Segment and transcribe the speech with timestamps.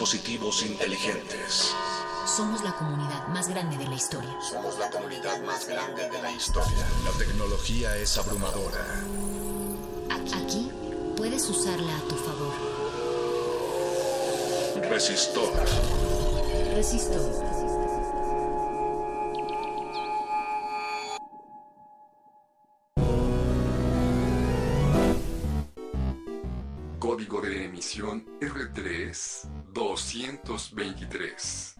[0.00, 1.74] Dispositivos inteligentes
[2.24, 4.34] Somos la comunidad más grande de la historia.
[4.40, 6.86] Somos la comunidad más grande de la historia.
[7.04, 8.82] La tecnología es abrumadora.
[10.08, 10.70] Aquí
[11.18, 12.54] puedes usarla a tu favor.
[14.88, 15.52] Resistor.
[16.74, 17.60] Resistor.
[26.98, 31.76] Código de emisión R3 223.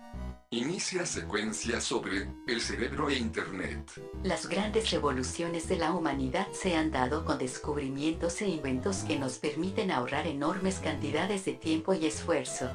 [0.50, 3.90] Inicia secuencia sobre el cerebro e Internet.
[4.22, 9.38] Las grandes revoluciones de la humanidad se han dado con descubrimientos e inventos que nos
[9.38, 12.70] permiten ahorrar enormes cantidades de tiempo y esfuerzo.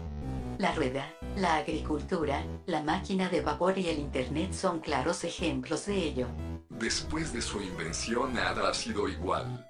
[0.58, 5.98] La rueda, la agricultura, la máquina de vapor y el Internet son claros ejemplos de
[5.98, 6.28] ello.
[6.70, 9.68] Después de su invención nada ha sido igual.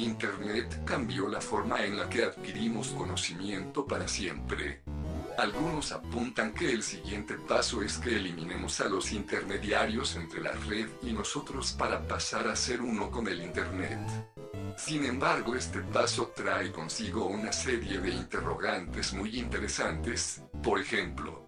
[0.00, 4.82] Internet cambió la forma en la que adquirimos conocimiento para siempre.
[5.36, 10.88] Algunos apuntan que el siguiente paso es que eliminemos a los intermediarios entre la red
[11.02, 14.00] y nosotros para pasar a ser uno con el Internet.
[14.76, 20.42] Sin embargo, este paso trae consigo una serie de interrogantes muy interesantes.
[20.62, 21.46] Por ejemplo,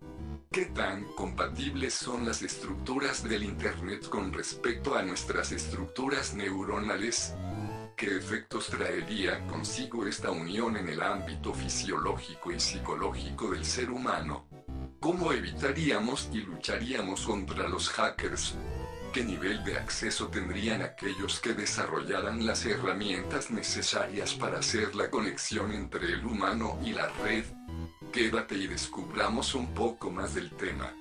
[0.50, 7.34] ¿qué tan compatibles son las estructuras del Internet con respecto a nuestras estructuras neuronales?
[7.96, 14.46] ¿Qué efectos traería consigo esta unión en el ámbito fisiológico y psicológico del ser humano?
[15.00, 18.54] ¿Cómo evitaríamos y lucharíamos contra los hackers?
[19.12, 25.72] ¿Qué nivel de acceso tendrían aquellos que desarrollaran las herramientas necesarias para hacer la conexión
[25.72, 27.44] entre el humano y la red?
[28.12, 30.94] Quédate y descubramos un poco más del tema.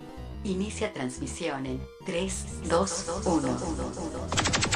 [0.43, 4.70] Inicia transmisión en 3, 2, 1.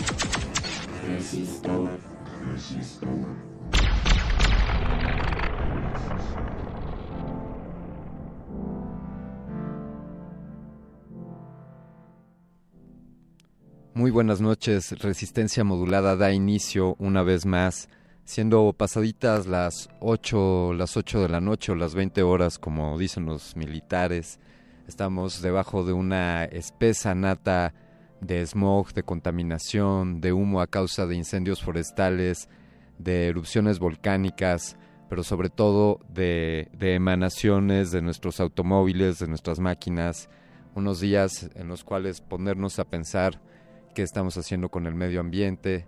[13.94, 17.88] Muy buenas noches, Resistencia Modulada da inicio una vez más,
[18.24, 23.26] siendo pasaditas las 8, las 8 de la noche o las 20 horas, como dicen
[23.26, 24.40] los militares.
[24.88, 27.74] Estamos debajo de una espesa nata
[28.22, 32.50] de smog, de contaminación, de humo a causa de incendios forestales,
[32.98, 34.78] de erupciones volcánicas,
[35.10, 40.30] pero sobre todo de, de, emanaciones de nuestros automóviles, de nuestras máquinas,
[40.74, 43.40] unos días en los cuales ponernos a pensar
[43.94, 45.86] qué estamos haciendo con el medio ambiente.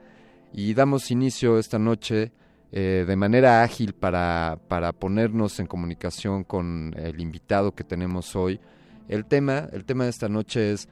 [0.52, 2.32] Y damos inicio esta noche
[2.72, 8.60] eh, de manera ágil para, para ponernos en comunicación con el invitado que tenemos hoy.
[9.08, 10.88] El tema, el tema de esta noche es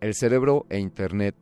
[0.00, 1.36] el cerebro e Internet.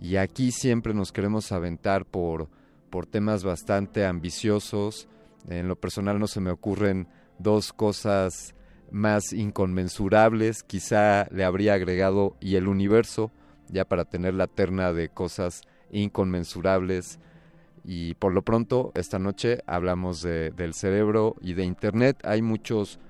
[0.00, 2.48] Y aquí siempre nos queremos aventar por
[2.94, 5.08] por temas bastante ambiciosos.
[5.48, 7.08] En lo personal no se me ocurren
[7.40, 8.54] dos cosas
[8.92, 10.62] más inconmensurables.
[10.62, 13.32] Quizá le habría agregado y el universo,
[13.68, 17.18] ya para tener la terna de cosas inconmensurables.
[17.82, 22.20] Y por lo pronto, esta noche hablamos de, del cerebro y de Internet.
[22.22, 23.00] Hay muchos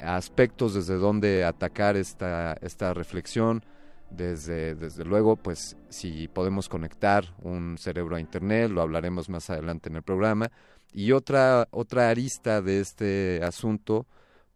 [0.00, 3.64] aspectos desde donde atacar esta, esta reflexión
[4.10, 9.88] desde, desde luego, pues si podemos conectar un cerebro a Internet, lo hablaremos más adelante
[9.88, 10.50] en el programa.
[10.92, 14.06] Y otra, otra arista de este asunto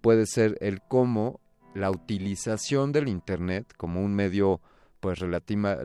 [0.00, 1.40] puede ser el cómo
[1.74, 4.60] la utilización del Internet como un medio
[5.00, 5.78] pues relativa,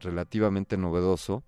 [0.00, 1.42] relativamente novedoso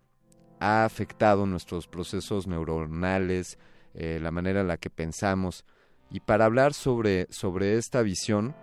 [0.60, 3.58] ha afectado nuestros procesos neuronales,
[3.94, 5.64] eh, la manera en la que pensamos.
[6.10, 8.54] Y para hablar sobre, sobre esta visión,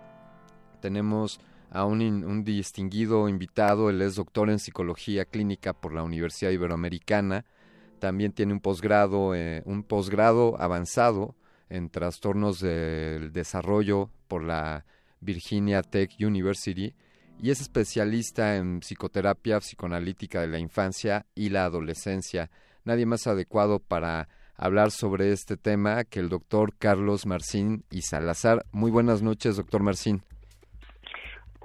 [0.80, 1.40] tenemos
[1.74, 3.90] a un, distinguido invitado.
[3.90, 7.44] Él es doctor en psicología clínica por la Universidad Iberoamericana.
[7.98, 11.34] También tiene un posgrado, eh, un posgrado avanzado
[11.68, 14.86] en trastornos del desarrollo por la
[15.20, 16.94] Virginia Tech University
[17.42, 22.50] y es especialista en psicoterapia psicoanalítica de la infancia y la adolescencia.
[22.84, 28.64] Nadie más adecuado para hablar sobre este tema que el doctor Carlos Marcín y Salazar.
[28.70, 30.22] Muy buenas noches, doctor Marcín.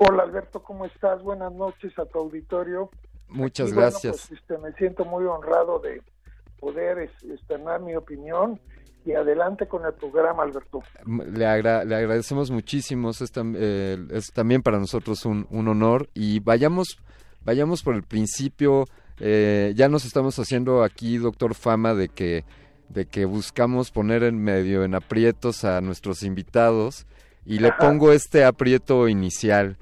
[0.02, 1.22] Hola Alberto, ¿cómo estás?
[1.22, 2.90] Buenas noches a tu auditorio.
[3.28, 4.28] Muchas gracias.
[4.30, 6.02] Pues, este, me siento muy honrado de
[6.58, 8.62] poder externar mi opinión
[9.06, 10.82] y adelante con el programa, Alberto.
[11.06, 16.98] Le, le agradecemos muchísimo, es, eh, es, también para nosotros un, un honor y vayamos,
[17.44, 18.86] vayamos por el principio.
[19.20, 22.46] Eh, ya nos estamos haciendo aquí, doctor Fama, de que,
[22.88, 27.06] de que buscamos poner en medio, en aprietos a nuestros invitados.
[27.46, 29.78] Y le pongo este aprieto inicial.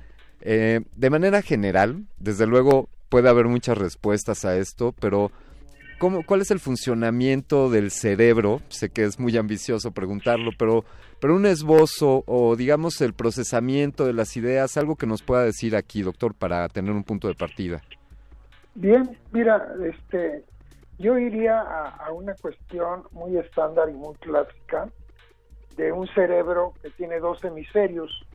[0.49, 5.29] Eh, de manera general, desde luego puede haber muchas respuestas a esto, pero
[5.99, 8.61] ¿cómo, ¿cuál es el funcionamiento del cerebro?
[8.69, 10.85] Sé que es muy ambicioso preguntarlo, pero,
[11.19, 15.75] pero un esbozo o digamos el procesamiento de las ideas, algo que nos pueda decir
[15.75, 17.81] aquí, doctor, para tener un punto de partida.
[18.73, 20.45] Bien, mira, este,
[20.97, 24.87] yo iría a, a una cuestión muy estándar y muy clásica
[25.75, 28.25] de un cerebro que tiene dos hemisferios,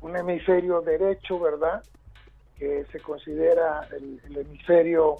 [0.00, 1.82] un hemisferio derecho, ¿verdad?
[2.58, 5.16] Que se considera el, hemisferio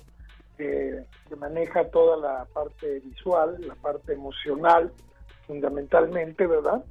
[0.56, 1.04] que,
[1.38, 4.92] maneja toda la parte visual, la parte emocional,
[5.46, 6.84] fundamentalmente, ¿verdad?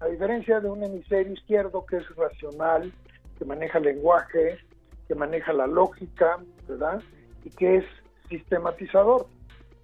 [0.00, 2.92] A diferencia de un hemisferio izquierdo que es racional,
[3.38, 4.58] que maneja el lenguaje,
[5.06, 7.02] que maneja la lógica, ¿verdad?
[7.44, 7.84] Y que es
[8.28, 9.26] sistematizador.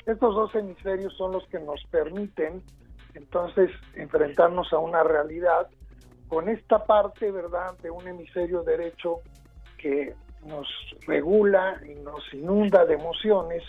[0.06, 2.62] Estos dos hemisferios son los que nos permiten
[3.14, 5.68] entonces enfrentarnos a una realidad
[6.30, 9.20] con esta parte, ¿verdad?, de un hemisferio derecho
[9.76, 10.14] que
[10.46, 10.68] nos
[11.04, 13.64] regula y nos inunda de emociones,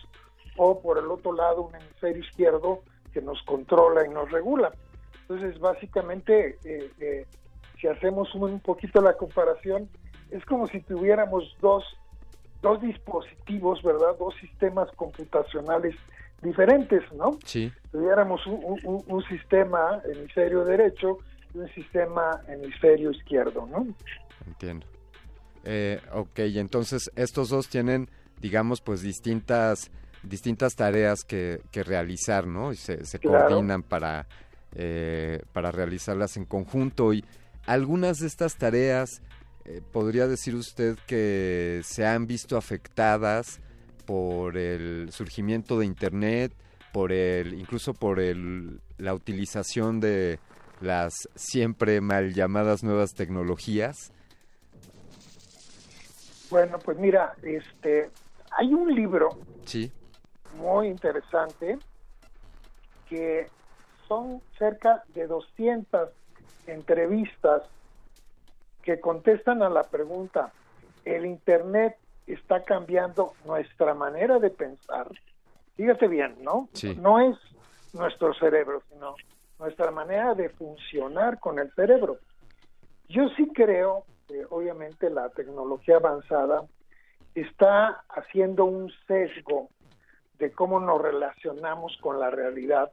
[0.58, 4.72] o por el otro lado un hemisferio izquierdo que nos controla y nos regula.
[5.22, 7.25] Entonces, básicamente, eh, eh,
[7.80, 9.89] si hacemos un, poquito la comparación,
[10.30, 11.84] es como si tuviéramos dos,
[12.62, 14.15] dos dispositivos, ¿verdad?
[14.20, 15.96] Dos sistemas computacionales
[16.44, 17.39] diferentes, ¿no?
[17.44, 17.74] Sí.
[17.91, 18.77] Tuviéramos un,
[19.08, 21.18] un sistema hemisferio derecho
[21.53, 23.88] un sistema hemisferio izquierdo, ¿no?
[24.48, 24.88] Entiendo.
[25.63, 29.91] Eh, ok, entonces estos dos tienen, digamos, pues distintas
[30.24, 32.72] distintas tareas que, que realizar, ¿no?
[32.72, 34.27] Y se, se coordinan para,
[34.74, 37.13] eh, para realizarlas en conjunto.
[37.13, 37.24] Y
[37.65, 39.22] algunas de estas tareas,
[39.65, 43.60] eh, ¿podría decir usted que se han visto afectadas
[44.05, 46.53] por el surgimiento de Internet,
[46.93, 50.39] por el, incluso por el, la utilización de
[50.81, 54.11] las siempre mal llamadas nuevas tecnologías?
[56.50, 58.09] Bueno, pues mira, este,
[58.51, 59.29] hay un libro
[59.65, 59.91] sí.
[60.57, 61.79] muy interesante
[63.07, 63.47] que
[64.07, 66.09] son cerca de 200
[66.67, 67.63] entrevistas
[68.83, 70.51] que contestan a la pregunta,
[71.05, 71.95] ¿el Internet
[72.27, 75.07] está cambiando nuestra manera de pensar?
[75.77, 76.67] Fíjate bien, ¿no?
[76.97, 77.38] No es
[77.93, 79.15] nuestro cerebro, sino
[79.62, 82.18] nuestra manera de funcionar con el cerebro.
[83.08, 86.65] Yo sí creo que obviamente la tecnología avanzada
[87.36, 89.70] está haciendo un sesgo
[90.39, 92.91] de cómo nos relacionamos con la realidad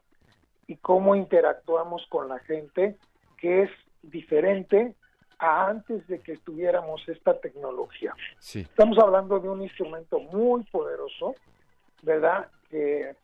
[0.66, 2.96] y cómo interactuamos con la gente,
[3.38, 3.70] que es
[4.02, 4.94] diferente
[5.38, 8.12] a antes de que tuviéramos esta tecnología.
[8.52, 11.34] Estamos hablando de un instrumento muy poderoso,
[12.02, 12.48] ¿verdad?
[12.68, 13.14] Que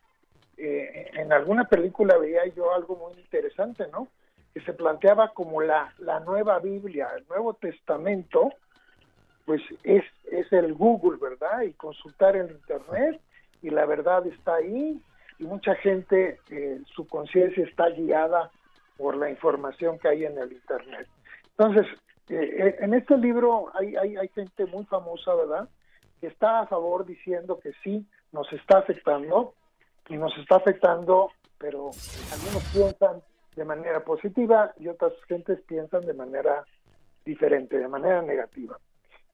[0.57, 4.07] eh, en alguna película veía yo algo muy interesante, ¿no?
[4.53, 8.53] Que se planteaba como la, la nueva Biblia, el Nuevo Testamento,
[9.45, 11.61] pues es, es el Google, ¿verdad?
[11.61, 13.19] Y consultar el Internet
[13.61, 14.99] y la verdad está ahí
[15.39, 18.49] y mucha gente, eh, su conciencia está guiada
[18.97, 21.07] por la información que hay en el Internet.
[21.57, 21.85] Entonces,
[22.29, 25.69] eh, en este libro hay, hay, hay gente muy famosa, ¿verdad?
[26.21, 29.53] Que está a favor diciendo que sí, nos está afectando,
[30.09, 31.91] y nos está afectando, pero
[32.31, 33.21] algunos piensan
[33.55, 36.65] de manera positiva y otras gentes piensan de manera
[37.23, 38.77] diferente, de manera negativa.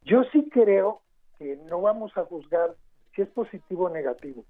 [0.04, 1.01] Yo sí creo
[1.38, 2.75] que no vamos a juzgar
[3.16, 4.46] si es positivo o negativo,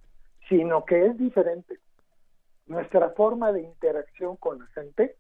[0.48, 1.80] sino que es diferente.
[2.68, 5.16] Nuestra forma de interacción con la gente,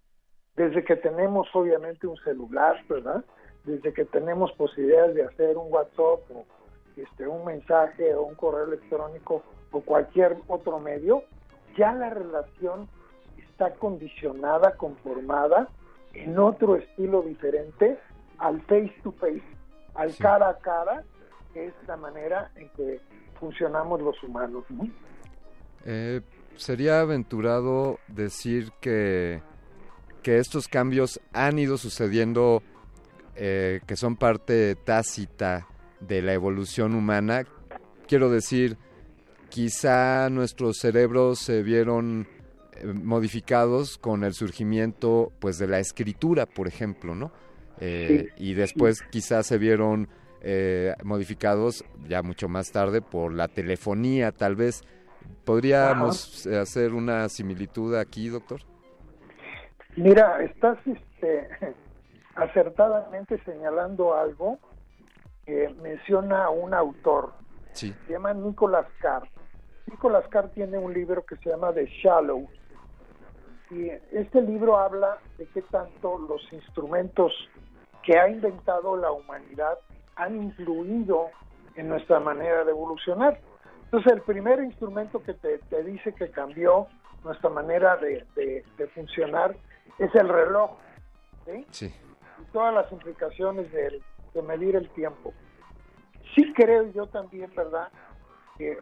[0.55, 3.24] desde que tenemos obviamente un celular, ¿verdad?
[3.63, 6.46] Desde que tenemos posibilidades de hacer un WhatsApp o
[6.96, 11.23] este, un mensaje o un correo electrónico o cualquier otro medio,
[11.77, 12.87] ya la relación
[13.37, 15.69] está condicionada, conformada
[16.13, 17.97] en otro estilo diferente
[18.37, 19.43] al face to face,
[19.95, 21.03] al cara a cara,
[21.53, 22.99] que es la manera en que
[23.39, 24.63] funcionamos los humanos.
[25.85, 26.21] Eh,
[26.55, 29.41] sería aventurado decir que,
[30.23, 32.61] que estos cambios han ido sucediendo,
[33.35, 35.67] eh, que son parte tácita
[35.99, 37.45] de la evolución humana.
[38.07, 38.77] Quiero decir,
[39.51, 42.25] quizá nuestros cerebros se vieron
[42.77, 47.31] eh, modificados con el surgimiento pues de la escritura, por ejemplo, ¿no?
[47.79, 50.08] Eh, y después quizás se vieron
[50.41, 54.84] eh, modificados ya mucho más tarde por la telefonía, tal vez.
[55.46, 58.62] ¿Podríamos hacer una similitud aquí, doctor?
[59.98, 61.48] Mira, estás este,
[62.36, 64.60] acertadamente señalando algo
[65.46, 67.34] que menciona un autor,
[67.74, 67.93] Sí.
[68.05, 69.27] se llama Nicholas Carr.
[69.88, 72.47] Nicholas Carr tiene un libro que se llama The Shallow.
[73.69, 77.31] Y este libro habla de qué tanto los instrumentos
[78.03, 79.77] que ha inventado la humanidad
[80.15, 81.29] han influido
[81.75, 83.39] en nuestra manera de evolucionar.
[83.85, 86.88] Entonces, el primer instrumento que te, te dice que cambió
[87.23, 89.55] nuestra manera de, de- de funcionar
[90.00, 90.71] es el reloj,
[91.45, 91.65] ¿sí?
[91.71, 91.95] Sí.
[92.41, 94.01] y todas las implicaciones del-
[94.33, 95.33] de medir el tiempo.
[96.35, 97.89] Sí creo yo también, ¿verdad?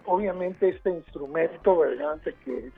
[0.05, 2.19] Obviamente este instrumento, ¿verdad?
[2.43, 2.71] Que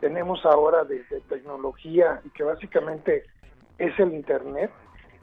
[0.00, 3.24] tenemos ahora de, de tecnología y que básicamente
[3.78, 4.70] es el Internet,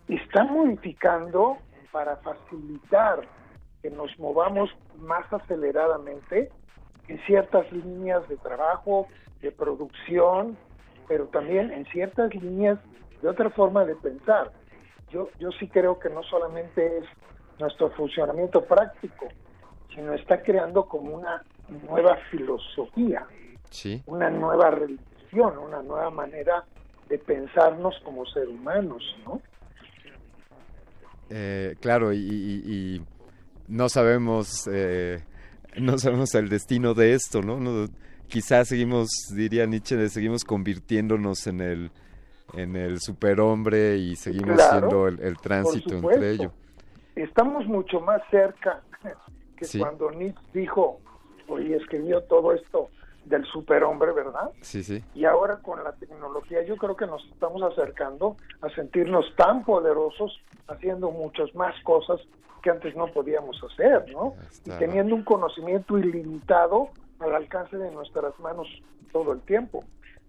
[0.07, 1.57] está modificando
[1.91, 3.21] para facilitar
[3.81, 6.49] que nos movamos más aceleradamente
[7.07, 9.07] en ciertas líneas de trabajo,
[9.41, 10.57] de producción,
[11.07, 12.79] pero también en ciertas líneas
[13.21, 14.51] de otra forma de pensar.
[15.09, 17.05] Yo, yo sí creo que no solamente es
[17.59, 19.27] nuestro funcionamiento práctico,
[19.93, 21.43] sino está creando como una
[21.87, 23.25] nueva filosofía,
[23.69, 24.01] Sí.
[24.05, 26.65] una nueva religión, una nueva manera
[27.09, 29.41] de pensarnos como ser humanos, ¿no?
[31.29, 32.63] Eh, claro, y, y-
[32.97, 33.01] y
[33.67, 35.23] no sabemos, eh,
[35.77, 37.57] no sabemos el destino de esto, ¿no?
[37.59, 37.87] No,
[38.27, 41.91] quizás seguimos, diría Nietzsche, seguimos convirtiéndonos en el
[42.53, 46.51] en el superhombre y seguimos Claro, siendo el, el tránsito entre ello.
[47.15, 48.81] Estamos mucho más cerca
[49.61, 49.77] que Sí.
[49.77, 50.97] cuando Nietzsche dijo
[51.59, 52.89] y escribió todo esto
[53.25, 54.49] del superhombre, ¿verdad?
[54.61, 55.03] Sí, sí.
[55.13, 60.35] Y ahora con la tecnología yo creo que nos estamos acercando a sentirnos tan poderosos
[60.67, 62.19] haciendo muchas más cosas
[62.63, 64.33] que antes no podíamos hacer, ¿no?
[64.65, 66.89] Y teniendo un conocimiento ilimitado
[67.19, 68.67] al alcance de nuestras manos
[69.11, 69.83] todo el tiempo.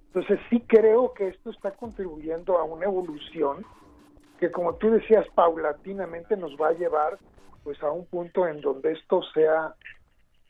[0.09, 3.65] Entonces sí creo que esto está contribuyendo a una evolución
[4.39, 7.19] que como tú decías paulatinamente nos va a llevar
[7.63, 9.75] pues a un punto en donde esto sea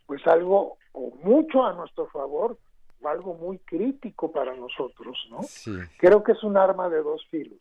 [0.07, 2.59] pues algo o mucho a nuestro favor
[3.00, 5.42] o algo muy crítico para nosotros, ¿no?
[5.42, 7.61] Sí, Creo que es un arma de dos filos.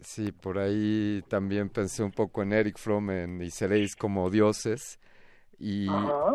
[0.00, 4.98] sí, por ahí también pensé un poco en Eric Fromm en Y seréis como dioses.
[5.58, 5.86] Y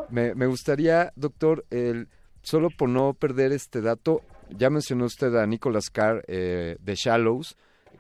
[0.09, 2.07] me, me gustaría, doctor, el,
[2.41, 7.57] solo por no perder este dato, ya mencionó usted a Nicholas Carr eh, de Shallows,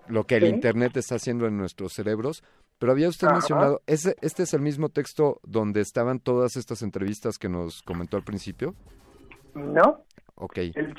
[0.07, 0.45] lo que el.
[0.45, 2.43] Internet está haciendo en nuestros cerebros,
[2.79, 3.35] pero había usted Ajá.
[3.35, 8.17] mencionado, ¿ese, ¿este es el mismo texto donde estaban todas estas entrevistas que nos comentó
[8.17, 8.73] al principio?
[9.53, 10.05] ¿No?
[10.35, 10.95] Ok, El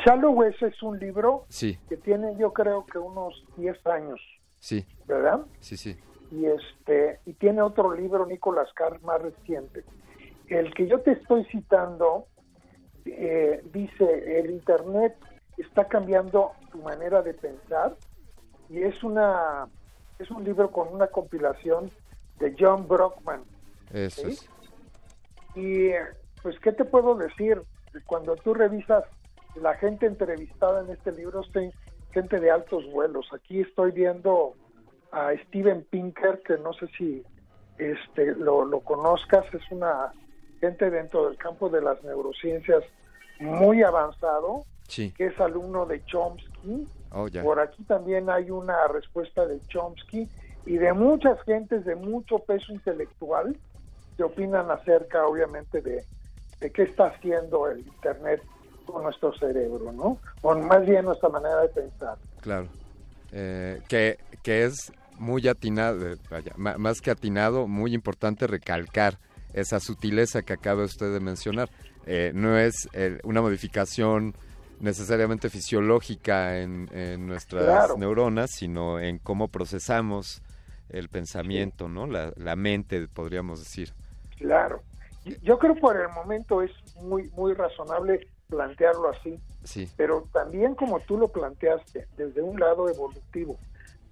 [0.46, 4.20] ese es un libro sí, que tiene yo creo que unos 10 años,
[4.58, 5.40] sí, ¿verdad?
[5.60, 5.96] sí, sí,
[6.30, 9.84] y este y tiene otro libro Nicolás Carr más reciente
[10.48, 12.26] el que yo te estoy citando
[13.04, 15.16] eh, dice el internet
[15.56, 17.96] está cambiando tu manera de pensar
[18.68, 19.68] y es una
[20.22, 21.90] es un libro con una compilación
[22.38, 23.42] de John Brockman
[23.92, 24.28] eso ¿Sí?
[24.28, 24.48] es.
[25.56, 25.90] y
[26.42, 27.60] pues qué te puedo decir
[28.06, 29.04] cuando tú revisas
[29.56, 31.42] la gente entrevistada en este libro
[32.12, 33.26] gente de altos vuelos.
[33.32, 34.54] Aquí estoy viendo
[35.12, 37.22] a Steven Pinker que no sé si
[37.78, 39.44] este lo, lo conozcas.
[39.54, 40.12] Es una
[40.60, 42.84] gente dentro del campo de las neurociencias
[43.40, 47.42] muy avanzado Sí, que es alumno de Chomsky oh, ya.
[47.42, 50.28] por aquí también hay una respuesta de Chomsky
[50.66, 53.56] y de muchas gentes de mucho peso intelectual
[54.16, 56.04] que opinan acerca, obviamente, de,
[56.60, 58.42] de qué está haciendo el Internet
[58.84, 60.18] con nuestro cerebro, ¿no?
[60.42, 62.16] O más bien nuestra manera de pensar.
[62.40, 62.68] Claro.
[63.32, 69.18] Eh, que, que es muy atinado, eh, vaya, más que atinado, muy importante recalcar
[69.52, 71.68] esa sutileza que acaba usted de mencionar.
[72.06, 74.34] Eh, no es eh, una modificación
[74.80, 77.96] necesariamente fisiológica en, en nuestras Claro.
[77.98, 80.42] neuronas, sino en cómo procesamos
[80.88, 82.06] el pensamiento, ¿no?
[82.06, 83.92] La, la mente, podríamos decir.
[84.38, 84.82] Claro.
[85.42, 90.98] Yo creo por el momento es muy, muy razonable plantearlo así, Sí, pero también como
[91.00, 93.58] tú lo planteaste, desde un lado evolutivo,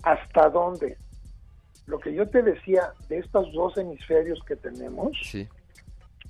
[0.03, 0.97] ¿hasta dónde?
[1.87, 5.49] Lo que yo te decía de estos dos hemisferios que tenemos, sí,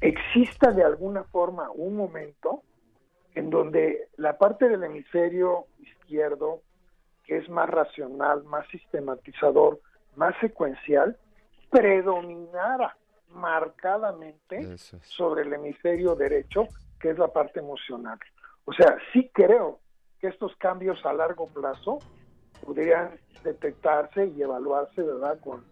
[0.00, 2.62] exista de alguna forma un momento
[3.34, 6.62] en donde la parte del hemisferio izquierdo,
[7.24, 9.80] que es más racional, más sistematizador,
[10.16, 11.16] más secuencial,
[11.70, 12.96] predominara
[13.30, 14.96] marcadamente es.
[15.02, 16.64] sobre el hemisferio derecho,
[17.00, 18.18] que es la parte emocional.
[18.64, 19.80] O sea, sí creo
[20.20, 21.98] que estos cambios a largo plazo
[22.64, 25.64] podrían detectarse y evaluarse, ¿verdad?, con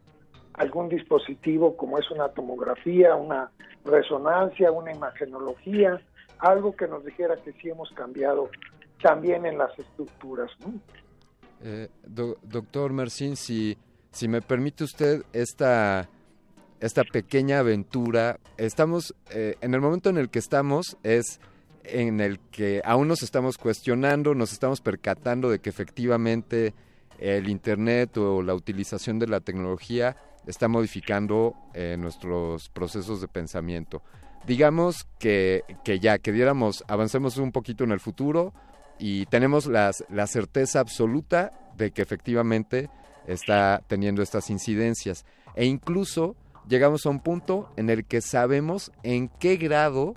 [0.55, 3.51] algún dispositivo como es una tomografía, una
[3.85, 6.01] resonancia, una imagenología,
[6.39, 8.51] algo que nos dijera que sí hemos cambiado
[9.03, 10.75] también en las estructuras, ¿no?
[11.63, 13.77] Eh, do- doctor Mercín, si,
[14.11, 16.09] si me permite usted esta,
[16.81, 18.39] esta pequeña aventura.
[18.59, 21.41] Estamos, eh, en el momento en el que estamos es
[21.85, 26.75] en el que aún nos estamos cuestionando, nos estamos percatando de que efectivamente
[27.19, 34.03] el Internet o la utilización de la tecnología está modificando eh, nuestros procesos de pensamiento.
[34.47, 38.53] Digamos que, que, ya, que diéramos, avancemos un poquito en el futuro
[38.99, 42.89] y tenemos las, la certeza absoluta de que efectivamente
[43.27, 45.25] está teniendo estas incidencias.
[45.55, 46.37] E incluso
[46.69, 50.15] llegamos a un punto en el que sabemos en qué grado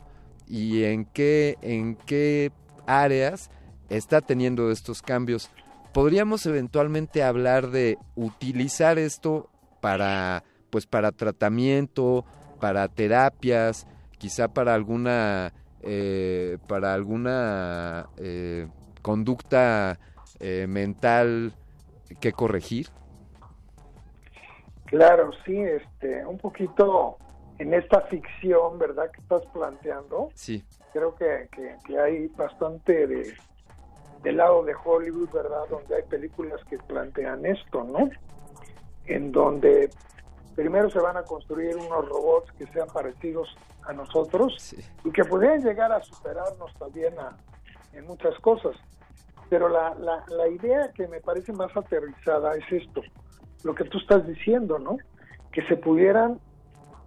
[0.48, 2.52] y en qué, en qué
[2.86, 3.50] áreas
[3.90, 5.50] está teniendo estos cambios.
[5.94, 9.50] ¿Podríamos eventualmente hablar de utilizar esto
[9.82, 12.26] para, pues, para tratamiento,
[12.60, 13.88] para terapias,
[14.20, 15.52] quizá para alguna,
[15.82, 18.68] eh, para alguna eh,
[19.02, 19.98] conducta
[20.40, 21.54] eh, mental
[22.20, 22.88] que corregir?
[24.86, 27.18] Claro, sí, este, un poquito
[27.58, 29.10] en esta ficción, ¿verdad?
[29.12, 30.30] Que estás planteando.
[30.34, 30.64] Sí.
[30.94, 33.34] Creo que, que, hay bastante de
[34.24, 35.62] del lado de Hollywood, ¿verdad?
[35.70, 38.10] Donde hay películas que plantean esto, ¿no?
[39.06, 39.90] En donde
[40.60, 43.48] primero se van a construir unos robots que sean parecidos
[43.84, 47.38] a nosotros y que podrían llegar a superarnos también a,
[47.94, 48.76] en muchas cosas.
[49.50, 53.02] Pero la, la, la idea que me parece más aterrizada es esto
[53.64, 54.98] lo que tú estás diciendo, ¿no?
[55.54, 56.42] Que se pudieran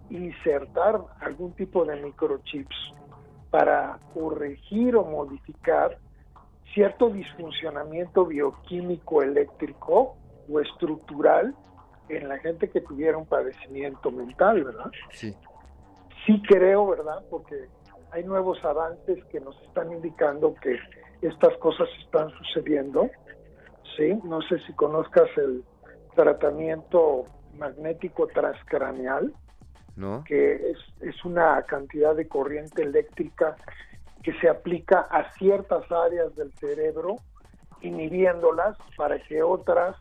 [0.09, 2.75] insertar algún tipo de microchips
[3.51, 5.99] para corregir o modificar
[6.73, 10.15] cierto disfuncionamiento bioquímico, eléctrico
[10.51, 11.55] o estructural
[12.09, 14.91] en la gente que tuviera un padecimiento mental, ¿verdad?
[15.11, 15.35] Sí.
[16.25, 17.23] Sí creo, ¿verdad?
[17.29, 17.67] Porque
[18.11, 20.77] hay nuevos avances que nos están indicando que
[21.21, 23.09] estas cosas están sucediendo.
[23.97, 25.63] Sí, no sé si conozcas el
[26.15, 27.25] tratamiento
[27.57, 29.33] magnético transcraneal,
[30.25, 33.55] que es, es una cantidad de corriente eléctrica
[34.23, 37.17] que se aplica a ciertas áreas del cerebro,
[37.81, 39.95] inhibiéndolas para que otras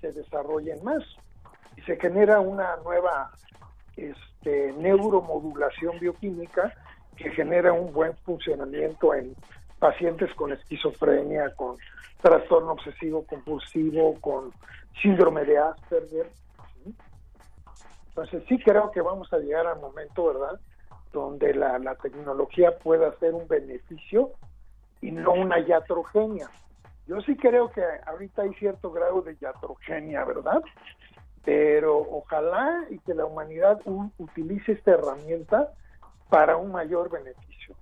[0.00, 1.02] se desarrollen más.
[1.76, 3.30] Y se genera una nueva
[3.96, 6.72] este, neuromodulación bioquímica
[7.16, 9.34] que genera un buen funcionamiento en
[9.78, 11.76] pacientes con esquizofrenia, con
[12.20, 14.52] trastorno obsesivo compulsivo, con
[15.00, 16.30] síndrome de Asperger.
[18.08, 20.60] Entonces sí creo que vamos a llegar al momento, ¿verdad?,
[21.12, 24.32] donde la, la tecnología pueda ser un beneficio
[25.00, 26.48] y no una iatrogenia.
[27.06, 30.62] Yo sí creo que ahorita hay cierto grado de iatrogenia, ¿verdad?
[31.44, 33.80] Pero ojalá y que la humanidad
[34.18, 35.72] utilice esta herramienta
[36.30, 37.74] para un mayor beneficio.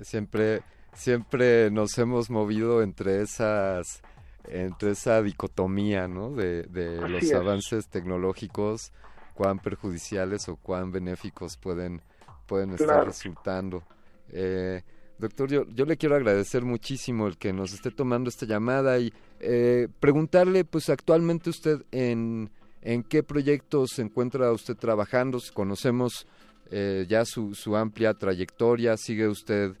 [0.00, 0.62] Siempre,
[0.94, 4.02] siempre nos hemos movido entre esas
[4.48, 6.30] entre esa dicotomía ¿no?
[6.30, 8.92] de, de los avances tecnológicos,
[9.34, 12.00] cuán perjudiciales o cuán benéficos pueden,
[12.46, 13.82] pueden estar resultando.
[14.30, 14.82] Eh,
[15.18, 19.12] doctor, yo, yo le quiero agradecer muchísimo el que nos esté tomando esta llamada y
[19.40, 22.50] eh, preguntarle, pues actualmente usted en,
[22.82, 26.26] en qué proyectos se encuentra usted trabajando, conocemos
[26.70, 29.72] eh, ya su, su amplia trayectoria, sigue usted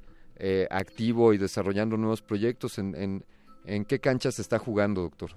[0.68, 3.24] activo y desarrollando nuevos proyectos en, en
[3.66, 5.30] ¿En qué cancha se está jugando, doctor?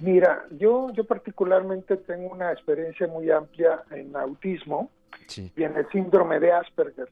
[0.00, 4.90] Mira, yo, yo particularmente tengo una experiencia muy amplia en autismo
[5.36, 7.08] y en el síndrome de Asperger.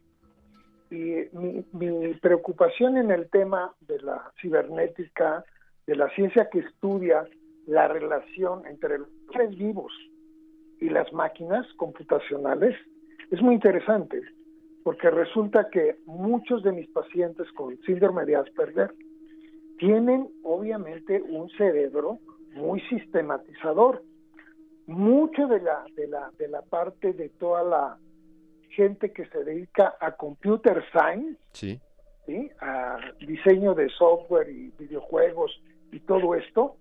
[0.92, 5.42] Y mi, preocupación en el tema de la cibernética,
[5.86, 7.26] de la ciencia que estudia
[7.66, 9.90] la relación entre los seres vivos
[10.82, 12.76] y las máquinas computacionales,
[13.30, 14.20] es muy interesante,
[14.84, 18.92] porque resulta que muchos de mis pacientes con síndrome de Asperger
[19.78, 22.18] tienen obviamente un cerebro
[22.54, 24.02] muy sistematizador.
[24.86, 27.98] Mucho de la, de la, de la parte de toda la
[28.72, 31.80] gente que se dedica a computer science, sí.
[32.60, 36.76] a diseño de software y videojuegos y todo esto,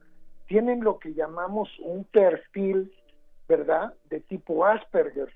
[0.47, 2.93] tienen lo que llamamos un perfil,
[3.47, 5.29] ¿verdad?, de tipo Asperger.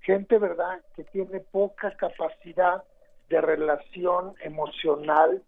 [0.00, 2.82] Gente, ¿verdad?, que tiene poca capacidad
[3.28, 5.42] de relación emocional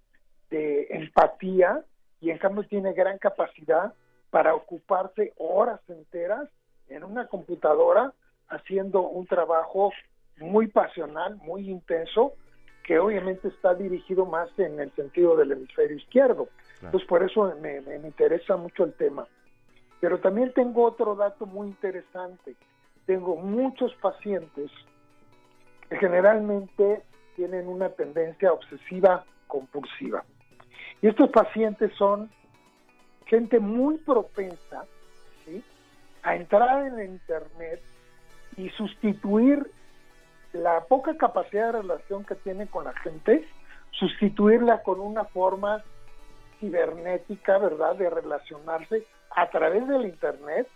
[0.50, 1.84] de empatía
[2.20, 3.92] y en cambio tiene gran capacidad
[4.30, 6.48] para ocuparse horas enteras
[6.88, 8.12] en una computadora
[8.48, 9.92] haciendo un trabajo
[10.38, 12.34] muy pasional, muy intenso,
[12.84, 16.48] que obviamente está dirigido más en el sentido del hemisferio izquierdo.
[16.82, 19.26] Entonces por eso me, me, interesa mucho el tema.
[20.00, 22.56] Pero también tengo otro dato muy interesante.
[23.06, 24.70] Tengo muchos pacientes
[25.88, 27.02] que generalmente
[27.36, 30.24] tienen una tendencia obsesiva compulsiva.
[31.00, 32.30] Y estos pacientes son
[33.26, 34.84] gente muy propensa
[36.22, 37.82] a entrar en el Internet
[38.56, 39.70] y sustituir
[40.54, 43.46] la poca capacidad de relación que tiene con la gente,
[43.90, 45.82] sustituirla con una forma
[46.60, 50.68] cibernética, ¿verdad?, de relacionarse a través del Internet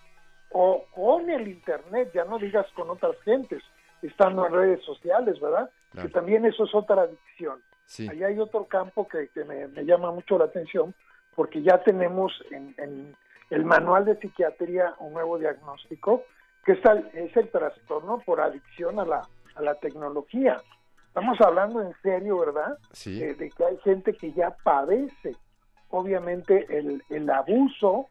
[0.51, 3.63] o con el Internet, ya no digas con otras gentes,
[4.03, 5.71] estando en redes sociales, ¿verdad?
[5.93, 7.61] Que también eso es otra adicción.
[7.87, 8.09] Sí.
[8.11, 10.93] Ahí hay otro campo que, me, llama mucho la atención,
[11.37, 13.15] porque ya tenemos en,
[13.51, 16.25] el manual de psiquiatría un nuevo diagnóstico,
[16.65, 20.61] que es el, es el trastorno por adicción a la, a la tecnología.
[21.09, 22.79] Estamos hablando en serio, ¿verdad?
[22.93, 23.19] Sí.
[23.19, 25.37] de que hay gente que ya padece,
[25.91, 28.09] obviamente, el, el abuso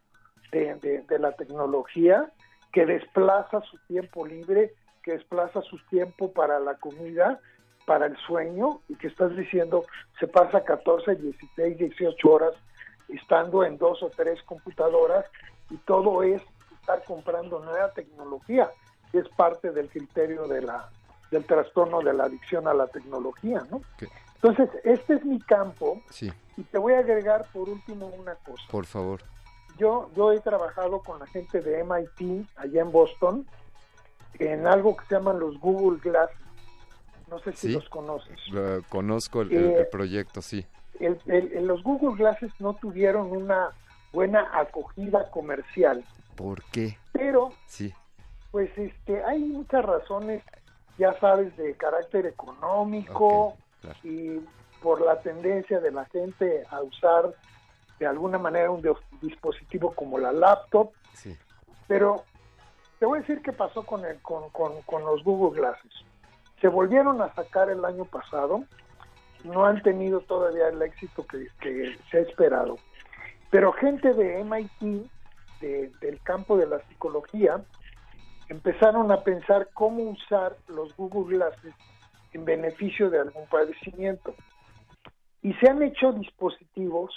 [0.51, 2.29] de, de, la tecnología
[2.73, 7.39] que desplaza su tiempo libre, que desplaza su tiempo para la comida,
[7.85, 9.85] para el sueño, y que estás diciendo
[10.19, 12.53] se pasa 14, 16, 18 horas
[13.09, 15.25] estando en dos o tres computadoras
[15.69, 16.41] y todo es
[16.79, 18.69] estar comprando nueva tecnología,
[19.11, 20.89] que es parte del criterio de la
[21.31, 23.81] del trastorno de la adicción a la tecnología, ¿no?
[24.35, 26.31] Entonces, este es mi campo sí.
[26.55, 28.63] y te voy a agregar por último una cosa.
[28.69, 29.21] Por favor
[29.77, 33.47] yo, yo he trabajado con la gente de MIT allá en Boston
[34.39, 36.29] en algo que se llaman los Google Glass.
[37.29, 38.39] No sé si los conoces.
[38.89, 40.65] conozco el, proyecto, sí.
[40.99, 41.19] El,
[41.65, 43.71] los Google Glasses no tuvieron una
[44.13, 46.03] buena acogida comercial.
[46.35, 46.97] ¿Por qué?
[47.11, 47.93] Pero, sí.
[48.51, 50.41] pues este, hay muchas razones,
[50.97, 53.55] ya sabes, de carácter económico
[54.03, 54.39] y
[54.81, 57.33] por la tendencia de la gente a usar
[57.99, 58.83] de alguna manera un
[59.21, 60.91] dispositivo como la laptop.
[61.87, 62.23] Pero
[62.99, 65.93] te voy a decir qué pasó con, el, con, con, los Google Glasses.
[66.61, 68.63] Se volvieron a sacar el año pasado,
[69.43, 71.47] no han tenido todavía el éxito que,
[72.11, 72.77] se ha esperado.
[73.49, 75.09] Pero gente de MIT,
[75.61, 77.63] del campo de la psicología,
[78.49, 81.73] empezaron a pensar cómo usar los Google Glasses
[82.33, 84.33] en beneficio de algún padecimiento.
[85.41, 87.13] Y se han hecho dispositivos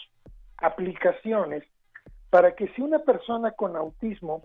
[0.59, 1.64] aplicaciones
[2.31, 4.43] para que si una persona con autismo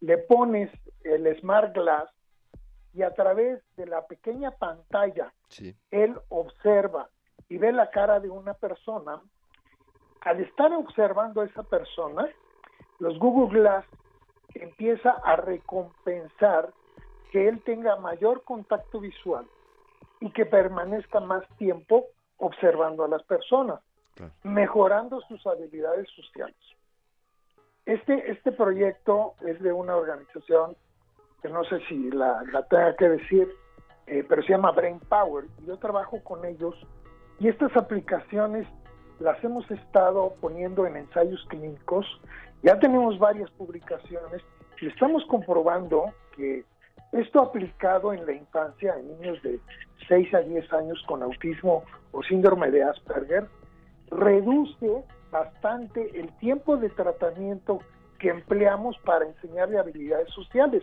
[0.00, 0.70] le pones
[1.04, 2.08] el Smart Glass
[2.94, 5.32] y a través de la pequeña pantalla
[5.90, 7.10] él observa
[7.48, 9.20] y ve la cara de una persona,
[10.22, 12.26] al estar observando a esa persona,
[12.98, 13.84] los Google Glass
[14.62, 16.70] empieza a recompensar
[17.30, 19.46] que él tenga mayor contacto visual
[20.20, 22.06] y que permanezca más tiempo
[22.38, 23.80] observando a las personas
[24.42, 26.56] mejorando sus habilidades sociales.
[27.84, 30.76] Este, este proyecto es de una organización
[31.42, 33.48] que no sé si la, tenga que decir,
[34.06, 35.44] eh, pero se llama Brain Power.
[35.62, 36.74] Y yo trabajo con ellos
[37.38, 38.66] y estas aplicaciones
[39.20, 42.06] las hemos estado poniendo en ensayos clínicos.
[42.62, 44.42] Ya tenemos varias publicaciones
[44.80, 46.64] y estamos comprobando que
[47.12, 49.60] esto aplicado en la infancia, en niños de
[50.08, 53.46] 6 a 10 años con autismo o síndrome de Asperger,
[54.10, 57.80] reduce bastante el tiempo de tratamiento
[58.18, 60.82] que empleamos para enseñarle habilidades sociales,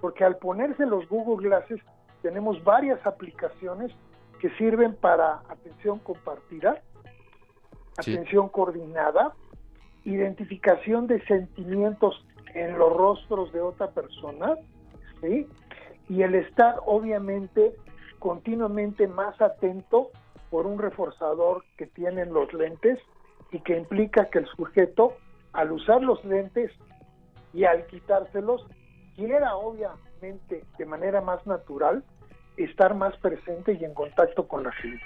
[0.00, 1.80] porque al ponerse los Google Glasses
[2.22, 3.92] tenemos varias aplicaciones
[4.40, 6.80] que sirven para atención compartida,
[7.96, 9.34] atención coordinada,
[10.04, 12.24] identificación de sentimientos
[12.54, 14.56] en los rostros de otra persona,
[16.08, 17.74] y el estar obviamente
[18.18, 20.10] continuamente más atento
[20.50, 22.98] por un reforzador que tienen los lentes
[23.52, 25.16] y que implica que el sujeto
[25.52, 26.70] al usar los lentes
[27.52, 28.66] y al quitárselos
[29.16, 32.04] quiera obviamente de manera más natural
[32.56, 35.04] estar más presente y en contacto con la gente.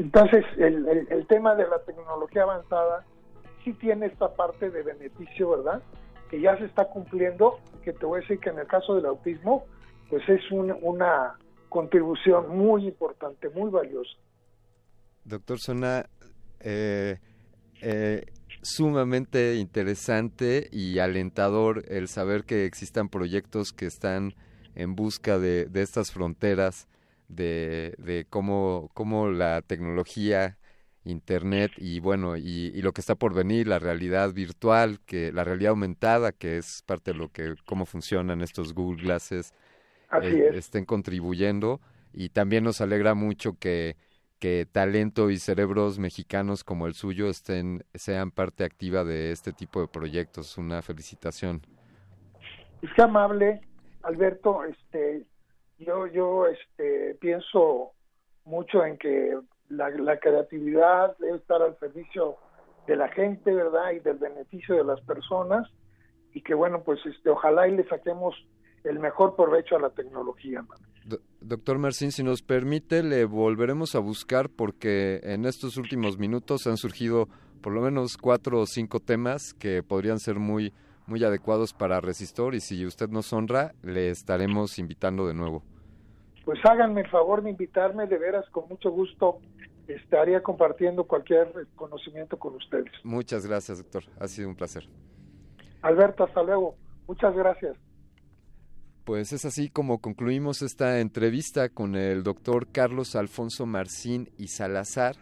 [0.00, 3.04] Entonces el, el, tema de la tecnología avanzada
[3.62, 5.82] sí tiene esta parte de beneficio, ¿verdad?
[6.30, 9.04] Que ya se está cumpliendo, que te voy a decir que en el caso del
[9.04, 9.66] autismo,
[10.08, 11.36] pues es una
[11.68, 14.16] contribución muy importante, muy valiosa.
[15.24, 16.06] Doctor, suena
[16.60, 17.18] eh,
[17.82, 18.24] eh,
[18.62, 24.34] sumamente interesante y alentador el saber que existan proyectos que están
[24.74, 26.88] en busca de, estas fronteras,
[27.30, 30.58] de, cómo, cómo, la tecnología,
[31.04, 35.70] Internet y bueno, y, lo que está por venir, la realidad virtual, que la realidad
[35.70, 39.54] aumentada, que es parte de lo que, cómo funcionan estos Google Glasses,
[40.22, 41.80] eh, estén contribuyendo.
[42.12, 43.96] Y también nos alegra mucho que
[44.40, 49.82] que talento y cerebros mexicanos como el suyo estén sean parte activa de este tipo
[49.82, 50.56] de proyectos.
[50.56, 51.60] Una felicitación.
[52.80, 53.60] Es que amable,
[54.02, 54.64] Alberto.
[54.64, 55.26] Este,
[55.80, 57.92] yo yo este pienso
[58.44, 59.38] mucho en que
[59.68, 62.36] la, la creatividad debe estar al servicio
[62.86, 63.92] de la gente, ¿verdad?
[63.92, 65.68] Y del beneficio de las personas
[66.32, 68.34] y que bueno, pues este ojalá y le saquemos
[68.84, 70.64] el mejor provecho a la tecnología.
[71.40, 76.76] doctor Marcín, si nos permite, le volveremos a buscar porque en estos últimos minutos han
[76.76, 77.28] surgido
[77.60, 80.72] por lo menos cuatro o cinco temas que podrían ser muy,
[81.10, 85.62] muy adecuados para Resistor y si usted nos honra, le estaremos invitando de nuevo.
[86.44, 89.40] Pues háganme el favor de invitarme, de veras, con mucho gusto
[89.88, 92.92] estaría compartiendo cualquier conocimiento con ustedes.
[93.02, 94.04] Muchas gracias, doctor.
[94.20, 94.88] Ha sido un placer.
[95.82, 96.76] Alberto, hasta luego.
[97.08, 97.76] Muchas gracias.
[99.04, 105.16] Pues es así como concluimos esta entrevista con el doctor Carlos Alfonso Marcín y Salazar.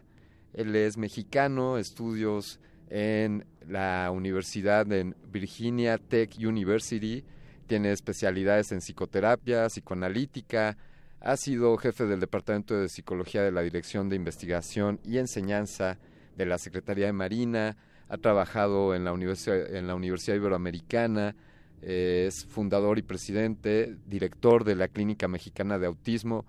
[0.53, 7.25] Él es mexicano, estudios en la Universidad en Virginia Tech University,
[7.67, 10.77] tiene especialidades en psicoterapia, psicoanalítica,
[11.21, 15.99] ha sido jefe del Departamento de Psicología de la Dirección de Investigación y Enseñanza
[16.37, 17.77] de la Secretaría de Marina,
[18.09, 21.35] ha trabajado en la Universidad, en la Universidad Iberoamericana,
[21.83, 26.47] eh, es fundador y presidente, director de la Clínica Mexicana de Autismo.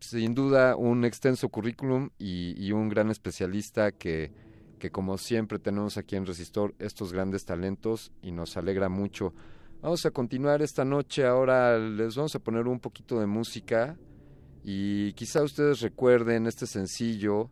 [0.00, 4.32] sin duda un extenso currículum y, un gran especialista que,
[4.82, 9.32] que, como siempre, tenemos aquí en Resistor estos grandes talentos y nos alegra mucho.
[9.80, 11.24] Vamos a continuar esta noche.
[11.24, 13.96] Ahora les vamos a poner un poquito de música
[14.64, 17.48] y quizá ustedes recuerden este sencillo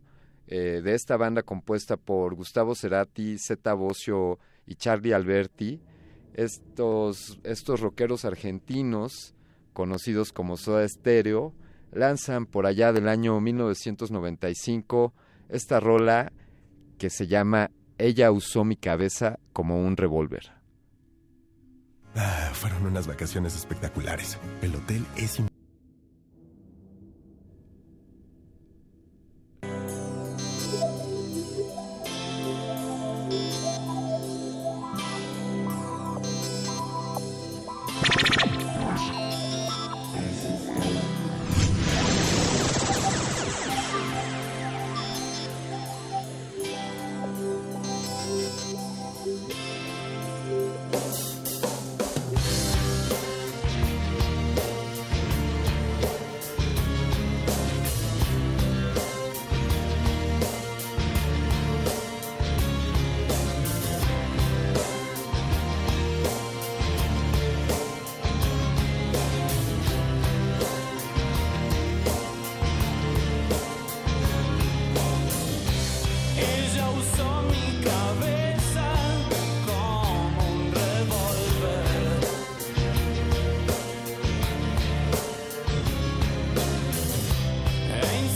[0.48, 5.80] eh, de esta banda compuesta por Gustavo Cerati, Zeta Bocio y Charlie Alberti
[6.34, 9.36] estos, estos rockeros argentinos,
[9.72, 11.54] conocidos como Soda Stereo,
[11.92, 15.14] lanzan por allá del año 1995
[15.48, 16.32] esta rola
[17.00, 20.52] que se llama Ella usó mi cabeza como un revólver.
[22.14, 24.38] Ah, fueron unas vacaciones espectaculares.
[24.60, 25.40] El hotel es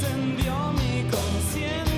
[0.05, 1.94] Stop.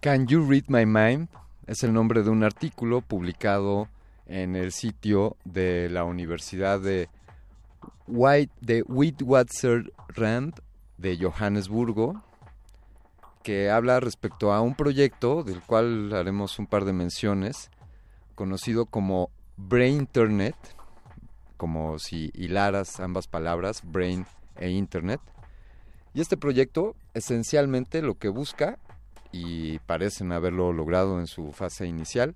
[0.00, 1.28] Can You Read My Mind
[1.66, 3.86] es el nombre de un artículo publicado
[4.24, 7.10] en el sitio de la Universidad de,
[8.06, 10.54] White, de Witwatersrand
[10.96, 12.22] de Johannesburgo,
[13.42, 17.70] que habla respecto a un proyecto del cual haremos un par de menciones,
[18.36, 19.28] conocido como
[19.58, 20.56] Brain Internet,
[21.58, 24.24] como si hilaras ambas palabras, Brain
[24.56, 25.20] e Internet.
[26.14, 28.78] Y este proyecto esencialmente lo que busca,
[29.32, 32.34] y parecen haberlo logrado en su fase inicial,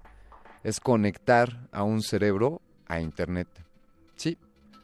[0.62, 3.48] es conectar a un cerebro a Internet.
[4.16, 4.38] Sí,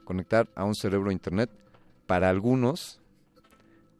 [0.04, 1.50] conectar a un cerebro a Internet.
[2.06, 3.00] Para algunos,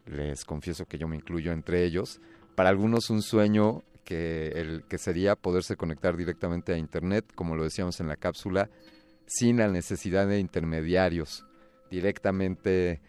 [0.07, 2.21] les confieso que yo me incluyo entre ellos,
[2.55, 7.65] para algunos un sueño que, el, que sería poderse conectar directamente a Internet, como lo
[7.65, 8.69] decíamos en la cápsula,
[9.27, 11.47] sin la necesidad de intermediarios,
[11.91, 13.01] directamente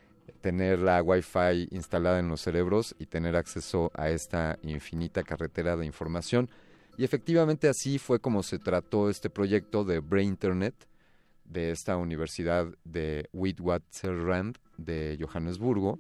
[0.42, 5.86] tener la Wi-Fi instalada en los cerebros y tener acceso a esta infinita carretera de
[5.86, 6.50] información
[6.98, 10.88] y efectivamente así fue como se trató este proyecto de Brain Internet
[11.46, 16.00] de esta Universidad de Witwatersrand de Johannesburgo.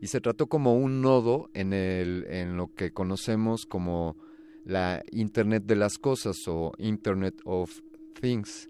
[0.00, 4.16] Y se trató como un nodo en, el, en lo que conocemos como
[4.64, 7.80] la Internet de las Cosas o Internet of
[8.20, 8.68] Things,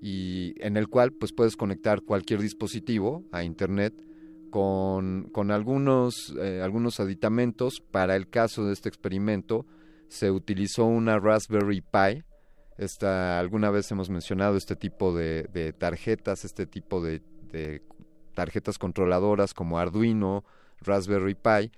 [0.00, 3.94] y en el cual pues puedes conectar cualquier dispositivo a Internet
[4.50, 7.80] con, con algunos, eh, algunos aditamentos.
[7.80, 9.66] Para el caso de este experimento,
[10.08, 12.24] se utilizó una Raspberry Pi.
[12.76, 17.22] Esta, alguna vez hemos mencionado este tipo de, tarjetas, este tipo de,
[18.34, 20.44] tarjetas controladoras como Arduino,
[20.80, 21.70] Raspberry Pi,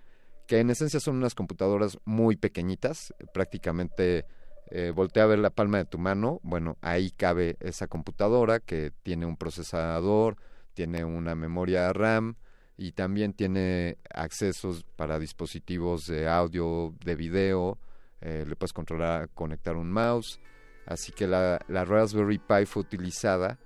[0.46, 4.26] que en esencia son unas computadoras muy pequeñitas, prácticamente
[4.74, 8.90] eh, voltea a ver la palma de tu mano, bueno, ahí cabe esa computadora que
[9.02, 10.38] tiene un procesador,
[10.72, 12.36] tiene una memoria RAM
[12.78, 17.78] y también tiene accesos para dispositivos de audio, de video,
[18.22, 20.40] eh, le puedes controlar, conectar un mouse.
[20.86, 23.58] Así que la, Raspberry Pi fue utilizada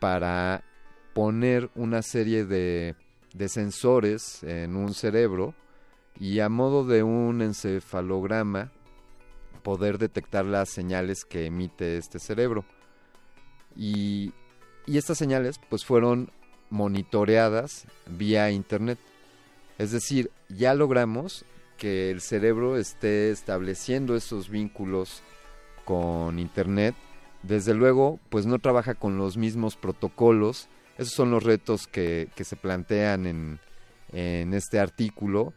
[0.00, 0.64] para
[1.14, 2.96] poner una serie de,
[3.34, 5.54] de sensores en un cerebro
[6.18, 8.72] y a modo de un encefalograma
[9.60, 12.64] poder detectar las señales que emite este cerebro.
[13.76, 14.32] Y,
[14.86, 16.30] y, estas señales pues fueron
[16.70, 18.98] monitoreadas vía internet.
[19.78, 21.44] Es decir, ya logramos
[21.78, 25.22] que el cerebro esté estableciendo esos vínculos
[25.84, 26.94] con Internet,
[27.42, 30.68] desde luego, pues no trabaja con los mismos protocolos.
[30.98, 33.60] Esos son los retos que, se plantean en,
[34.12, 35.54] en, este artículo.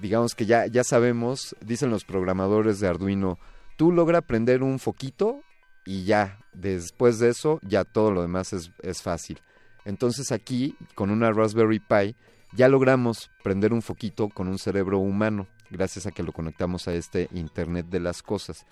[0.00, 3.38] Digamos que ya, ya sabemos, dicen los programadores de Arduino,
[3.76, 5.40] tú logra prender un foquito
[5.84, 9.40] y ya, después de eso, ya todo lo demás es, es fácil.
[9.84, 12.16] Entonces aquí, con una Raspberry Pi,
[12.52, 16.94] ya logramos prender un foquito con un cerebro humano gracias a que lo conectamos a
[16.94, 18.66] este Internet de las Cosas.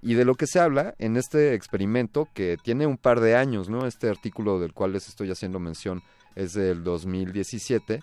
[0.00, 3.68] Y de lo que se habla en este experimento, que tiene un par de años,
[3.68, 3.86] ¿no?
[3.86, 6.02] Este artículo del cual les estoy haciendo mención
[6.36, 8.02] es del 2017,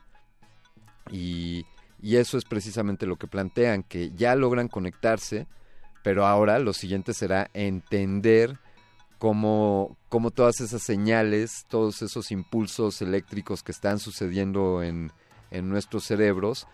[1.11, 1.65] y,
[2.05, 5.47] y eso es precisamente lo que plantean, que ya logran conectarse,
[6.03, 8.59] pero ahora lo siguiente será entender
[9.17, 15.11] cómo, cómo todas esas señales, todos esos impulsos eléctricos que están sucediendo en,
[15.49, 16.67] en nuestros cerebros,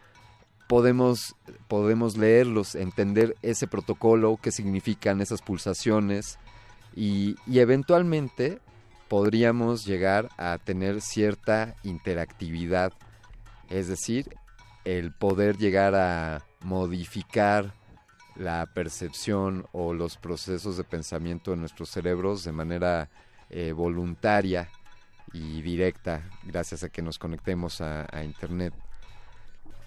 [0.67, 1.37] podemos,
[1.69, 6.39] podemos leerlos, entender ese protocolo, qué significan esas pulsaciones
[6.93, 8.59] y, eventualmente
[9.07, 12.91] podríamos llegar a tener cierta interactividad,
[13.69, 14.35] es decir,
[14.85, 17.73] el poder llegar a modificar
[18.35, 23.09] la percepción o los procesos de pensamiento de nuestros cerebros de manera
[23.49, 24.69] eh, voluntaria
[25.33, 28.73] y directa gracias a que nos conectemos a Internet.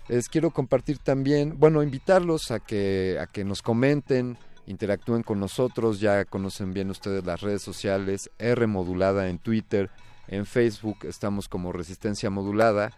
[0.09, 4.37] Les quiero compartir también, bueno, invitarlos a que, a que nos comenten,
[4.67, 9.91] interactúen con nosotros, ya conocen bien ustedes las redes sociales, R modulada en Twitter,
[10.29, 12.93] en Facebook estamos como Resistencia Modulada.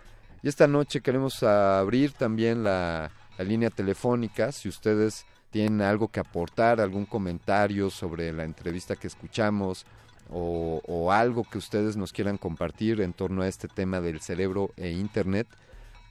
[0.47, 6.81] Y esta noche queremos abrir también la, línea telefónica, si ustedes tienen algo que aportar,
[6.81, 9.87] algún comentario sobre la entrevista que escuchamos
[10.31, 14.91] o, algo que ustedes nos quieran compartir en torno a este tema del cerebro e
[14.91, 15.49] Internet,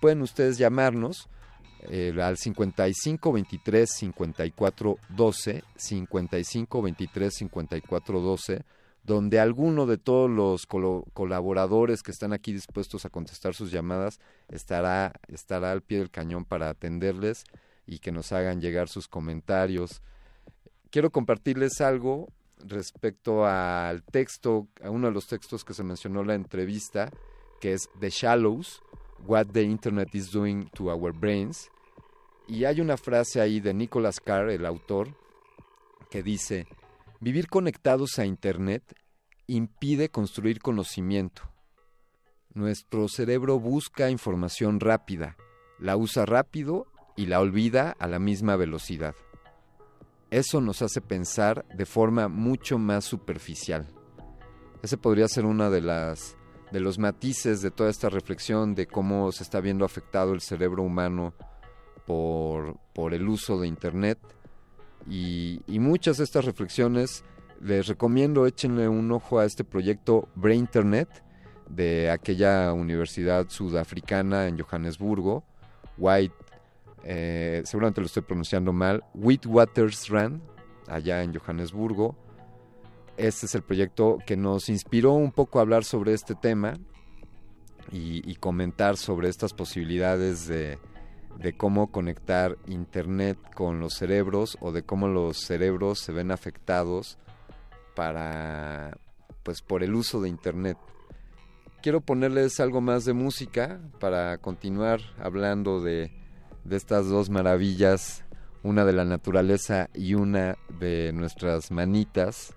[0.02, 1.30] pueden ustedes llamarnos
[1.90, 8.66] eh, al 55 23 54 12, 55 23 54 12,
[9.06, 15.14] donde alguno de todos los colaboradores que están aquí dispuestos a contestar sus llamadas estará,
[15.28, 17.44] estará al pie del cañón para atenderles
[17.86, 20.02] y que nos hagan llegar sus comentarios.
[20.90, 26.28] Quiero compartirles algo respecto al texto, a uno de los textos que se mencionó en
[26.28, 27.12] la entrevista,
[27.62, 28.82] que es The Shallows,
[29.28, 31.70] What the Internet is Doing to Our Brains.
[32.48, 35.10] Y hay una frase ahí de Nicholas Carr, el autor,
[36.10, 36.66] que dice,
[37.26, 38.84] vivir conectados a Internet
[39.48, 41.42] impide construir conocimiento.
[42.54, 45.36] Nuestro cerebro busca información rápida,
[45.80, 46.86] la usa rápido
[47.18, 49.16] y la olvida a la misma velocidad.
[50.30, 53.88] Eso nos hace pensar de forma mucho más superficial.
[54.84, 56.38] Ese podría ser una de las
[56.72, 60.84] de los matices de toda esta reflexión de cómo se está viendo afectado el cerebro
[60.84, 61.34] humano
[62.06, 64.20] por, por el uso de internet
[65.08, 67.24] y, muchas de estas reflexiones
[67.62, 71.24] les recomiendo échenle un ojo a este proyecto Brain Internet
[71.70, 75.44] de aquella universidad sudafricana en Johannesburgo,
[75.98, 76.36] White,
[77.04, 80.42] eh, seguramente lo estoy pronunciando mal, Witwatersrand,
[80.88, 82.16] allá en Johannesburgo.
[83.18, 86.74] Este es el proyecto que nos inspiró un poco a hablar sobre este tema
[87.92, 90.78] y comentar sobre estas posibilidades de,
[91.40, 97.18] de cómo conectar Internet con los cerebros o de cómo los cerebros se ven afectados
[97.96, 98.98] para
[99.44, 100.78] pues por el uso de internet.
[101.84, 106.12] Quiero ponerles algo más de música para continuar hablando de,
[106.64, 108.26] de estas dos maravillas,
[108.64, 112.56] una de la naturaleza y una de nuestras manitas.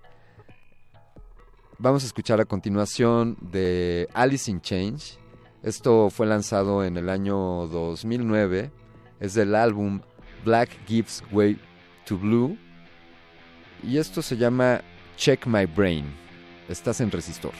[1.78, 5.18] Vamos a escuchar a continuación de Alice in Change.
[5.62, 8.70] Esto fue lanzado en el año 2009.
[9.20, 10.00] Es del álbum
[10.44, 11.58] Black Gives Way
[12.06, 12.56] to Blue.
[13.82, 14.82] Y esto se llama
[15.16, 16.04] Check My Brain.
[16.68, 17.52] Estás en resistor.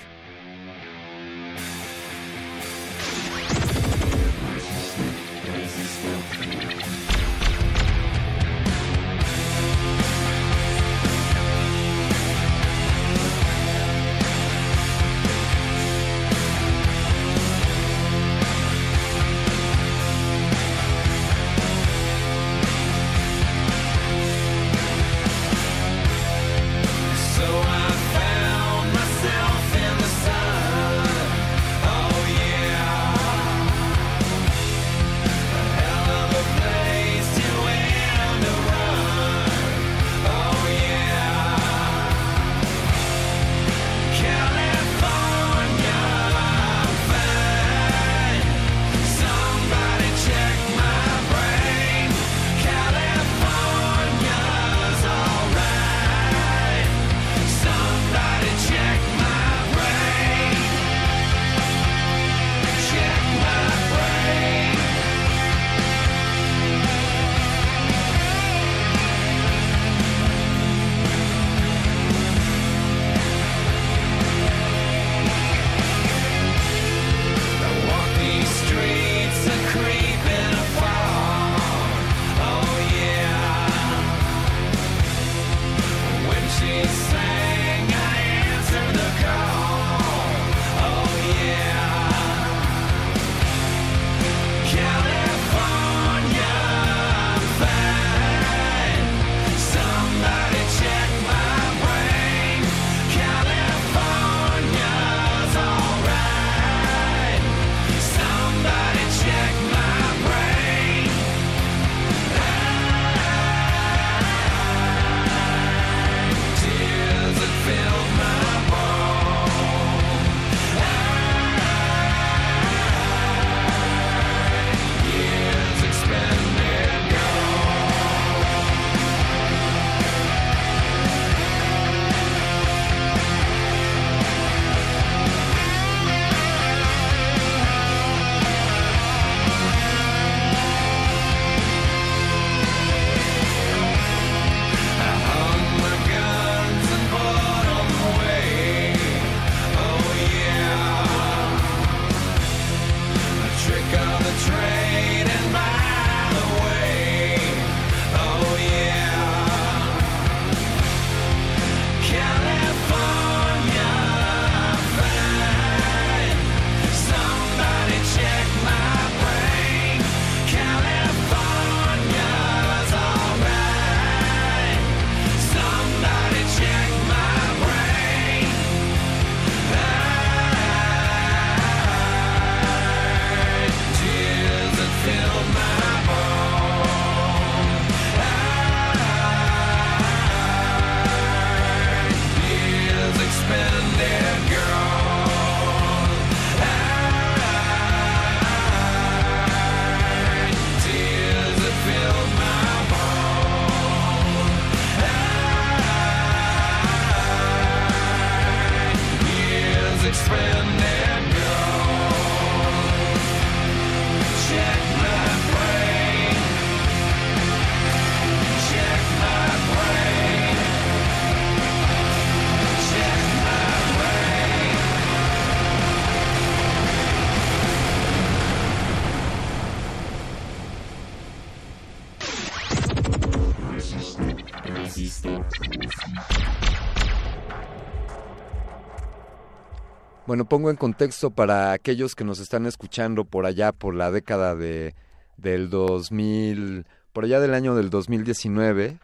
[240.28, 244.54] Bueno, pongo en contexto para aquellos que nos están escuchando por allá, por la década
[244.54, 244.94] de,
[245.38, 248.98] del 2000, por allá del año del 2019.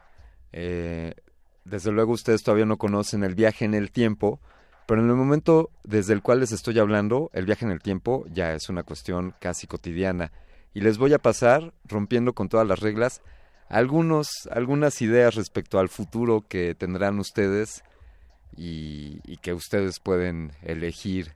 [0.52, 1.14] Eh,
[1.64, 4.38] desde luego ustedes todavía no conocen el viaje en el tiempo,
[4.86, 8.26] pero en el momento desde el cual les estoy hablando, el viaje en el tiempo
[8.30, 10.30] ya es una cuestión casi cotidiana.
[10.74, 13.22] Y les voy a pasar, rompiendo con todas las reglas,
[13.70, 17.82] algunos, algunas ideas respecto al futuro que tendrán ustedes
[18.56, 21.34] y, que ustedes pueden elegir.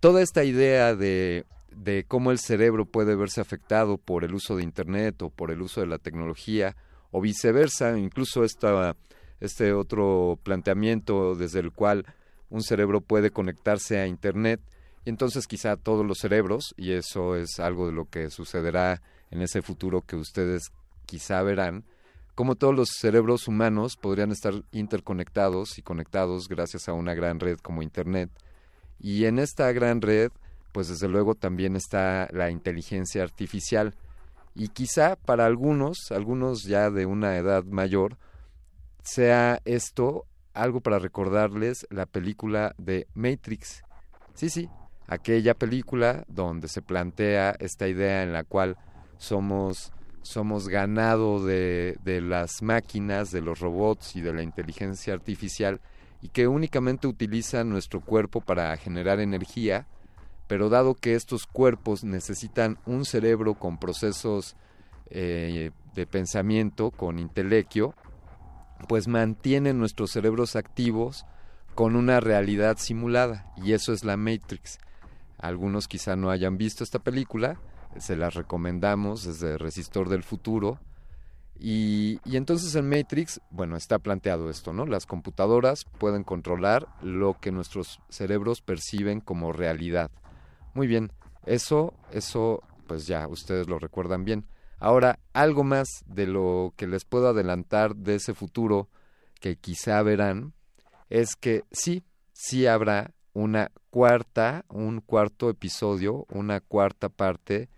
[0.00, 4.62] Toda esta idea de, de cómo el cerebro puede verse afectado por el uso de
[4.62, 6.76] Internet o por el uso de la tecnología,
[7.10, 8.96] o viceversa, incluso esta,
[9.40, 12.06] este otro planteamiento desde el cual
[12.50, 14.60] un cerebro puede conectarse a Internet,
[15.04, 19.42] y entonces quizá todos los cerebros, y eso es algo de lo que sucederá en
[19.42, 20.72] ese futuro que ustedes
[21.06, 21.84] quizá verán,
[22.40, 27.58] como todos los cerebros humanos podrían estar interconectados y conectados gracias a una gran red
[27.58, 28.30] como Internet.
[28.98, 30.32] Y en esta gran red,
[30.72, 33.94] pues desde luego también está la inteligencia artificial.
[34.54, 38.16] Y quizá para algunos, algunos ya de una edad mayor,
[39.02, 40.24] sea esto
[40.54, 43.82] algo para recordarles la película de Matrix.
[44.32, 44.70] Sí, sí,
[45.08, 48.78] aquella película donde se plantea esta idea en la cual
[49.18, 49.92] somos
[50.22, 55.80] somos ganado de, las máquinas, de los robots y de la inteligencia artificial
[56.22, 59.86] y que únicamente utilizan nuestro cuerpo para generar energía,
[60.46, 64.56] pero dado que estos cuerpos necesitan un cerebro con procesos
[65.08, 67.94] eh, de pensamiento, con intelecto,
[68.88, 71.24] pues mantienen nuestros cerebros activos
[71.74, 74.78] con una realidad simulada, y eso es la Matrix.
[75.38, 77.58] Algunos quizá no hayan visto esta película,
[77.98, 80.78] se las recomendamos desde Resistor del Futuro.
[81.58, 84.86] Y, y, entonces en Matrix, bueno, está planteado esto, ¿no?
[84.86, 90.10] Las computadoras pueden controlar lo que nuestros cerebros perciben como realidad.
[90.72, 91.12] Muy bien,
[91.44, 94.46] eso, eso, pues ya, ustedes lo recuerdan bien.
[94.78, 98.88] Ahora, algo más de lo que les puedo adelantar de ese futuro
[99.40, 100.54] que quizá verán,
[101.10, 107.68] es que sí, sí habrá una cuarta, un cuarto episodio, una cuarta parte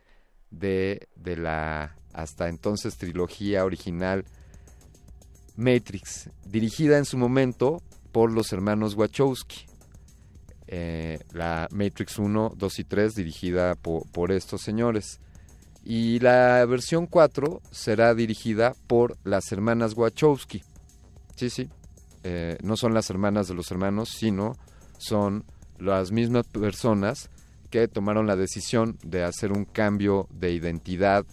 [0.53, 4.25] de, de la hasta entonces trilogía original
[5.57, 9.67] Matrix, dirigida en su momento por los hermanos Wachowski.
[10.67, 15.21] Eh, la Matrix 1, 2 y 3 dirigida por, estos señores.
[15.85, 20.63] Y la versión 4 será dirigida por las hermanas Wachowski.
[21.37, 21.69] Sí, sí.
[22.23, 24.57] Eh, no son las hermanas de los hermanos, sino
[24.97, 25.45] son
[25.79, 27.29] las mismas personas
[27.73, 31.25] que tomaron la decisión de hacer un cambio de identidad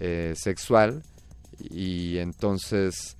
[0.00, 1.02] eh, sexual
[1.60, 3.18] y entonces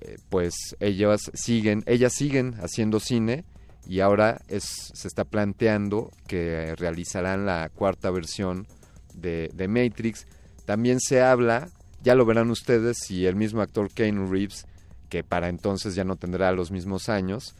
[0.00, 3.44] eh, pues ellas siguen ellas siguen haciendo cine
[3.86, 8.66] y ahora es, se está planteando que realizarán la cuarta versión
[9.12, 10.26] de, de Matrix.
[10.64, 11.68] También se habla
[12.00, 14.66] ya lo verán ustedes si el mismo actor Kane Reeves
[15.08, 17.56] que para entonces ya no tendrá los mismos años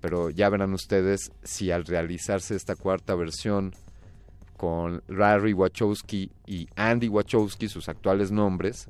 [0.00, 3.74] pero ya verán ustedes si al realizarse esta cuarta versión
[4.58, 8.88] con Larry Wachowski y Andy Wachowski, sus actuales nombres,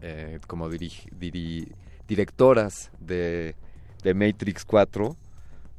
[0.00, 3.56] eh, como directoras de,
[4.04, 5.16] de, Matrix 4,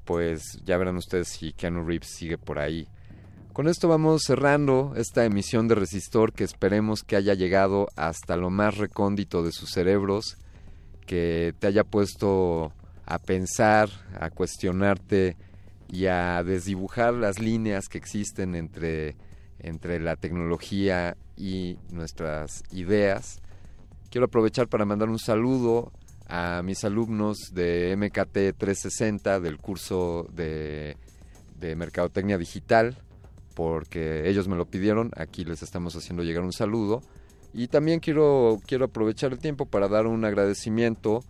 [0.04, 2.90] pues ya verán ustedes si Keanu Reeves sigue por ahí.
[3.54, 8.50] Con esto vamos cerrando esta emisión de Resistor que esperemos que haya llegado hasta lo
[8.50, 10.36] más recóndito de sus cerebros,
[11.06, 12.74] que te haya puesto
[13.06, 13.90] a pensar,
[14.20, 15.38] a cuestionarte
[15.90, 19.16] y a desdibujar las líneas que existen entre,
[19.60, 23.42] entre la tecnología y nuestras ideas.
[24.10, 25.92] Quiero aprovechar para mandar un saludo
[26.28, 30.98] a mis alumnos de MKT 360 del curso de,
[31.60, 32.98] de Mercadotecnia Digital,
[33.56, 37.02] porque ellos me lo pidieron, aquí les estamos haciendo llegar un saludo.
[37.54, 41.24] Y también quiero, quiero aprovechar el tiempo para dar un agradecimiento,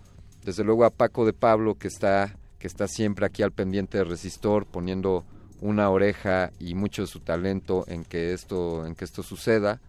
[0.43, 2.36] desde luego a Paco de Pablo, que está
[2.68, 5.26] está siempre aquí al pendiente de Resistor, poniendo
[5.61, 9.82] una oreja y mucho de su talento en que esto, en que esto suceda.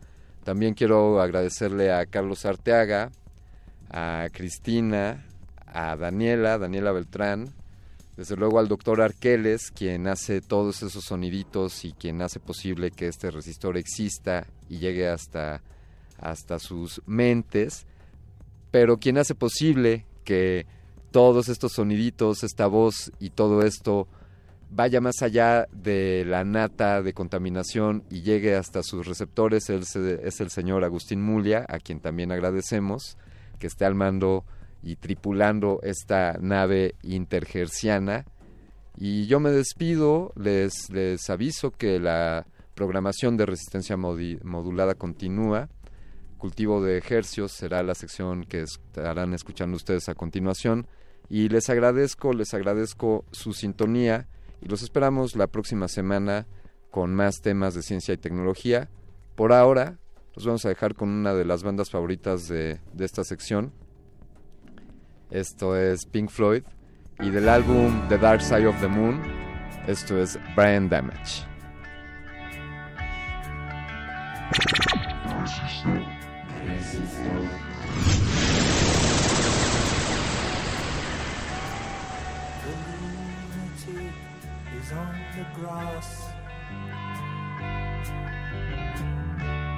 [0.45, 3.11] También quiero agradecerle a Carlos Arteaga,
[3.91, 5.27] a Cristina,
[5.67, 7.53] a Daniela, Daniela Beltrán,
[8.17, 13.07] desde luego al doctor Arqueles, quien hace todos esos soniditos y quien hace posible que
[13.07, 15.63] este resistor exista y llegue hasta,
[16.19, 17.87] hasta sus mentes,
[18.71, 20.67] pero quien hace posible que
[21.11, 24.09] todos estos soniditos, esta voz y todo esto
[24.71, 29.85] vaya más allá de la nata de contaminación y llegue hasta sus receptores, Él
[30.23, 33.17] es el señor Agustín Mulia, a quien también agradecemos.
[33.59, 34.45] que esté al mando
[34.85, 38.25] y tripulando esta nave intergerciana.
[38.97, 42.47] Y yo me despido, les, les aviso que la
[42.77, 45.69] programación de resistencia modulada continúa.
[46.37, 50.87] Cultivo de ejercios será la sección que estarán escuchando ustedes a continuación.
[51.29, 54.29] Y les agradezco, les agradezco su sintonía
[54.61, 56.47] y los esperamos la próxima semana
[56.91, 58.89] con más temas de ciencia y tecnología.
[59.35, 59.99] Por ahora,
[60.35, 63.73] los vamos a dejar con una de las bandas favoritas de, de esta sección.
[65.31, 66.63] Esto es Pink Floyd.
[67.21, 69.21] Y del álbum The Dark Side of the Moon,
[69.89, 71.45] esto es Brain Damage.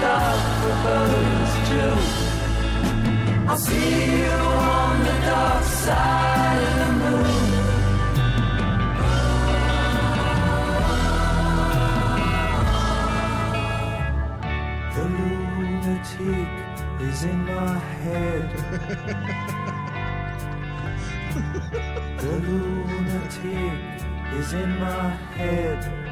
[0.00, 0.52] Dark.
[3.48, 7.52] I'll see you on the dark side of the moon.
[14.94, 16.50] The lunatic
[17.08, 18.48] is in my head.
[22.18, 23.78] the lunatic
[24.38, 26.11] is in my head.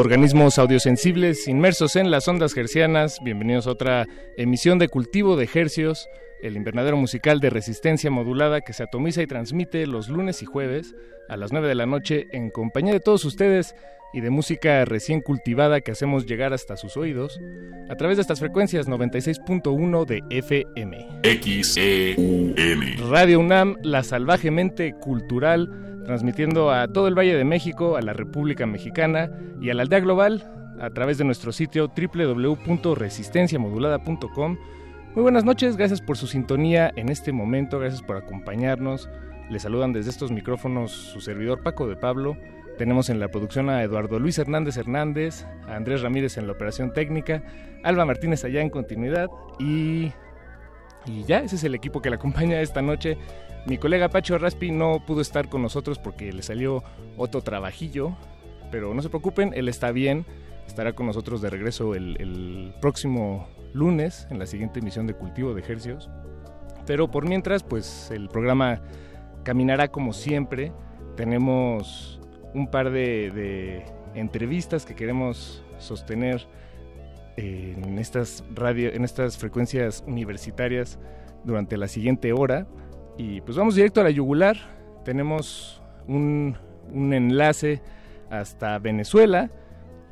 [0.00, 3.18] Organismos audiosensibles inmersos en las ondas hercianas.
[3.22, 4.06] Bienvenidos a otra
[4.38, 6.08] emisión de Cultivo de Hercios,
[6.42, 10.94] el invernadero musical de resistencia modulada que se atomiza y transmite los lunes y jueves
[11.28, 13.74] a las 9 de la noche en compañía de todos ustedes
[14.14, 17.38] y de música recién cultivada que hacemos llegar hasta sus oídos
[17.90, 21.08] a través de estas frecuencias 96.1 de FM.
[21.22, 23.10] XEUN.
[23.10, 28.66] Radio UNAM, la salvajemente cultural transmitiendo a todo el Valle de México, a la República
[28.66, 29.30] Mexicana
[29.60, 30.42] y a la aldea global
[30.80, 34.58] a través de nuestro sitio www.resistenciamodulada.com.
[35.14, 39.08] Muy buenas noches, gracias por su sintonía en este momento, gracias por acompañarnos.
[39.50, 42.36] Les saludan desde estos micrófonos su servidor Paco de Pablo.
[42.76, 46.92] Tenemos en la producción a Eduardo Luis Hernández Hernández, a Andrés Ramírez en la operación
[46.92, 47.44] técnica,
[47.84, 49.28] Alba Martínez allá en continuidad
[49.60, 50.10] y,
[51.10, 53.18] y ya, ese es el equipo que la acompaña esta noche.
[53.66, 56.82] Mi colega Pacho Raspi no pudo estar con nosotros porque le salió
[57.16, 58.16] otro trabajillo,
[58.70, 60.24] pero no se preocupen, él está bien,
[60.66, 65.60] estará con nosotros de regreso el, próximo lunes en la siguiente emisión de Cultivo de
[65.60, 66.08] Ejercios.
[66.86, 68.80] Pero por mientras, pues el programa
[69.42, 70.72] caminará como siempre.
[71.16, 72.20] Tenemos
[72.54, 73.84] un par de,
[74.14, 76.46] entrevistas que queremos sostener
[77.40, 80.98] en estas radio, en estas frecuencias universitarias
[81.44, 82.66] durante la siguiente hora.
[83.16, 84.56] Y pues vamos directo a la yugular.
[85.04, 86.56] Tenemos un,
[86.92, 87.82] enlace
[88.30, 89.50] hasta Venezuela.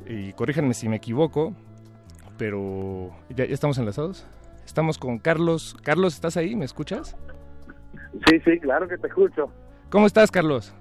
[0.07, 1.55] Y corríjanme si me equivoco,
[2.39, 4.26] pero ¿ya, estamos enlazados.
[4.64, 5.76] Estamos con Carlos.
[5.83, 6.55] Carlos, ¿estás ahí?
[6.57, 7.16] ¿Me escuchas?
[8.26, 9.51] Sí, sí, claro que te escucho.
[9.91, 10.74] ¿Cómo estás, Carlos?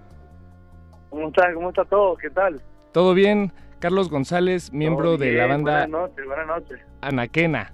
[1.09, 2.15] ¿Cómo está, cómo está todo?
[2.17, 2.61] ¿Qué tal?
[2.91, 3.51] Todo bien.
[3.79, 6.79] Carlos González, miembro de la banda Buenas noches, buenas noches.
[7.01, 7.73] Anaquena.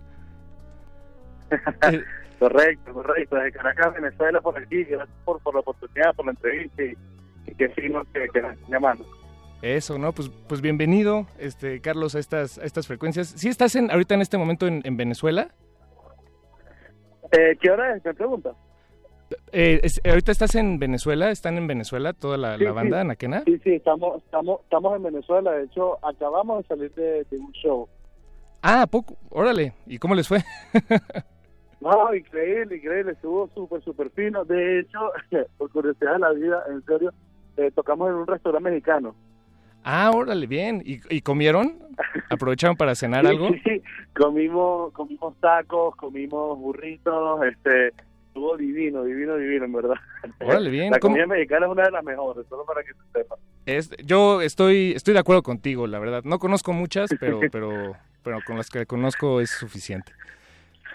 [2.39, 3.38] Correcto, correcto.
[3.38, 4.84] Desde Caracas, Venezuela, por aquí.
[4.84, 6.93] Gracias por, por la oportunidad, por la entrevista y,
[7.45, 9.06] y que signos que, que nos llamando.
[9.62, 10.12] Eso, ¿no?
[10.12, 13.30] Pues, pues bienvenido, este, Carlos, a estas, a estas frecuencias.
[13.30, 15.56] ¿Sí estás en, ahorita en este momento en, en Venezuela?
[17.32, 18.04] Eh, ¿Qué hora es?
[18.04, 18.51] ¿Me pregunta?
[19.51, 23.01] Eh, es- ahorita estás en Venezuela, están en Venezuela toda la, Sí, la banda sí.
[23.01, 23.43] Anaquena.
[23.45, 25.51] Sí, sí, estamos, estamos, estamos en Venezuela.
[25.51, 27.88] De hecho, acabamos de salir de, de un show.
[28.61, 29.73] Ah, ¿a poco, órale.
[29.88, 30.39] ¿Y cómo les fue?
[31.81, 33.11] No, increíble, increíble.
[33.11, 34.45] Estuvo súper, súper fino.
[34.45, 34.99] De hecho,
[35.57, 37.11] por curiosidad de la vida, en serio,
[37.57, 39.13] eh, tocamos en un restaurante mexicano.
[39.84, 40.81] Ah, órale, bien.
[40.86, 41.77] ¿Y, y comieron?
[42.29, 43.49] ¿Aprovecharon para cenar Sí, algo?
[43.49, 43.81] Sí, sí.
[44.15, 47.91] Comimos, comimos tacos, comimos burritos, este,
[48.34, 49.95] estuvo divino, divino, divino, en verdad.
[50.41, 50.89] Órale, bien.
[50.91, 53.36] La ¿Cómo- comida mexicana es una de las mejores, solo para que se sepa.
[53.67, 56.23] Es, yo estoy, estoy de acuerdo contigo, la verdad.
[56.23, 60.13] No conozco muchas, pero, pero, pero con las que conozco es suficiente.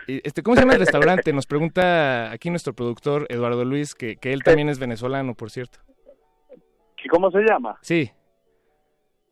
[0.08, 1.32] Este, ¿Cómo se llama el restaurante?
[1.32, 5.78] Nos pregunta aquí nuestro productor Eduardo Luis, que, que él también es venezolano, por cierto.
[7.04, 7.78] ¿Y cómo se llama?
[7.82, 8.10] Sí,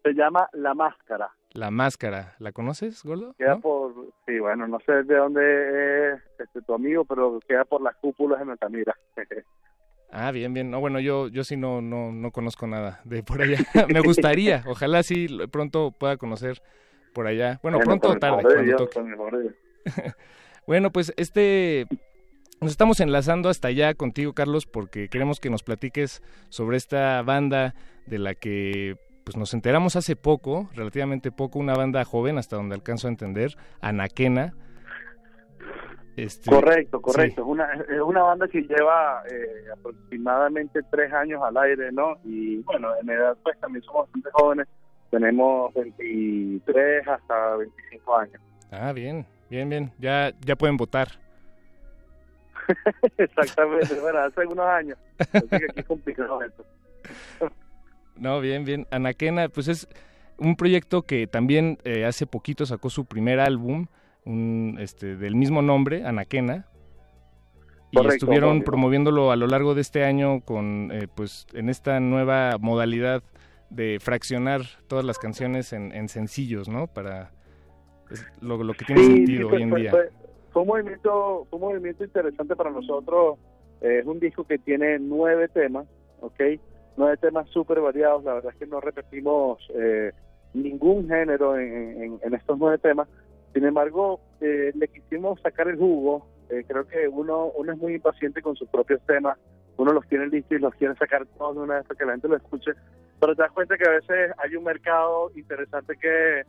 [0.04, 1.30] Se llama La Máscara.
[1.57, 2.36] La Máscara.
[2.38, 3.34] ¿La conoces, Gordo?
[3.38, 3.94] Queda por,
[4.26, 8.44] sí, bueno, no sé de dónde es este, tu amigo, pero queda por las cúpulas
[8.44, 8.96] de Altamira.
[10.12, 10.70] Ah, bien, bien.
[10.70, 13.59] No, bueno, yo, yo sí no, no, no conozco nada de por allá.
[13.92, 16.62] Me gustaría, ojalá sí pronto pueda conocer
[17.12, 17.59] por allá.
[17.61, 19.00] Bueno, pronto o tarde, cuando Dios, toque.
[20.66, 21.86] Bueno, pues este
[22.61, 27.74] nos estamos enlazando hasta allá contigo, Carlos, porque queremos que nos platiques sobre esta banda
[28.07, 28.96] de la que
[29.27, 33.57] pues nos enteramos hace poco, relativamente poco, una banda joven hasta donde alcanzo a entender,
[33.81, 34.55] Anaquena.
[36.16, 37.03] Este, Correcto, sí.
[37.03, 37.43] correcto.
[37.43, 42.16] Es, una, es una banda que lleva eh, aproximadamente tres años al aire, ¿no?
[42.22, 44.68] Y bueno, en edad pues también somos bastante jóvenes.
[45.11, 48.41] Tenemos 23 hasta 25 años.
[48.70, 49.93] Ah, bien, bien, bien.
[49.99, 51.09] Ya, ya pueden votar.
[53.18, 54.97] Exactamente, bueno, hace algunos años.
[55.18, 56.64] Así que aquí es complicado esto.
[58.18, 58.86] No, bien, bien.
[58.90, 59.88] Anaquena, pues es
[60.38, 63.86] un proyecto que también eh, hace poquito sacó su primer álbum,
[64.24, 66.66] un, este, del mismo nombre, Anaquena.
[67.92, 72.00] Y Correcto, estuvieron promoviéndolo a lo largo de este año con, eh, pues, en esta
[72.00, 73.22] nueva modalidad
[73.70, 76.88] de fraccionar todas las canciones en, en sencillos, ¿no?
[76.88, 77.30] Para
[78.10, 79.90] es lo, lo que tiene Sí, sentido sí, hoy en fue, día.
[79.90, 80.10] Fue,
[80.52, 83.38] fue un movimiento, fue un movimiento interesante para nosotros.
[83.80, 85.86] Eh, es un disco que tiene nueve temas,
[86.20, 86.40] ¿ok?
[86.97, 90.12] Nueve temas súper variados, la verdad es que no repetimos eh,
[90.55, 93.09] ningún género en, en- en estos nueve temas,
[93.55, 97.94] sin embargo, eh, le quisimos sacar el jugo, Eh, creo que uno, uno es muy
[97.94, 99.36] impaciente con sus propios temas,
[99.78, 102.12] uno los tiene listos y los quiere sacar todos de una vez para que la
[102.12, 102.70] gente lo escuche,
[103.18, 106.44] pero te das cuenta que a veces hay un mercado interesante que,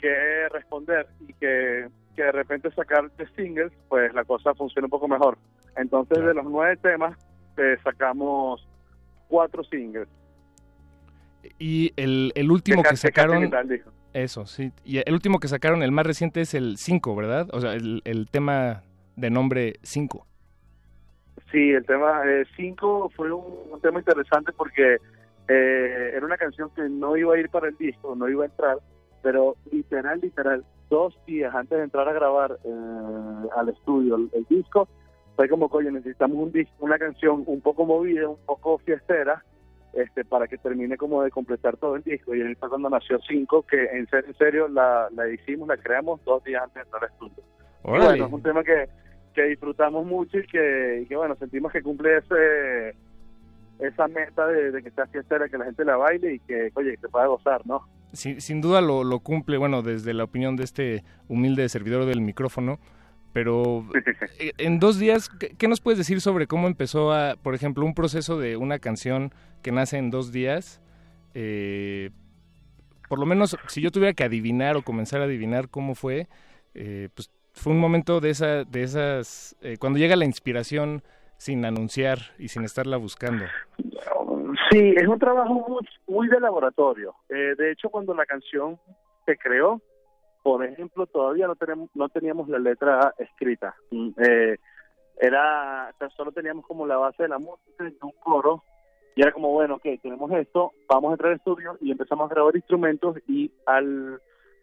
[0.00, 1.86] que responder y que,
[2.16, 5.38] que de repente sacar de singles, pues la cosa funciona un poco mejor.
[5.76, 7.16] Entonces, de los nueve temas,
[7.56, 8.66] eh, sacamos
[9.28, 10.08] cuatro singles.
[11.58, 13.50] Y el, el último que sacaron...
[14.12, 14.72] Eso, sí.
[14.82, 17.48] Y el último que sacaron, el más reciente, es el 5, ¿verdad?
[17.52, 18.82] O sea, el, el tema
[19.14, 20.26] de nombre 5.
[21.52, 22.22] Sí, el tema
[22.56, 24.96] 5 fue un, un tema interesante porque
[25.48, 28.46] eh, era una canción que no iba a ir para el disco, no iba a
[28.46, 28.78] entrar,
[29.22, 34.46] pero literal, literal, dos días antes de entrar a grabar eh, al estudio el, el
[34.48, 34.88] disco,
[35.36, 39.44] fue como, coño, necesitamos un disco, una canción un poco movida, un poco fiestera,
[39.92, 42.34] este, para que termine como de completar todo el disco.
[42.34, 45.76] Y ahí fue cuando nació 5, que en serio, en serio la, la hicimos, la
[45.76, 47.44] creamos dos días antes de entrar al estudio.
[47.82, 48.88] Bueno, es un tema que,
[49.34, 52.96] que disfrutamos mucho y que, y que, bueno, sentimos que cumple ese
[53.78, 56.92] esa meta de, de que sea fiestera, que la gente la baile y que, oye,
[56.92, 57.86] que se pueda gozar, ¿no?
[58.12, 62.22] Sin, sin duda lo, lo cumple, bueno, desde la opinión de este humilde servidor del
[62.22, 62.78] micrófono,
[63.36, 63.84] pero
[64.38, 67.92] eh, en dos días, ¿qué, nos puedes decir sobre cómo empezó, a, por ejemplo, un
[67.92, 69.30] proceso de una canción
[69.62, 70.80] que nace en dos días?
[71.34, 72.12] Eh,
[73.10, 76.28] por lo menos, si yo tuviera que adivinar o comenzar a adivinar cómo fue,
[76.72, 81.02] eh, pues fue un momento de, esa, de esas, eh, cuando llega la inspiración
[81.36, 83.44] sin anunciar y sin estarla buscando.
[84.70, 87.14] Sí, es un trabajo muy, muy de laboratorio.
[87.28, 88.80] Eh, de hecho, cuando la canción
[89.26, 89.82] se creó,
[90.46, 93.74] por ejemplo, todavía no tenemos, no teníamos la letra escrita.
[93.90, 94.56] Mm, Eh,
[95.18, 98.62] era, solo teníamos como la base de la música y un coro.
[99.16, 102.34] Y era como, bueno, ok, tenemos esto, vamos a entrar al estudio y empezamos a
[102.34, 104.20] grabar instrumentos y al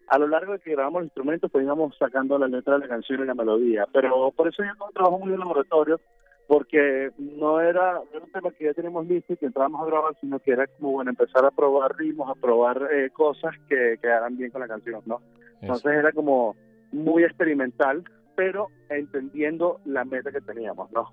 [0.08, 2.88] a lo largo de que grabamos los instrumentos, pues íbamos sacando la letra de la
[2.88, 3.86] canción y la melodía.
[3.92, 6.00] Pero por eso yo un trabajo muy de laboratorio,
[6.46, 9.86] porque no era, no era un tema que ya teníamos listo y que entrábamos a
[9.86, 13.98] grabar, sino que era como, bueno, empezar a probar ritmos, a probar eh, cosas que
[14.00, 15.20] quedaran bien con la canción, ¿no?
[15.60, 16.56] Entonces era como
[16.92, 18.04] muy experimental,
[18.36, 21.10] pero entendiendo la meta que teníamos, ¿no?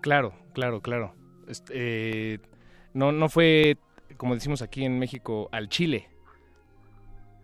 [0.00, 1.14] Claro, claro, claro.
[1.48, 1.72] Este,
[2.34, 2.38] eh,
[2.94, 3.76] no, no fue,
[4.16, 6.08] como decimos aquí en México, al chile.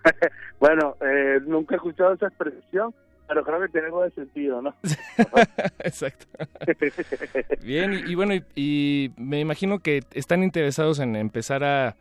[0.60, 2.92] Bueno, eh, nunca he escuchado esa expresión,
[3.28, 4.74] pero creo que tiene algo de sentido, ¿no?
[5.80, 6.26] Exacto.
[7.62, 11.96] Bien, y, y bueno, y, y me imagino que están interesados en empezar a,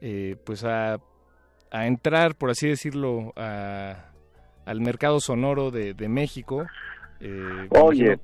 [0.00, 0.98] eh, pues a,
[1.70, 4.10] a entrar, por así decirlo, a,
[4.64, 6.64] al mercado sonoro de, de México.
[7.20, 8.18] Eh, Oye,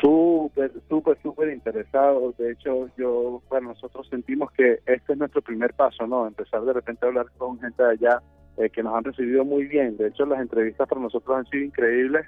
[0.00, 2.36] súper, súper, súper interesados.
[2.36, 6.26] De hecho, yo, bueno, nosotros sentimos que este es nuestro primer paso, ¿no?
[6.26, 8.22] Empezar de repente a hablar con gente de allá
[8.56, 9.96] eh, que nos han recibido muy bien.
[9.96, 12.26] De hecho, las entrevistas para nosotros han sido increíbles.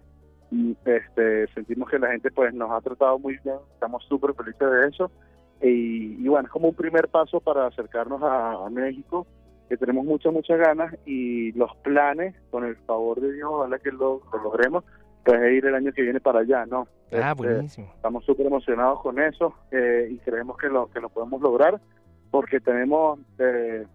[0.50, 3.56] Y, Este, sentimos que la gente pues nos ha tratado muy bien.
[3.74, 5.10] Estamos súper felices de eso.
[5.62, 9.26] Y, y bueno, es como un primer paso para acercarnos a, a México,
[9.68, 10.94] que tenemos muchas, muchas ganas.
[11.04, 14.84] Y los planes, con el favor de Dios, ojalá que lo, lo logremos,
[15.24, 16.86] pues es ir el año que viene para allá, ¿no?
[17.12, 17.92] Ah, Este, buenísimo.
[17.96, 21.80] Estamos súper emocionados con eso eh, y creemos que lo que lo podemos lograr
[22.30, 23.86] porque tenemos, eh,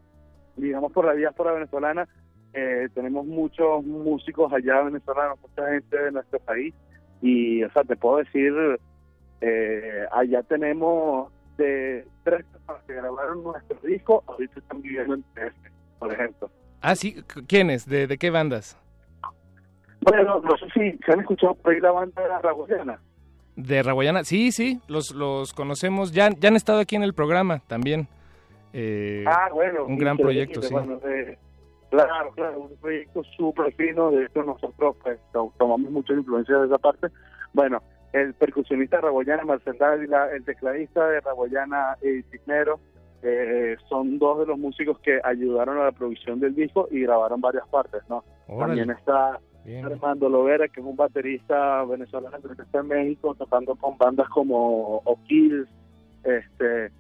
[0.56, 2.08] digamos, por la diáspora venezolana,
[2.54, 6.74] eh, tenemos muchos músicos allá venezolanos, mucha gente de nuestro país
[7.22, 8.54] y, o sea, te puedo decir,
[9.42, 15.56] eh, allá tenemos de tres personas que grabaron nuestro disco, ahorita están viviendo en TF,
[16.00, 16.50] por ejemplo.
[16.82, 17.88] Ah, sí, ¿quiénes?
[17.88, 18.78] ¿De, de qué bandas?
[20.02, 23.00] Bueno, no sé si se han escuchado por ahí la banda de la Raguayana.
[23.56, 24.24] ¿De Raguayana?
[24.24, 26.12] Sí, sí, los, los conocemos.
[26.12, 28.08] Ya, ya han estado aquí en el programa también.
[28.74, 29.86] Eh, Ah, bueno.
[29.86, 30.74] Un gran proyecto, sí.
[30.74, 31.38] bueno, eh,
[32.06, 34.12] claro, claro, un proyecto súper fino.
[34.12, 37.08] De hecho, nosotros pues, to- tomamos mucha influencia de esa parte.
[37.54, 37.82] Bueno,
[38.14, 42.80] el percusionista Raboyana, Marcel Dávila, el tecladista de Raboyana, eh, Cisnero,
[43.22, 47.40] eh, son dos de los músicos que ayudaron a la producción del disco y grabaron
[47.42, 48.24] varias partes, ¿no?
[48.48, 48.76] Órale.
[48.82, 49.86] También está Bien.
[49.86, 54.98] Armando Lovera, que es un baterista venezolano que está en México, tocando con bandas como
[55.06, 55.70] O'Kills,
[56.26, 56.92] este,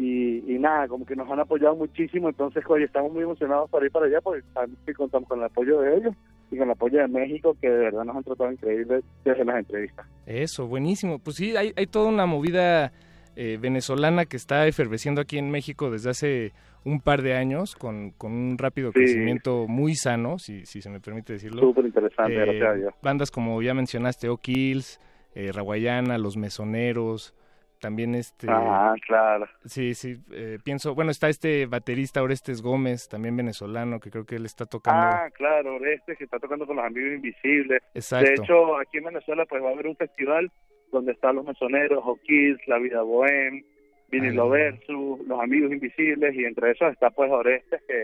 [0.00, 3.84] y, y nada, como que nos han apoyado muchísimo, entonces, oye, estamos muy emocionados para
[3.86, 4.42] ir para allá, porque
[4.86, 6.14] que contamos con el apoyo de ellos
[6.50, 9.58] y con el apoyo de México, que de verdad nos han tratado increíble desde las
[9.58, 10.06] entrevistas.
[10.26, 11.18] Eso, buenísimo.
[11.18, 12.92] Pues sí, hay, hay toda una movida
[13.36, 16.52] eh, venezolana que está efervesciendo aquí en México desde hace
[16.84, 19.00] un par de años con, con un rápido Sí.
[19.00, 21.60] crecimiento muy sano, si, si se me permite decirlo.
[21.60, 22.94] Súper interesante, Eh, gracias a Dios.
[23.02, 24.98] Bandas como ya mencionaste, O'Kills,
[25.34, 27.34] eh, Raguayana, Los Mesoneros,
[27.80, 28.46] también este...
[28.48, 29.46] Ah, claro.
[29.64, 34.36] Sí, sí, eh, pienso, bueno, está este baterista Orestes Gómez, también venezolano, que creo que
[34.36, 35.06] él está tocando...
[35.06, 37.82] Ah, claro, Orestes que está tocando con los amigos invisibles.
[37.94, 38.28] Exacto.
[38.28, 40.52] De hecho, aquí en Venezuela pues va a haber un festival
[40.92, 43.62] donde están los mesoneros, O'Kids, La Vida Bohem,
[44.10, 47.94] Vinilo Versus, Los Amigos Invisibles, y entre esos está pues Orestes que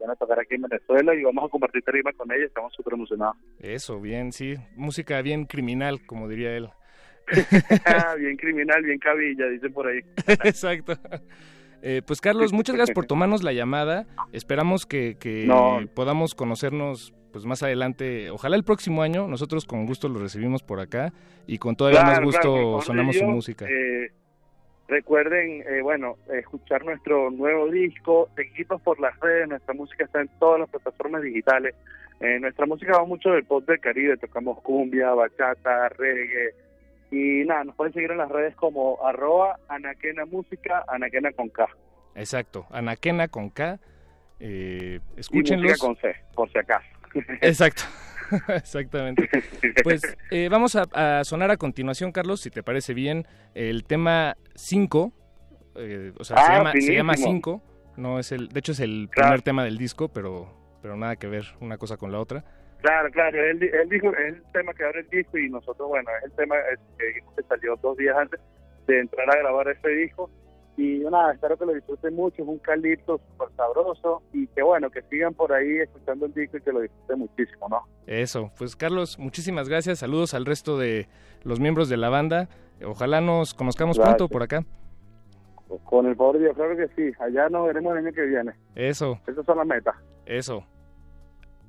[0.00, 2.94] van a tocar aquí en Venezuela y vamos a compartir tarima con ellos, estamos súper
[2.94, 3.36] emocionados.
[3.58, 6.68] Eso, bien, sí, música bien criminal, como diría él.
[8.18, 10.00] bien criminal, bien cabilla, dicen por ahí.
[10.44, 10.94] Exacto.
[11.82, 14.06] Eh, pues Carlos, muchas gracias por tomarnos la llamada.
[14.32, 15.80] Esperamos que, que No.
[15.94, 18.30] podamos conocernos pues más adelante.
[18.30, 19.28] Ojalá el próximo año.
[19.28, 21.12] Nosotros con gusto lo recibimos por acá
[21.46, 23.66] y con todavía más Claro, gusto claro, por favor sonamos su música.
[23.68, 24.10] eh,
[24.88, 30.30] recuerden, eh, bueno, escuchar nuestro nuevo disco, seguirnos por las redes, nuestra música está en
[30.38, 31.74] todas las plataformas digitales.
[32.20, 36.54] Eh, nuestra música va mucho del pop del Caribe, tocamos cumbia, bachata, reggae.
[37.10, 41.66] Y nada, nos pueden seguir en las redes como arroba anaquena música, anaquena con K.
[42.14, 42.66] Exacto.
[42.70, 43.78] Anaquena con K.
[44.40, 45.70] Eh, Y escúchenlos.
[45.70, 46.86] música con C, por si acaso.
[47.40, 47.82] Exacto.
[48.48, 49.28] Exactamente.
[49.84, 50.02] Pues
[50.32, 50.82] eh, vamos a,
[51.20, 55.12] a sonar a continuación, Carlos, si te parece bien, el tema 5.
[56.18, 57.34] o sea, se Ah, llama, se llama finísimo.
[57.34, 57.62] 5.
[57.98, 59.28] No es el, de hecho es el Claro.
[59.28, 60.52] primer tema del disco, pero,
[60.82, 62.44] pero nada que ver una cosa con la otra.
[62.86, 66.08] Claro, claro, él, él dijo, es el tema que abre el disco y nosotros, bueno,
[66.20, 68.38] es el tema es- que que salió dos días antes
[68.86, 70.30] de entrar a grabar ese disco.
[70.76, 74.88] Y nada, espero que lo disfruten mucho, es un calipso súper sabroso y que bueno,
[74.90, 77.82] que sigan por ahí escuchando el disco y que lo disfruten muchísimo, ¿no?
[78.06, 79.98] Eso, pues Carlos, muchísimas gracias.
[79.98, 81.08] Saludos al resto de
[81.42, 82.48] los miembros de la banda.
[82.84, 84.16] Ojalá nos conozcamos Gracias.
[84.16, 84.64] pronto por acá.
[85.86, 88.52] Con el favor de Dios, claro que sí, allá nos veremos el año que viene.
[88.76, 89.96] Eso, Esas son las metas.
[90.26, 90.64] eso.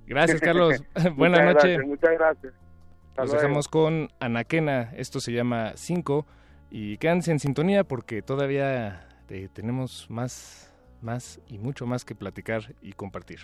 [0.07, 0.81] Gracias, Carlos.
[1.15, 1.85] Buenas noches.
[1.85, 2.53] muchas gracias.
[3.09, 3.41] Hasta Nos luego.
[3.41, 6.25] dejamos con Anaquena, esto se llama 5
[6.69, 12.75] y quédense en sintonía porque todavía eh, tenemos más, más y mucho más que platicar
[12.81, 13.39] y compartir.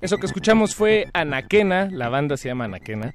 [0.00, 3.14] Eso que escuchamos fue Anaquena, la banda se llama Anaquena,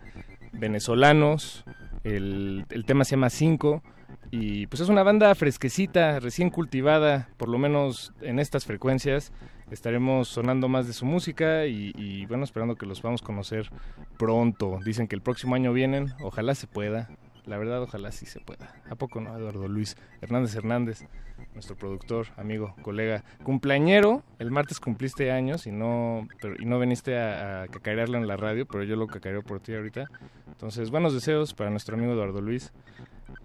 [0.53, 1.65] venezolanos,
[2.03, 3.83] el, el tema se llama Cinco
[4.31, 9.31] y pues es una banda fresquecita, recién cultivada, por lo menos en estas frecuencias.
[9.71, 13.69] Estaremos sonando más de su música y, y, bueno, esperando que los podamos conocer
[14.17, 14.79] pronto.
[14.85, 17.09] Dicen que el próximo año vienen, ojalá se pueda.
[17.47, 18.75] La verdad, ojalá sí se pueda.
[18.89, 21.05] ¿A poco no, Eduardo Luis Hernández Hernández,
[21.53, 24.23] nuestro productor, amigo, colega, cumpleañero?
[24.37, 28.37] El martes cumpliste años y no, pero, y no viniste a, a cacarearlo en la
[28.37, 30.09] radio, pero yo lo cacareo por ti ahorita.
[30.47, 32.73] Entonces, buenos deseos para nuestro amigo Eduardo Luis.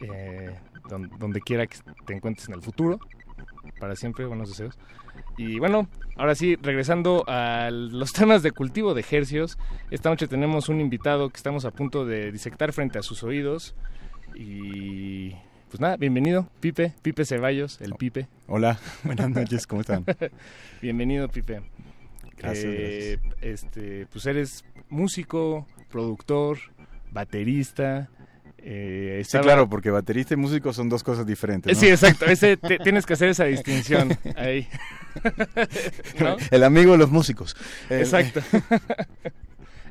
[0.00, 0.54] Eh,
[0.88, 2.98] don, donde quiera que te encuentres en el futuro.
[3.78, 4.78] Para siempre, buenos deseos.
[5.36, 9.58] Y bueno, ahora sí, regresando a los temas de cultivo de hercios,
[9.90, 13.74] esta noche tenemos un invitado que estamos a punto de disectar frente a sus oídos.
[14.34, 15.30] Y
[15.68, 18.28] pues nada, bienvenido, Pipe, Pipe Ceballos, el Pipe.
[18.46, 20.04] Hola, buenas noches, ¿cómo están?
[20.82, 21.62] bienvenido, Pipe.
[22.36, 26.58] Gracias, Eh, Este, pues eres músico, productor,
[27.10, 28.08] baterista.
[28.64, 31.70] Eh, Sí, claro, porque baterista y músico son dos cosas diferentes.
[31.72, 31.80] Eh, ¿no?
[31.80, 32.26] Sí, exacto.
[32.26, 34.68] Ese te- tienes que hacer esa distinción ahí.
[36.20, 36.36] ¿No?
[36.50, 37.56] El amigo de los músicos.
[37.90, 38.40] Exacto.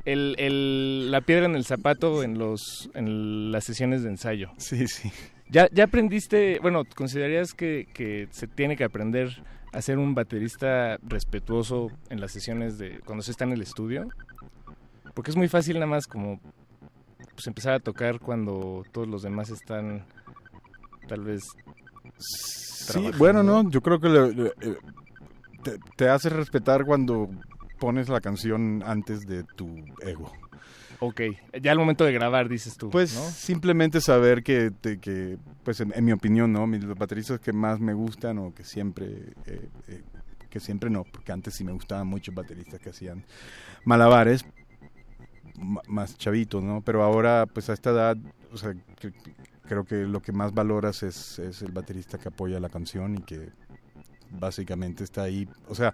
[0.04, 4.50] El, el- la piedra en el zapato en los en las sesiones de ensayo.
[4.56, 5.12] Sí, sí.
[5.48, 10.98] Ya, ya aprendiste, bueno, ¿considerarías que, que se tiene que aprender a ser un baterista
[11.06, 14.08] respetuoso en las sesiones de cuando se está en el estudio?
[15.14, 16.40] Porque es muy fácil nada más como
[17.34, 20.04] pues empezar a tocar cuando todos los demás están
[21.08, 21.42] tal vez
[22.18, 24.76] Sí, bueno, no, yo creo que eh,
[25.62, 27.28] te, te hace respetar cuando
[27.78, 29.68] pones la canción antes de tu
[30.00, 30.30] ego.
[31.00, 31.20] Ok,
[31.60, 33.20] ya al momento de grabar dices tú, Pues ¿no?
[33.22, 36.66] simplemente saber que, te- que pues en, en mi opinión, ¿no?
[36.66, 39.06] Mis, los bateristas que más me gustan o que siempre,
[39.46, 40.02] eh, eh,
[40.48, 43.24] que siempre no, porque antes sí me gustaban muchos bateristas que hacían
[43.84, 44.52] malabares, ma-
[45.88, 46.80] más chavitos, ¿no?
[46.82, 48.16] Pero ahora, pues a esta edad,
[48.52, 49.12] o sea, que-
[49.66, 53.22] creo que lo que más valoras es, es el baterista que apoya la canción y
[53.22, 53.48] que
[54.30, 55.92] básicamente está ahí, o sea,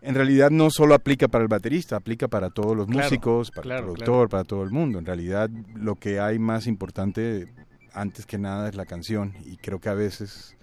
[0.00, 3.62] en realidad no solo aplica para el baterista, aplica para todos los Claro, músicos, para
[3.62, 4.04] claro, el claro.
[4.04, 4.98] productor, para todo el mundo.
[4.98, 7.52] En realidad lo que hay más importante
[7.92, 10.56] antes que nada es la canción y creo que a veces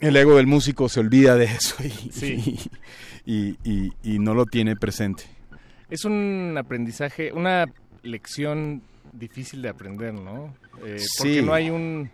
[0.00, 2.58] el ego del músico se olvida de eso y, Sí.
[3.26, 5.24] y, y- y no lo tiene presente.
[5.90, 7.66] Es un aprendizaje, una
[8.02, 8.82] lección
[9.12, 10.54] difícil de aprender, ¿no?
[10.84, 11.42] Eh, porque Sí.
[11.42, 12.10] no hay un...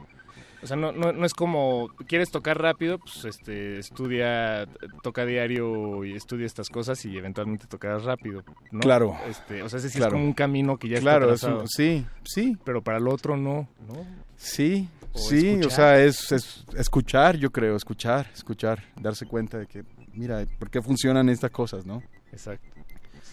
[0.63, 4.69] O sea, no, no, no es como, quieres tocar rápido, pues este, estudia,
[5.03, 8.79] toca diario y estudia estas cosas y eventualmente tocarás rápido, ¿no?
[8.79, 9.17] Claro.
[9.29, 10.11] Este, o sea, ese sí Claro.
[10.11, 12.57] es como un camino que ya Claro, está un- sí, sí.
[12.65, 14.07] Pero para el otro no, ¿no?
[14.37, 15.71] Sí, O sí, o escuchar.
[15.73, 19.83] sea, es, es escuchar, yo creo, escuchar, escuchar, darse cuenta de que,
[20.15, 22.05] mira, ¿por qué funcionan estas cosas, no?
[22.31, 22.69] Exacto.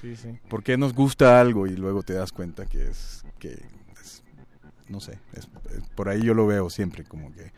[0.02, 0.30] Sí, sí.
[0.50, 3.52] ¿Por qué nos gusta algo y luego te das cuenta que es, que
[4.02, 4.24] es-
[4.88, 7.52] no sé, es- es- por ahí yo lo veo siempre, como que,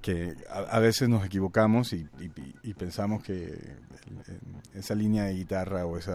[0.00, 3.52] que a, a veces nos equivocamos y, y- y pensamos que
[4.74, 6.12] esa línea de guitarra o ese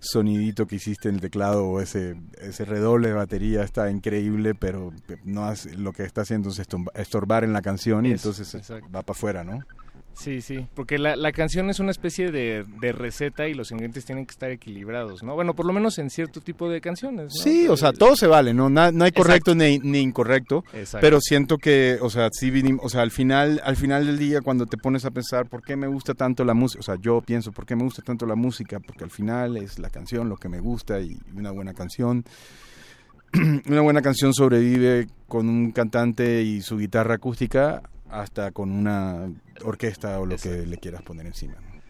[0.00, 4.92] sonidito que hiciste en el teclado o ese, ese redoble de batería está increíble, pero
[5.24, 6.60] no hace- lo que está haciendo es
[6.94, 8.86] estorbar en la canción y entonces exacto.
[8.90, 9.60] va para afuera, ¿no?
[10.16, 14.04] Sí, sí, porque la, la canción es una especie de, de receta y los ingredientes
[14.04, 15.34] tienen que estar equilibrados, ¿no?
[15.34, 17.42] Bueno, por lo menos en cierto tipo de canciones, ¿no?
[17.42, 18.70] Sí, o sea, todo se vale, ¿no?
[18.70, 21.04] Na- no hay correcto ni, ni incorrecto, Exacto.
[21.04, 24.66] pero siento que, o sea, sí o sea, al final, al final del día cuando
[24.66, 27.50] te pones a pensar por qué me gusta tanto la música, o sea, yo pienso
[27.52, 30.48] por qué me gusta tanto la música, porque al final es la canción lo que
[30.48, 32.24] me gusta y una buena canción,
[33.66, 37.82] una buena canción sobrevive con un cantante y su guitarra acústica
[38.20, 39.28] hasta con una
[39.62, 41.54] orquesta o lo que le quieras poner encima.
[41.54, 41.80] ¿no?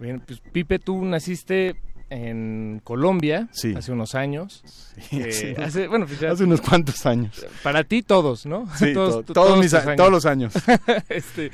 [0.00, 1.76] Bien, pues Pipe, tú naciste
[2.10, 3.74] en Colombia Sí.
[3.76, 4.62] hace unos años.
[5.10, 5.54] Eh, sí.
[5.62, 7.44] hace, bueno, pues ya- Hace unos cuantos años.
[7.62, 8.66] Para ti todos, ¿no?
[8.76, 10.52] Sí, to- to- todos mis tus a- todos los años.
[11.08, 11.50] este,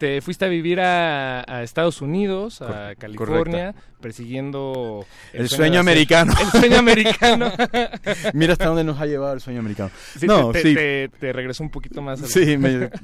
[0.00, 5.04] te fuiste a vivir a, a Estados Unidos, a California, persiguiendo
[5.34, 6.32] El sueño americano.
[6.40, 7.52] El sueño americano.
[8.32, 9.90] Mira hasta dónde nos ha llevado el sueño americano.
[10.18, 10.74] Sí, no, te, sí.
[10.74, 12.18] te, te regresó un poquito más.
[12.20, 12.90] Sí, me-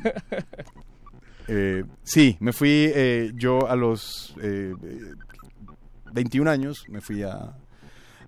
[1.48, 4.98] Eh, sí, me fui eh, yo a los eh, eh,
[6.12, 7.54] 21 años, me fui a,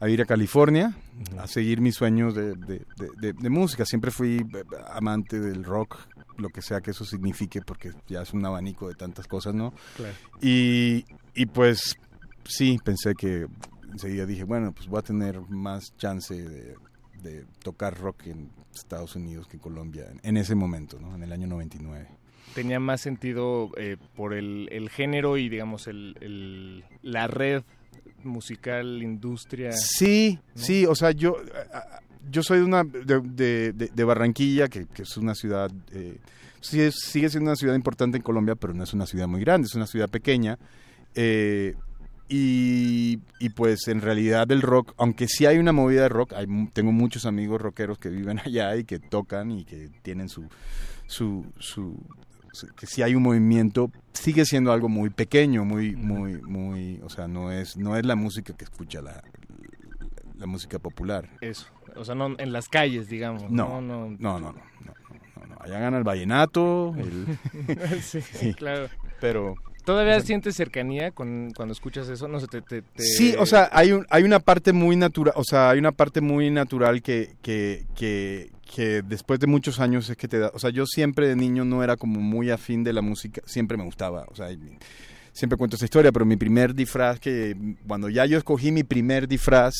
[0.01, 0.95] a ir a California
[1.39, 3.85] a seguir mis sueños de, de- de- música.
[3.85, 5.97] Siempre fui eh, amante del rock,
[6.37, 9.73] lo que sea que eso signifique, porque ya es un abanico de tantas cosas, ¿no?
[9.97, 10.15] Claro.
[10.41, 11.05] Y,
[11.35, 11.97] y pues
[12.45, 13.47] sí, pensé que
[13.93, 16.77] enseguida dije, bueno, pues voy a tener más chance de,
[17.23, 21.15] de tocar rock en Estados Unidos que en Colombia en, en ese momento, ¿no?
[21.16, 22.07] En el año 99.
[22.55, 27.62] Tenía más sentido eh, por el, el género y, digamos, el, el- la red
[28.29, 29.73] musical, industria.
[29.73, 31.37] Sí, sí, o sea, yo,
[32.31, 36.19] yo soy de, una, de, de- Barranquilla, que, que es una ciudad, eh,
[36.61, 39.41] sí es- sigue siendo una ciudad importante en Colombia, pero no es una ciudad muy
[39.41, 40.59] grande, es una ciudad pequeña.
[41.15, 41.75] eh,
[42.31, 46.47] y, y pues en realidad el rock, aunque sí hay una movida de rock, hay,
[46.75, 50.45] tengo muchos amigos rockeros que viven allá y que tocan y que tienen su,
[51.07, 51.99] su, su-
[52.77, 57.29] que sí hay un movimiento, sigue siendo algo muy pequeño, muy, muy, muy, o sea,
[57.29, 59.23] no es, no es la música que escucha la,
[60.37, 61.29] la música popular.
[61.41, 61.66] Eso.
[61.97, 63.51] O sea, no en las calles, digamos.
[63.51, 64.09] No, no.
[64.11, 64.53] no, no, no, no,
[65.37, 65.57] no, no.
[65.61, 67.39] Allá gana el vallenato, el...
[68.03, 68.89] sí, claro.
[69.20, 69.55] Pero
[69.89, 72.29] ¿Todavía sientes cercanía con, cuando escuchas eso?
[72.29, 72.61] No sé, te...
[72.61, 75.79] te- te- Sí, o sea, hay, un, hay una parte muy natural, o sea, hay
[75.79, 80.39] una parte muy natural que, que, que, que después de muchos años es que te
[80.39, 83.40] da, o sea, yo siempre de niño no era como muy afín de la música,
[83.47, 84.49] siempre me gustaba, o sea,
[85.32, 89.27] siempre cuento esa historia, pero mi primer disfraz que, cuando ya yo escogí mi primer
[89.27, 89.74] disfraz,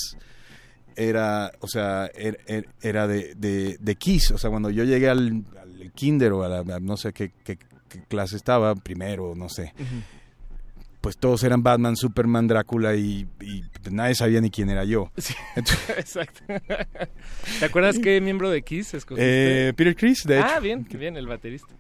[0.97, 5.09] era, o sea, er- er- era de, de, de Kiss, o sea, cuando yo llegué
[5.09, 5.45] al,
[5.95, 7.31] kinder o a la, no sé qué
[8.09, 9.73] clase estaba, primero, no sé,
[11.09, 15.11] pues todos eran Batman, Superman, Drácula y, y nadie sabía ni quién era yo.
[15.57, 16.41] Entonces, Exacto.
[17.61, 19.69] ¿Te acuerdas qué miembro de Kiss escogiste?
[19.69, 20.47] eh, Peter Chris, de hecho.
[20.47, 21.73] Ah, bien, qué bien, el baterista.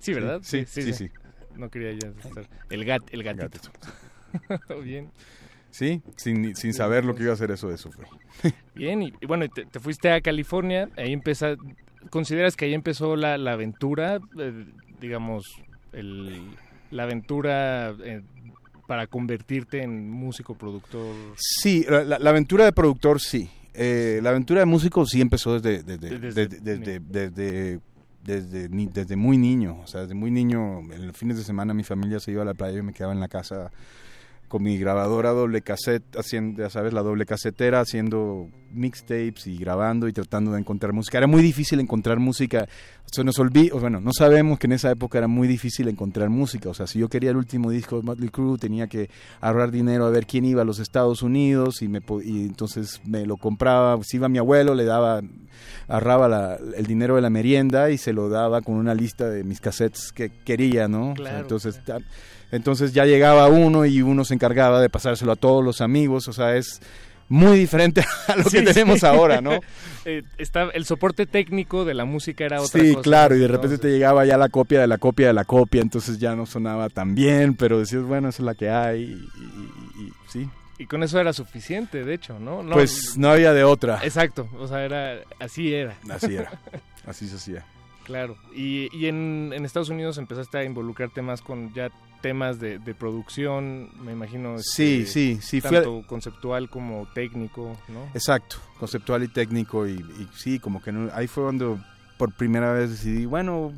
[0.00, 0.40] Sí, ¿verdad?
[0.42, 1.08] Sí, sí, sí.
[1.54, 2.48] No quería ya estar.
[2.68, 3.70] El, gat, el gatito.
[4.82, 5.12] bien.
[5.70, 8.06] Sí, sin, sin saber lo que iba a hacer eso, eso fue.
[8.74, 11.54] Bien, y, y bueno, te, te fuiste a California, ahí empezó,
[12.10, 14.64] ¿consideras que ahí empezó la, la aventura, eh,
[15.00, 15.62] digamos,
[15.92, 16.42] el,
[16.90, 18.22] la aventura eh,
[18.86, 21.14] para convertirte en músico, productor?
[21.36, 23.48] Sí, la, aventura de productor sí.
[23.74, 27.80] Eh, la aventura de músico sí empezó desde desde, Desde-
[28.22, 29.80] desde, desde muy niño.
[29.82, 32.44] O sea, desde muy niño, en los fines de semana mi familia se iba a
[32.44, 33.70] la playa y me quedaba en la casa
[34.50, 40.08] con mi grabadora doble cassette, haciendo, ya sabes, la doble casetera, haciendo mixtapes y grabando
[40.08, 41.18] y tratando de encontrar música.
[41.18, 42.68] Era muy difícil encontrar música.
[43.06, 46.68] Se nos olvidó, bueno, no sabemos que en esa época era muy difícil encontrar música.
[46.68, 49.08] O sea, si yo quería el último disco de Motley Crue, tenía que
[49.40, 53.26] ahorrar dinero a ver quién iba a los Estados Unidos y, me, y entonces me
[53.26, 53.98] lo compraba.
[54.02, 55.22] Si iba mi abuelo, le daba,
[55.88, 59.44] ahorraba la- el dinero de la merienda y se lo daba con una lista de
[59.44, 61.12] mis cassettes que quería, ¿no?
[61.12, 61.80] O sea, entonces,
[62.52, 66.28] entonces ya llegaba uno y uno se encargaba de pasárselo a todos los amigos.
[66.28, 66.80] O sea, es
[67.28, 69.06] muy diferente a lo Sí, que tenemos sí.
[69.06, 69.58] ahora, ¿no?
[70.06, 73.02] Eh, está, el soporte técnico de la música era otra Sí, cosa.
[73.02, 75.82] claro, y de repente te llegaba ya la copia de la copia de la copia,
[75.82, 79.12] entonces ya no sonaba tan bien, pero decías, bueno, esa es la que hay, y,
[79.12, 80.48] y- y- sí.
[80.78, 82.62] Y con eso era suficiente, de hecho, ¿no?
[82.62, 84.00] No- Pues no había de otra.
[84.02, 85.94] Exacto, o sea, era así era.
[86.08, 86.50] Así era,
[87.06, 87.66] así se hacía.
[88.10, 91.90] Claro, y, y en, en Estados Unidos empezaste a involucrarte más con ya
[92.22, 94.56] temas de, de producción, me imagino.
[94.58, 98.04] Sí, este, sí, sí, fui a- Tanto conceptual como técnico, ¿no?
[98.12, 101.78] Exacto, conceptual y técnico, y, y sí, como que no- ahí fue cuando
[102.18, 103.72] por primera vez decidí, bueno,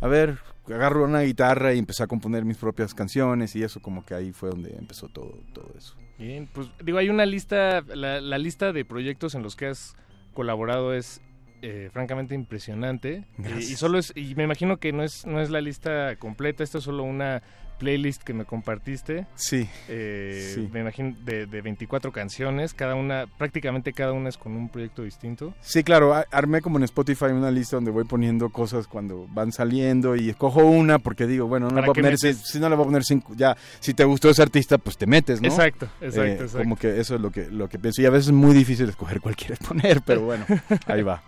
[0.00, 4.06] a ver, agarro una guitarra y empecé a componer mis propias canciones, y eso como
[4.06, 5.96] que ahí fue donde empezó todo, todo eso.
[6.16, 9.96] Bien, pues digo, hay una lista, la, la lista de proyectos en los que has
[10.32, 11.20] colaborado es
[11.62, 13.24] eh, francamente impresionante.
[13.58, 16.78] Y, solo es, y me imagino que no es, no es la lista completa, esto
[16.78, 17.42] es solo una
[17.78, 19.26] playlist que me compartiste.
[19.36, 20.68] Sí, Eh, sí.
[20.72, 25.04] Me imagino de, de 24 canciones, cada una, prácticamente cada una es con un proyecto
[25.04, 25.54] distinto.
[25.60, 30.16] Sí, claro, armé como en Spotify una lista donde voy poniendo cosas cuando van saliendo
[30.16, 32.84] y escojo una porque digo, bueno, no ¿Para voy a poner, si, no le voy
[32.84, 35.48] a poner cinco, ya, si te gustó ese artista, pues te metes, ¿no?
[35.48, 36.58] Exacto, exacto, Eh, exacto.
[36.58, 38.88] Como que eso es lo que, lo que pienso y a veces es muy difícil
[38.88, 40.44] escoger cuál quieres poner, pero bueno,
[40.86, 41.22] ahí va.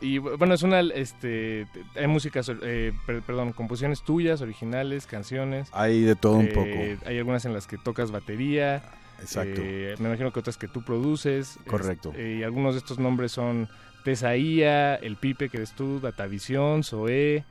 [0.00, 5.68] Y bueno, es una, este, hay músicas, eh, per- perdón, composiciones tuyas, originales, canciones.
[5.72, 7.08] Hay de todo un Eh, poco.
[7.08, 8.82] Hay algunas en las que tocas batería.
[9.20, 9.60] Exacto.
[9.62, 11.58] eh, me imagino que otras que tú produces.
[11.66, 12.10] Correcto.
[12.10, 13.68] Este, y algunos de estos nombres son
[14.04, 17.44] Tesaía, El Pipe, que eres tú, Datavisión, Zoé,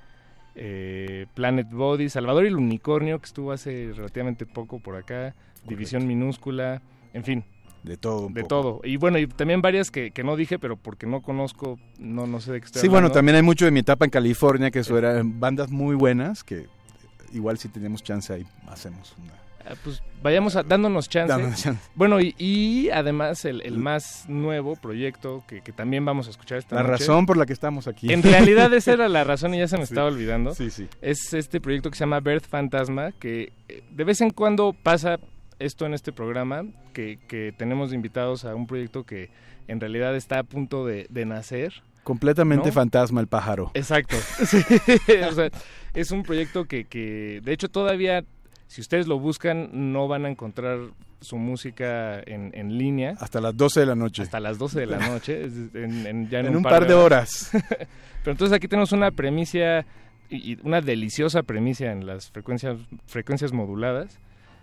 [0.55, 5.35] eh, Planet Body, Salvador y el Unicornio, que estuvo hace relativamente poco por acá,
[5.67, 6.81] División Minúscula,
[7.13, 7.43] en fin.
[7.83, 8.47] De todo un De poco.
[8.49, 8.81] todo.
[8.83, 12.41] Y bueno, y también varias que, que no dije, pero porque no conozco, no, no
[12.41, 14.79] sé de qué estoy Sí, bueno, también hay mucho de mi etapa en California, que
[14.79, 16.67] eso eran bandas muy buenas, que
[17.33, 19.33] igual si tenemos chance ahí hacemos una...
[19.65, 21.31] Ah, Pues vayamos a- dándonos chance.
[21.31, 21.81] Dándonos chance.
[21.93, 26.57] Bueno, y, y además el, el más nuevo proyecto que, que también vamos a escuchar
[26.57, 26.93] esta La noche.
[26.93, 28.11] razón por la que estamos aquí.
[28.11, 29.93] En realidad esa era la razón y ya se me Sí.
[29.93, 30.55] estaba olvidando.
[30.55, 30.87] Sí, sí.
[31.01, 35.19] Es este proyecto que se llama Birth Fantasma, que eh, de vez en cuando pasa
[35.59, 36.63] esto en este programa,
[36.93, 39.29] que, que tenemos invitados a un proyecto que
[39.67, 41.73] en realidad está a punto de, de nacer.
[42.03, 42.73] Completamente ¿no?
[42.73, 43.71] fantasma el pájaro.
[43.73, 44.15] Exacto.
[44.45, 44.57] Sí,
[45.29, 45.49] o sea,
[45.93, 48.23] es un proyecto que, que, de hecho, todavía,
[48.67, 50.79] si ustedes lo buscan, no van a encontrar
[51.21, 53.15] su música en, en línea.
[53.19, 54.21] Hasta las 12 de la noche.
[54.23, 55.43] Hasta las 12 de la noche.
[55.73, 57.49] En, en- ya en un par de horas.
[57.51, 59.85] Pero entonces aquí tenemos una premicia,
[60.29, 64.17] y una deliciosa premicia en las frecuencias, frecuencias moduladas.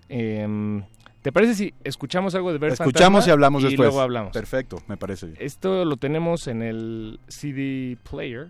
[0.09, 0.83] Em,
[1.23, 3.87] ¿Te parece si escuchamos algo de Ver Escuchamos Fantasma y hablamos y después.
[3.89, 4.33] luego hablamos.
[4.33, 5.33] Perfecto, me parece.
[5.41, 8.49] Esto lo tenemos en el CD player.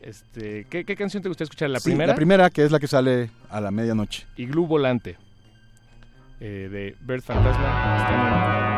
[0.00, 1.68] Este, ¿qué, qué canción te gustaría escuchar?
[1.70, 2.12] ¿La Sí, primera?
[2.12, 4.26] La primera, que es la que sale a la medianoche.
[4.36, 5.16] Iglú Volante.
[6.40, 8.76] eh, de Bird Fantasma.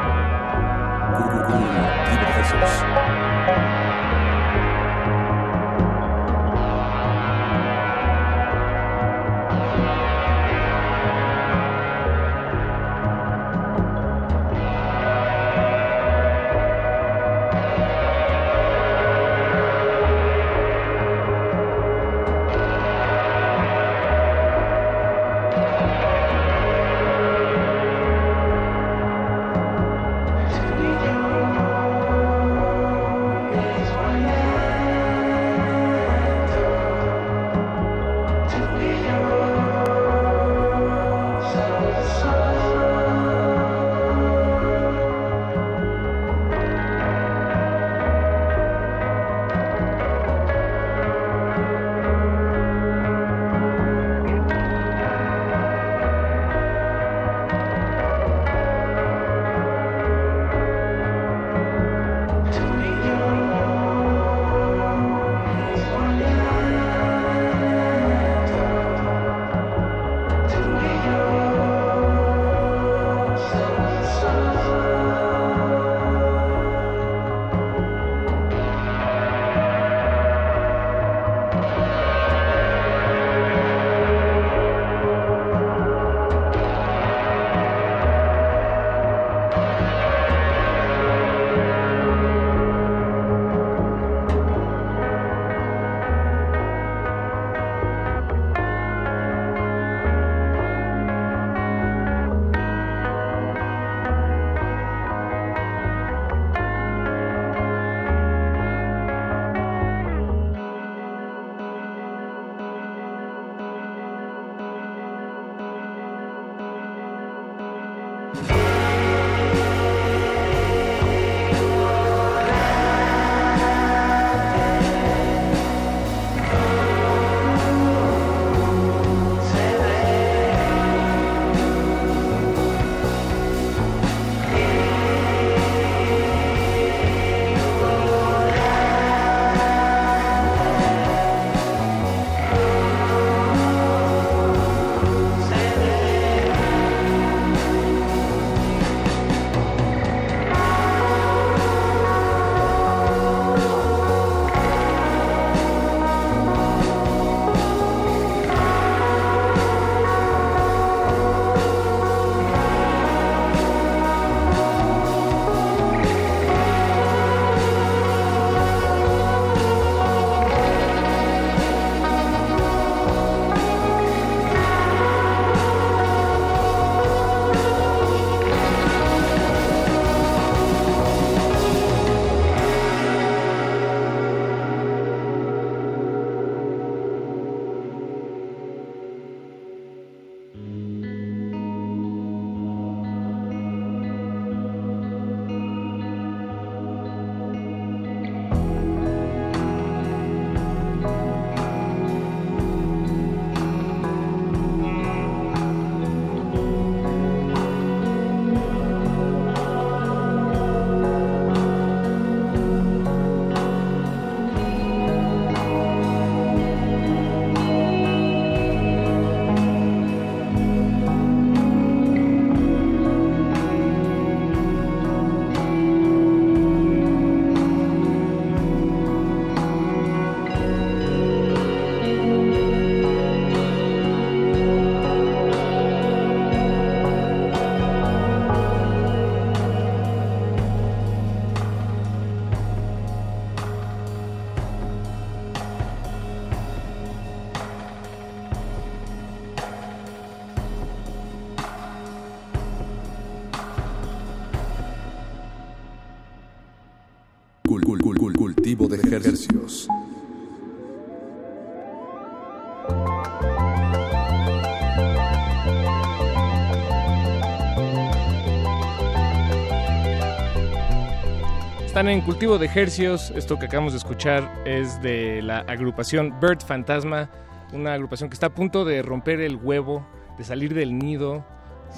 [271.99, 273.33] Están en cultivo de hercios.
[273.35, 277.29] Esto que acabamos de escuchar es de la agrupación Bird Fantasma,
[277.73, 280.07] una agrupación que está a punto de romper el huevo,
[280.39, 281.45] de salir del nido,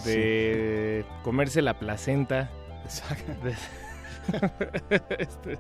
[0.07, 2.49] de comerse la placenta.
[3.45, 5.59] De, Este,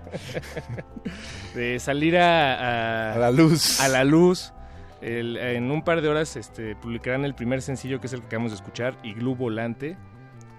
[1.55, 3.79] de salir a, a, A la luz.
[3.83, 4.55] A la luz.
[5.03, 8.27] El- en un par de horas este, publicarán el primer sencillo que es el que
[8.29, 9.99] acabamos de escuchar, Iglú Volante.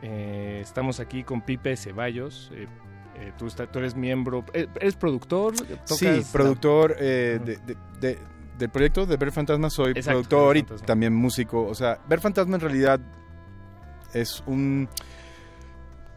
[0.04, 2.52] Eh, estamos aquí con Pipe Ceballos.
[2.54, 2.68] eh,
[3.22, 5.54] eh, tú, está- tú eres miembro, eh, eres productor,
[5.86, 8.20] Sí, la- productor eh, de, de- de-
[8.58, 11.66] del proyecto de Ver Fantasma soy Exacto, productor y también músico.
[11.66, 13.00] O sea, Ver Fantasma en realidad
[14.14, 14.88] es un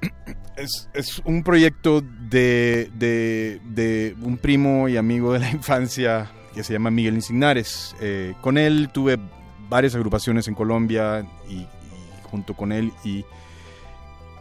[0.57, 6.63] es, es un proyecto de, de, de un primo y amigo de la infancia que
[6.63, 7.97] se llama Miguel Insignares.
[8.01, 9.19] Eh, con él tuve
[9.69, 11.69] varias agrupaciones en Colombia y, y
[12.31, 13.25] junto con él y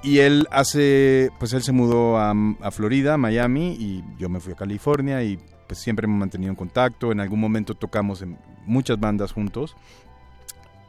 [0.03, 4.51] y él hace, pues él se mudó a, a Florida, Miami, y yo me fui
[4.51, 7.11] a California y pues siempre me he mantenido en contacto.
[7.13, 9.75] En algún momento tocamos en muchas bandas juntos.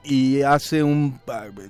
[0.02, 1.18] Y hace un,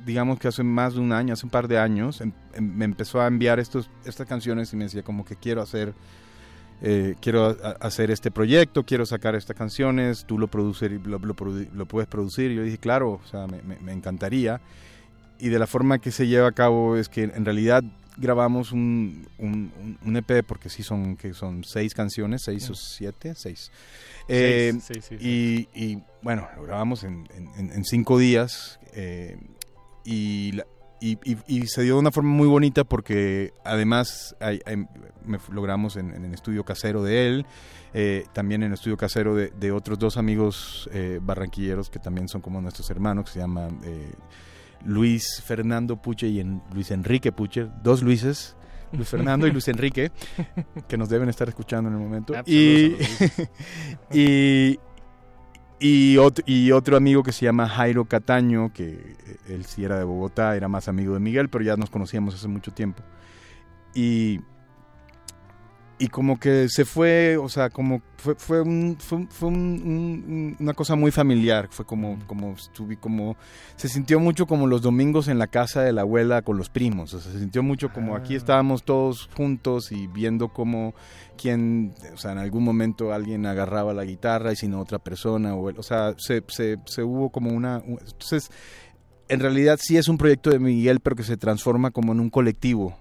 [0.04, 2.84] digamos que hace más de un año, hace un par de años, em- em- me
[2.86, 5.94] empezó a enviar estos, estas canciones y me decía como que quiero hacer,
[6.82, 12.08] eh, quiero hacer este proyecto, quiero sacar estas canciones, tú lo, producer, lo, lo puedes
[12.08, 12.50] producir.
[12.50, 14.60] Y yo dije, claro, o sea, me encantaría
[15.38, 17.82] y de la forma que se lleva a cabo es que en realidad
[18.16, 23.34] grabamos un, un, un- EP porque sí son que son seis canciones, seis o siete,
[23.34, 23.72] seis.
[24.28, 27.28] Eh, Seis, seis, sí, y, y, bueno, lo grabamos en,
[27.58, 29.36] en- en cinco días eh,
[30.04, 30.66] y, la-
[31.00, 34.86] y, se dio de una forma muy bonita porque además hay- hay-
[35.26, 37.46] me f- lo grabamos en, en el estudio casero de él,
[37.92, 42.28] eh, también en el estudio casero de, de otros dos amigos eh, barranquilleros que también
[42.28, 44.12] son como nuestros hermanos, que se llaman eh,
[44.84, 48.56] Luis Fernando Puche y en- Luis Enrique Puche, dos Luises,
[48.92, 50.12] Luis Fernando y Luis Enrique,
[50.88, 52.34] que nos deben estar escuchando en el momento.
[52.46, 52.94] Y,
[54.12, 54.78] y,
[55.80, 59.98] y, ot- y otro amigo que se llama Jairo Cataño, que eh, él sí era
[59.98, 63.02] de Bogotá, era más amigo de Miguel, pero ya nos conocíamos hace mucho tiempo.
[63.94, 64.40] Y,
[65.98, 69.54] y como que se fue, o sea, como fue, fue, un- fue, fue un-
[69.84, 73.36] un- un- una cosa muy familiar, fue como, como estuve, como,
[73.76, 77.14] se sintió mucho como los domingos en la casa de la abuela con los primos,
[77.14, 80.94] o sea, se sintió mucho como aquí estábamos todos juntos y viendo cómo
[81.36, 85.54] quien, o sea, en algún momento alguien agarraba la guitarra y si no otra persona,
[85.54, 88.50] o, sea, se, se, se hubo como una, un- entonces,
[89.28, 92.30] en realidad sí es un proyecto de Miguel, pero que se transforma como en un
[92.30, 92.96] colectivo.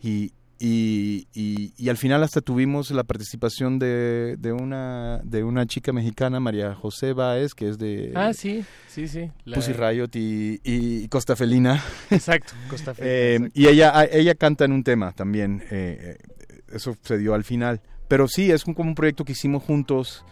[0.00, 5.66] Y, y, y, y al final hasta tuvimos la participación de, de, una, de una
[5.66, 9.30] chica mexicana, María José Báez, que es de Ah, sí, sí, sí.
[9.44, 11.82] la- Pussy Riot y, y Costa Felina.
[12.10, 13.60] Exacto, Costa Felina, Eh, exacto.
[13.60, 15.62] y ella, ella canta en un tema también.
[15.70, 17.80] eh, eh, eso se dio al final.
[18.08, 20.24] Pero sí, es un- como un proyecto que hicimos juntos.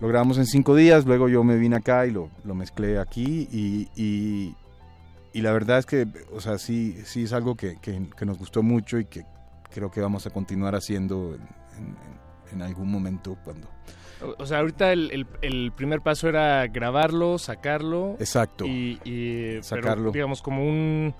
[0.00, 3.46] Lo grabamos en cinco días, luego yo me vine acá y lo, lo mezclé aquí
[3.52, 4.54] y, y,
[5.34, 8.38] y la verdad es que, o sea, sí, sí es algo que, que- que nos
[8.38, 9.24] gustó mucho y que
[9.70, 11.42] creo que vamos a continuar haciendo en,
[11.78, 11.96] en-
[12.52, 13.68] en algún momento cuando...
[14.38, 18.16] O- sea, ahorita el, el- el primer paso era grabarlo, sacarlo.
[18.18, 18.66] Exacto.
[18.66, 20.10] Y, y- pero, Sacarlo.
[20.12, 21.14] digamos, como un...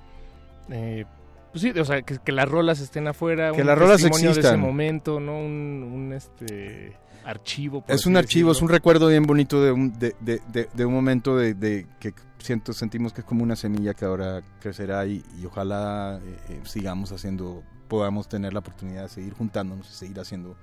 [0.70, 1.04] eh,
[1.52, 3.52] pues sí, o sea, que, que las rolas estén afuera.
[3.52, 4.60] Que un las rolas testimonio de ese existan.
[4.60, 5.38] momento, ¿no?
[5.38, 7.84] Un, un, este archivo.
[7.88, 10.92] Es un archivo, es un recuerdo bien bonito de un, de, de- de- de un
[10.94, 15.22] momento de, de que siento, sentimos que es como una semilla que ahora crecerá y,
[15.40, 20.18] y ojalá eh, eh, sigamos haciendo, podamos tener la oportunidad de seguir juntándonos y seguir
[20.20, 20.56] haciendo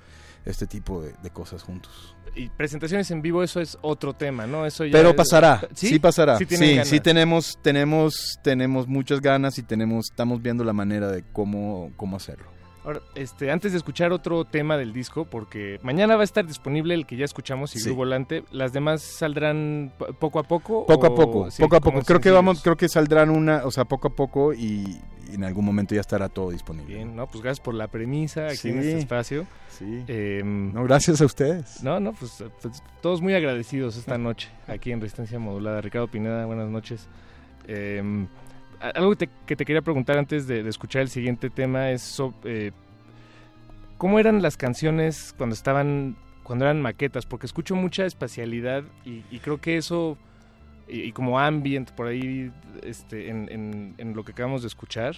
[0.45, 2.16] este tipo de, de cosas juntos.
[2.34, 4.66] Y presentaciones en vivo, eso es otro tema, ¿no?
[4.66, 6.38] Eso ya Pero es- pasará, sí, pasará.
[6.38, 11.24] Sí, Sí, sí, tenemos, tenemos, tenemos muchas ganas y tenemos, estamos viendo la manera de
[11.34, 12.48] cómo, cómo hacerlo.
[12.88, 16.94] Ahora, este, antes de escuchar otro tema del disco, porque mañana va a estar disponible
[16.94, 17.92] el que ya escuchamos, Sí.
[17.92, 20.86] Volante, ¿las demás saldrán po- poco a poco?
[20.86, 22.00] Poco a poco, sí, poco a poco.
[22.04, 25.44] Creo que vamos, creo que saldrán una, o sea, poco a poco y, y en
[25.44, 26.96] algún momento ya estará todo disponible.
[26.96, 29.46] Bien, no, pues gracias por la premisa aquí en este espacio.
[29.68, 30.06] Sí.
[30.08, 31.84] Em, No, gracias a ustedes.
[31.84, 35.82] No, no, pues, pues, todos muy agradecidos esta noche aquí en Resistencia Modulada.
[35.82, 37.10] Ricardo Pineda, buenas noches.
[37.68, 38.28] A-
[38.80, 42.22] algo que te, que te quería preguntar antes de, de escuchar el siguiente tema es
[42.44, 42.72] eh,
[43.98, 49.40] cómo eran las canciones cuando estaban cuando eran maquetas, porque escucho mucha espacialidad y, y
[49.40, 50.18] creo que eso
[50.88, 52.52] y, y como ambient por ahí
[52.84, 55.18] este, en, en- en lo que acabamos de escuchar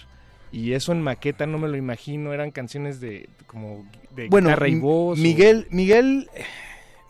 [0.50, 4.68] Y eso en maqueta no me lo imagino, eran canciones de como de bueno, guitarra
[4.68, 5.20] y voz.
[5.20, 6.28] o- Miguel, Miguel,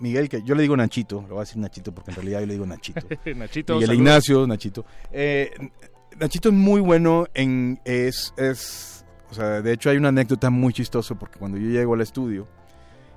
[0.00, 2.46] Miguel, que yo le digo Nachito, lo voy a decir Nachito porque en realidad yo
[2.46, 3.06] le digo Nachito.
[3.36, 3.94] Nachito, Miguel.
[3.94, 4.84] Ignacio, Nachito.
[5.10, 5.50] Eh,
[6.18, 10.72] Nachito es muy bueno en, es, es, o sea, de hecho hay una anécdota muy
[10.72, 12.46] chistosa porque cuando yo llego al estudio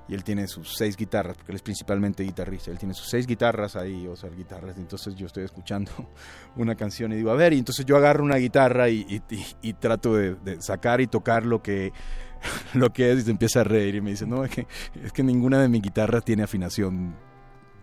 [0.08, 3.26] y él tiene sus seis guitarras, porque él es principalmente guitarrista, él tiene sus seis
[3.26, 5.90] guitarras ahí, o sea, guitarras, entonces yo estoy escuchando
[6.56, 9.46] una canción y digo, a ver, y entonces yo agarro una guitarra y, y- y-
[9.62, 11.92] y trato de, de sacar y tocar lo que
[12.74, 14.66] lo que es y se empieza a reír y me dice, no, es que,
[15.02, 17.14] es que ninguna de mis guitarras tiene afinación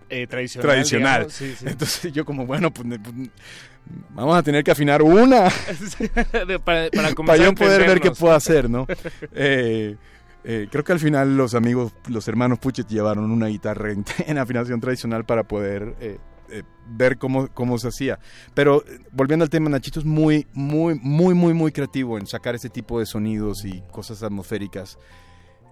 [0.09, 0.69] Eh, tradicional.
[0.69, 1.13] tradicional.
[1.21, 1.65] digamos, sí, sí.
[1.67, 3.29] Entonces yo como, bueno, pues, pues,
[4.11, 5.49] vamos a tener que afinar una
[6.63, 6.89] para,
[7.25, 8.87] para yo poder ver qué puedo hacer, ¿no?
[9.33, 9.95] Eh,
[10.43, 14.37] eh, creo que al final los amigos, los hermanos Puchet llevaron una guitarra en, en
[14.39, 16.17] afinación tradicional para poder eh,
[16.87, 18.17] ver cómo, cómo se hacía.
[18.55, 22.69] Pero volviendo al tema, Nachito es muy, muy, muy, muy, muy creativo en sacar ese
[22.69, 24.97] tipo de sonidos y cosas atmosféricas.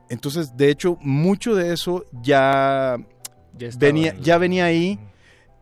[0.10, 2.95] Entonces, de hecho, mucho de eso ya,
[3.77, 4.99] venía, en- ya venía ahí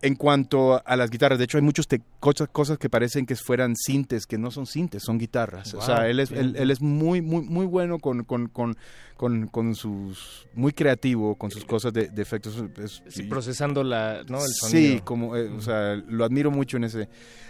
[0.02, 1.40] en cuanto a las guitarras.
[1.40, 1.88] De hecho, hay muchas
[2.20, 5.74] cosas, cosas que parecen que fueran sintes, que no son sintes, son guitarras.
[5.74, 8.78] o sea, él es, él, él es muy, muy, muy bueno con, con, con,
[9.16, 10.48] con, con sus...
[10.54, 12.64] muy creativo con sus cosas de, de efectos.
[12.78, 14.38] Es- Sí, y- procesando la, ¿no?
[14.44, 14.98] el sonido.
[14.98, 17.10] Sí, como, eh, o sea, lo admiro mucho en ese,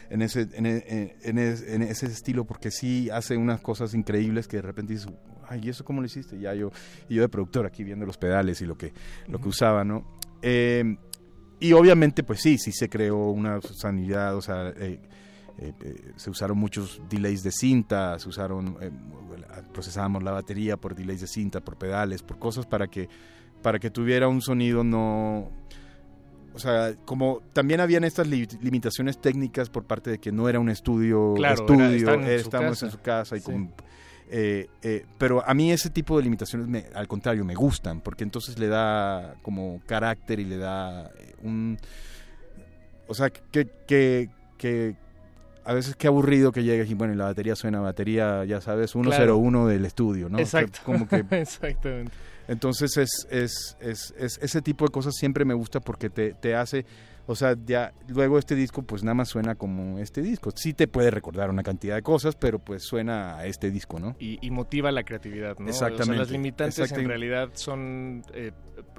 [0.09, 4.47] en ese, en, e- en es- en ese estilo porque sí hace unas cosas increíbles
[4.47, 5.09] que de repente dices,
[5.49, 6.39] ay, ¿y eso cómo lo hiciste?
[6.39, 6.71] Ya yo,
[7.09, 8.93] y yo de productor aquí viendo los pedales y lo que,
[9.27, 10.05] lo que usaba, ¿no?
[10.41, 10.95] Eh,
[11.59, 14.99] y obviamente, pues sí, sí se creó una sanidad, o sea, eh,
[15.59, 18.91] eh, eh, se usaron muchos delays de cinta, se usaron, eh,
[19.73, 23.09] procesábamos la batería por delays de cinta, por pedales, por cosas para que,
[23.61, 25.49] para que tuviera un sonido no,
[26.53, 30.59] o sea, como también habían estas li- limitaciones técnicas por parte de que no era
[30.59, 32.49] un estudio, Claro, estudio, era- en eh, su
[32.85, 33.45] en su casa y Sí.
[33.45, 33.73] con-
[34.29, 38.23] eh, eh, pero a mí ese tipo de limitaciones, me- al contrario, me gustan, porque
[38.23, 41.77] entonces le da como carácter y le da eh, un...
[43.07, 44.95] O sea, que, que, que
[45.63, 48.91] a veces qué aburrido que llegues y bueno, y la batería suena batería, ya sabes,
[48.91, 50.39] 101 del estudio, ¿no?
[50.39, 50.79] Exacto.
[50.83, 52.11] Como que Exactamente.
[52.49, 56.53] entonces es, es, es, es- ese tipo de cosas siempre me gusta porque te, te
[56.55, 56.85] hace,
[57.27, 60.51] o sea, ya luego este disco pues nada más suena como este disco.
[60.55, 64.15] Sí te puede recordar una cantidad de cosas, pero pues suena a este disco, ¿no?
[64.19, 65.69] Y, y motiva la creatividad, ¿no?
[65.69, 68.23] O sea, Exactamente, las limitantes en realidad son...
[68.33, 68.51] eh,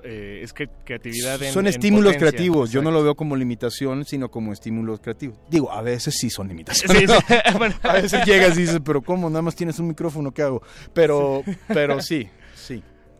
[0.04, 4.30] eh, es que creatividad en son estímulos creativos, yo no lo veo como limitación, sino
[4.30, 5.38] como estímulos creativos.
[5.50, 6.98] Digo, a veces sí son limitaciones.
[6.98, 7.14] Sí, ¿no?
[7.20, 7.34] sí.
[7.58, 7.74] Bueno.
[7.82, 9.28] A veces llegas y dices, pero ¿cómo?
[9.30, 10.62] Nada más tienes un micrófono, ¿qué hago?
[10.92, 12.28] Pero, pero sí.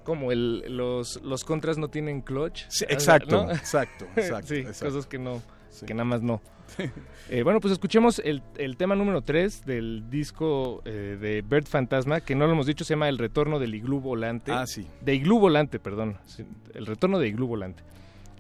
[0.09, 2.65] Como el, los, los contras no tienen clutch.
[2.71, 3.53] Sí, exacto, ¿no?
[3.53, 4.87] exacto, exacto, sí, exacto.
[4.87, 5.43] cosas que no,
[5.87, 6.41] que nada más no.
[7.31, 12.23] Eh, bueno, pues escuchemos el, el tema número 3 del disco eh, de Bird Fantasma,
[12.23, 14.51] que no lo hemos dicho, se llama El Retorno del Iglú Volante.
[14.51, 14.87] Ah, sí.
[15.03, 16.17] De Iglú Volante, perdón.
[16.73, 17.83] El Retorno de Iglú Volante.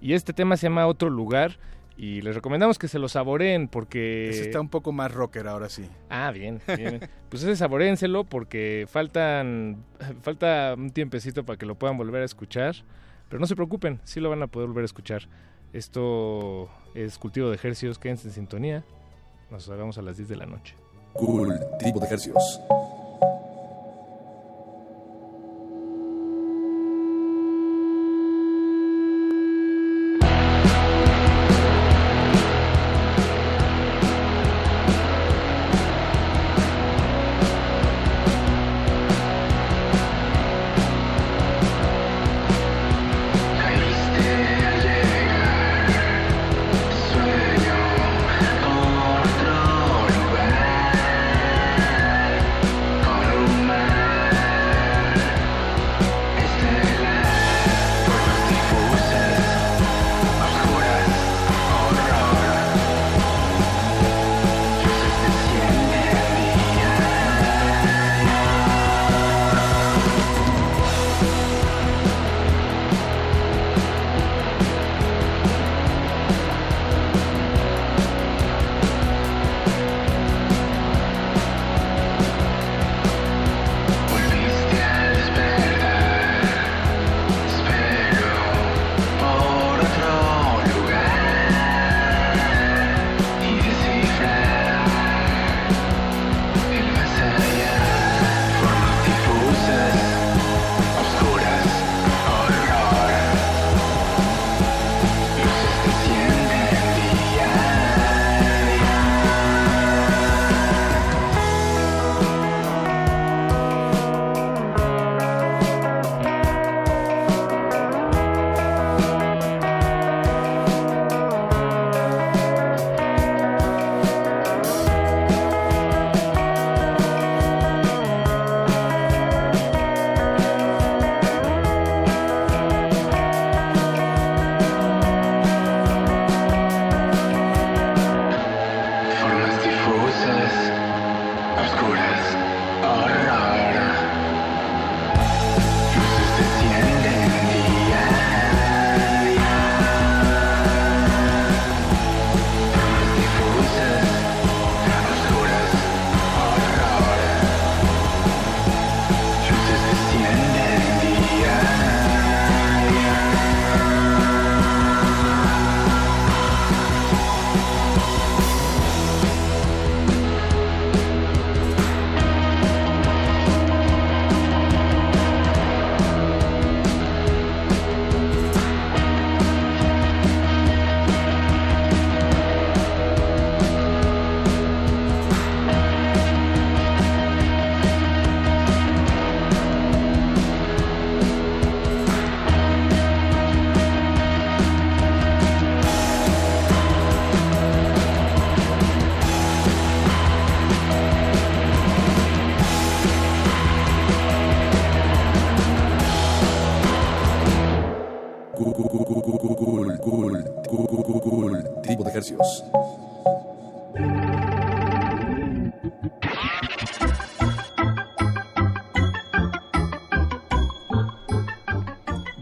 [0.01, 1.59] Y este tema se llama Otro Lugar
[1.98, 4.30] y les recomendamos que se lo saboreen porque...
[4.30, 5.90] Ese está un poco más rocker ahora sí.
[6.08, 7.00] Ah, bien, bien.
[7.28, 9.84] Pues ese saboréenselo porque faltan
[10.22, 12.76] falta un tiempecito para que lo puedan volver a escuchar,
[13.28, 15.28] pero no se preocupen, sí lo van a poder volver a escuchar.
[15.72, 18.84] Esto es Cultivo de Ejercios, quédense en sintonía.
[19.50, 20.76] Nos vemos a las 10 de la noche.
[21.14, 22.60] Cultivo de ejercicios.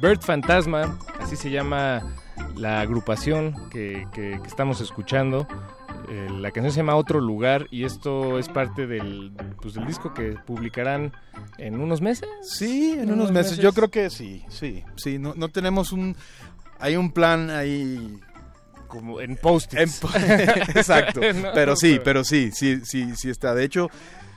[0.06, 2.14] Bird Fantasma, así se llama
[2.54, 5.46] la agrupación que, que- que estamos escuchando.
[6.08, 10.14] Eh, la canción se llama Otro Lugar y esto es parte del, pues, del disco
[10.14, 11.12] que publicarán
[11.58, 12.28] en unos meses.
[12.42, 13.58] Sí, en unos meses.
[13.58, 15.18] Yo creo que sí, sí, sí.
[15.18, 16.16] No, no tenemos un...
[16.78, 18.20] Hay un plan ahí...
[18.86, 19.80] Como en post-its.
[19.82, 20.16] En po-
[20.78, 21.20] Exacto.
[21.34, 23.52] No, pero sí, pero- pero sí, sí, sí, sí está.
[23.56, 23.90] De hecho,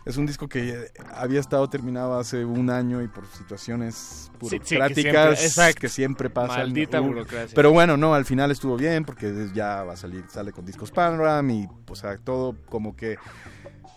[0.10, 4.60] es un disco que había estado terminado hace un año y por situaciones Sí, sí,
[4.60, 6.58] que burocráticas siempre- que siempre pasan.
[6.58, 7.54] Maldita burocracia.
[7.56, 10.92] Pero bueno, no, al final estuvo bien porque ya va a salir, sale con discos
[10.92, 13.18] Panoram y, o sea, todo como que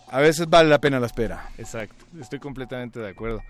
[0.09, 1.49] a veces vale la pena la espera.
[1.57, 3.41] Exacto, estoy completamente de acuerdo.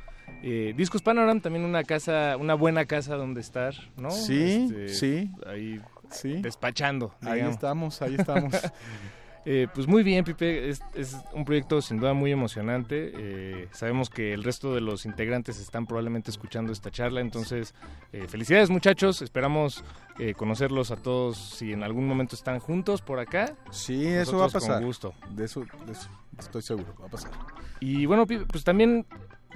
[0.42, 4.10] Eh, Discos Panoram, también una casa, una buena casa donde estar, ¿no?
[4.12, 5.32] Sí, Este, sí.
[5.46, 5.82] Ahí
[6.12, 6.42] Sí.
[6.42, 7.14] despachando.
[7.22, 8.54] Ahí estamos, ahí estamos.
[9.46, 10.70] Eh, pues muy bien, Pipe.
[10.70, 13.12] Es, es un proyecto sin duda muy emocionante.
[13.16, 17.22] Eh, sabemos que el resto de los integrantes están probablemente escuchando esta charla.
[17.22, 17.74] Entonces,
[18.14, 19.22] eh, felicidades muchachos.
[19.22, 19.84] Esperamos
[20.20, 23.56] eh, conocerlos a todos si en algún momento están juntos por acá.
[23.72, 24.76] Sí, eso va a pasar.
[24.78, 25.14] Con gusto.
[25.32, 26.10] De eso, de eso
[26.40, 27.32] estoy seguro, va a pasar.
[27.80, 29.06] Y bueno, Pipe, pues también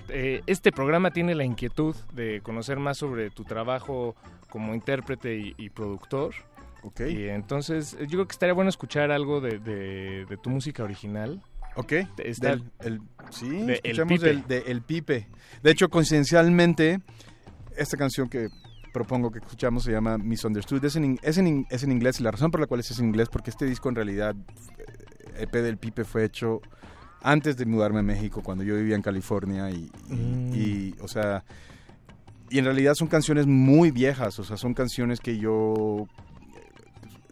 [0.10, 4.16] eh, este programa tiene la inquietud de conocer más sobre tu trabajo
[4.50, 6.34] como intérprete y, y productor.
[6.88, 7.02] Ok.
[7.10, 10.84] Y entonces eh, yo creo que estaría bueno escuchar algo de, de- de tu música
[10.84, 11.42] original.
[11.76, 11.94] Ok.
[12.18, 14.26] Está- Del- el, sí, de El escuchamos Pipe.
[14.28, 15.28] del- de El Pipe.
[15.64, 17.02] De hecho, coincidencialmente,
[17.76, 18.50] esta canción que
[18.94, 20.84] propongo que escuchamos se llama Misunderstood.
[20.86, 23.06] Es en, es, en, es en inglés y la razón por la cual es en
[23.06, 24.36] inglés porque este disco en realidad,
[24.80, 26.62] eh, EP del Pipe fue hecho
[27.22, 30.54] antes de mudarme a México, cuando yo vivía en California y, y- Mm.
[30.56, 31.44] y, o sea,
[32.50, 36.08] y en realidad son canciones muy viejas, o sea, son canciones que yo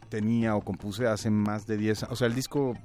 [0.09, 2.13] tenía o compuse hace más de 10 años.
[2.13, 2.77] O sea, el disco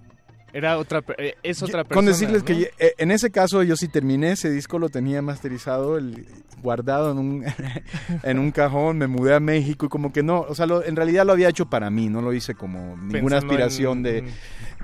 [0.53, 1.95] Era otra, eh, es otra persona.
[1.95, 2.45] con decirles ¿no?
[2.47, 6.27] que eh, en ese caso yo sí terminé ese disco, lo tenía masterizado, el-
[6.63, 7.45] guardado en un,
[8.25, 10.97] en un cajón, me mudé a México y como que no, o sea, lo- en
[10.97, 14.25] realidad lo había hecho para mí, no lo hice como ninguna Pensando aspiración en- de,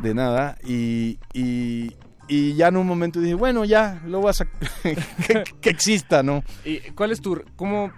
[0.03, 1.93] de nada y, y,
[2.29, 4.47] y ya en un momento dije, bueno, ya, lo voy a
[5.27, 6.43] que, que exista, ¿no?
[6.65, 7.91] ¿Y cuál es tu cómo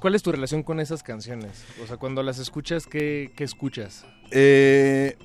[0.00, 1.64] cuál es tu relación con esas canciones?
[1.82, 4.04] O sea, cuando las escuchas, ¿qué, qué escuchas?
[4.30, 5.16] Eh,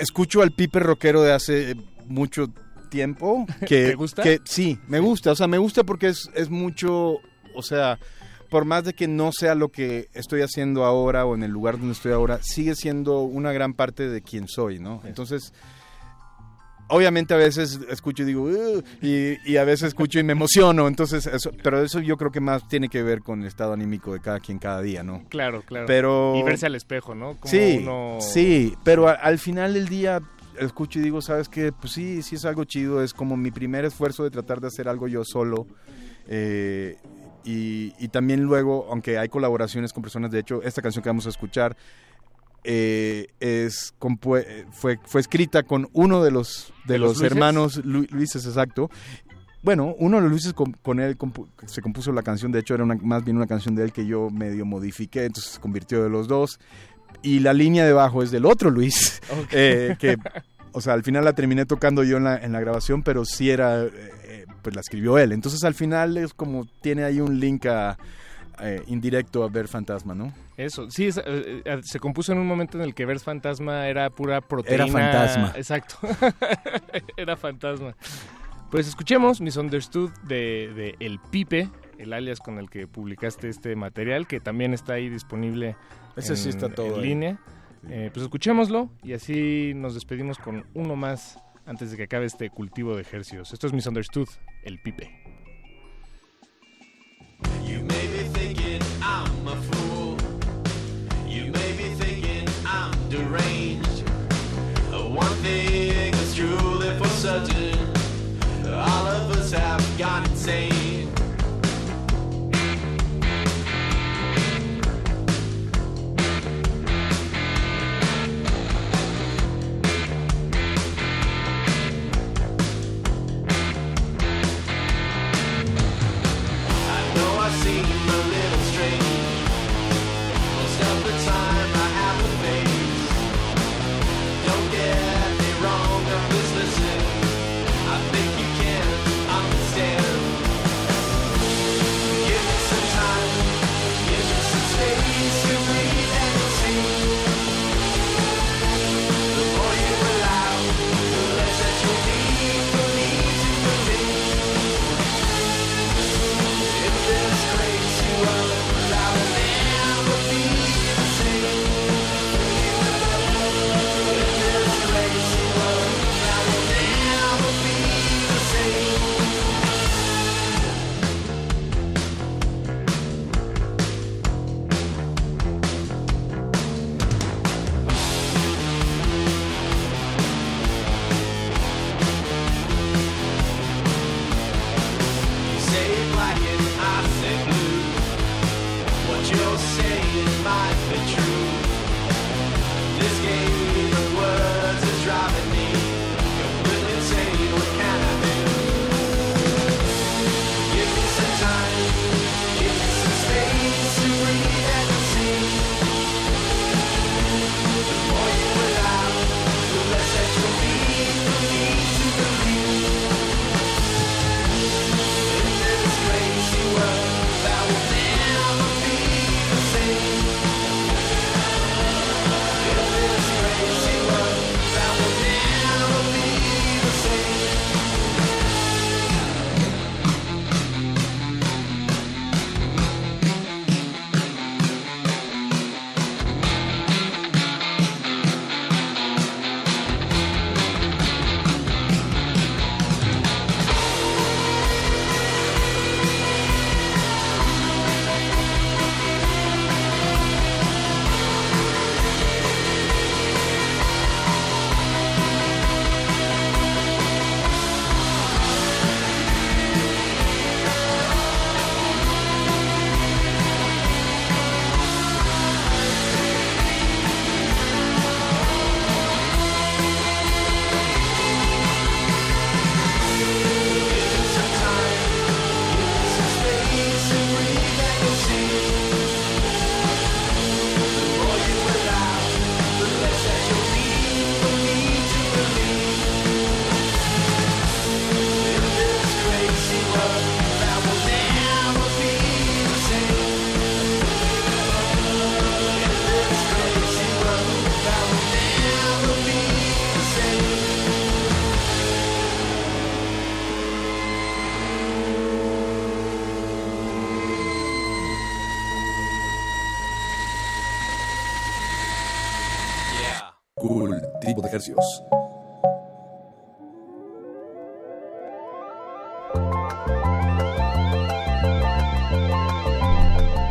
[0.00, 1.76] escucho al Pipe rockero de hace
[2.06, 2.48] mucho
[2.88, 3.46] tiempo.
[3.66, 4.22] Que, ¿Te gusta?
[4.22, 5.32] Que, sí, me gusta.
[5.32, 7.18] O sea, me gusta porque es, es mucho,
[7.54, 7.98] o sea,
[8.50, 11.78] por más de que no sea lo que estoy haciendo ahora o en el lugar
[11.78, 15.00] donde estoy ahora, sigue siendo una gran parte de quien soy, ¿no?
[15.04, 15.52] Entonces...
[16.92, 18.48] Obviamente a veces escucho y digo,
[19.00, 22.40] y, y a veces escucho y me emociono, entonces, eso, pero eso yo creo que
[22.40, 25.22] más tiene que ver con el estado anímico de cada quien cada día, ¿no?
[25.28, 25.86] Claro, claro.
[25.86, 27.36] Pero y verse al espejo, ¿no?
[27.40, 30.20] Como Sí, uno- sí, pero a- al final del día
[30.58, 31.72] escucho y digo, ¿sabes qué?
[31.72, 34.86] Pues sí, sí es algo chido, es como mi primer esfuerzo de tratar de hacer
[34.88, 35.66] algo yo solo.
[36.28, 36.96] eh,
[37.44, 41.26] y, y también luego, aunque hay colaboraciones con personas, de hecho, esta canción que vamos
[41.26, 41.76] a escuchar
[42.64, 48.06] eh, es eh, fue, fue escrita con uno de los, de ¿De los hermanos Lu-
[48.10, 48.90] Luises, exacto.
[49.62, 52.74] Bueno, uno de los Luises con, con él compu- se compuso la canción, de hecho
[52.74, 56.02] era una- más bien una canción de él que yo medio modifiqué, entonces se convirtió
[56.02, 56.58] de los dos.
[57.22, 59.20] Y la línea de bajo es del otro Luis,
[59.52, 60.16] eh, que,
[60.72, 63.50] o sea, al final la terminé tocando yo en la, en la grabación, pero sí
[63.50, 65.30] era, eh, pues la escribió él.
[65.30, 67.96] Entonces al final es como tiene ahí un link a,
[68.60, 70.32] eh, indirecto a ver Fantasma, ¿no?
[70.56, 73.88] Eso, sí, es, eh, eh, se compuso en un momento en el que ver fantasma
[73.88, 74.84] era pura proteína.
[74.84, 75.52] Era fantasma.
[75.56, 75.96] Exacto.
[77.16, 77.96] era fantasma.
[78.70, 81.68] Pues escuchemos Misunderstood de, de El Pipe,
[81.98, 85.76] el alias con el que publicaste este material, que también está ahí disponible
[86.16, 87.38] Ese sí está todo en línea.
[87.88, 92.50] Eh, pues escuchémoslo y así nos despedimos con uno más antes de que acabe este
[92.50, 93.52] cultivo de ejercicios.
[93.52, 94.28] Esto es Misunderstood,
[94.62, 95.10] El Pipe.
[97.66, 98.41] You.
[101.32, 104.06] You may be thinking I'm deranged.
[104.92, 107.78] One thing is truly for certain.
[108.66, 110.71] All of us have gone insane.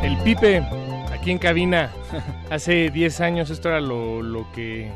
[0.04, 0.64] El Pipe,
[1.12, 1.92] aquí en cabina,
[2.52, 4.92] hace 10 años esto era lo, lo que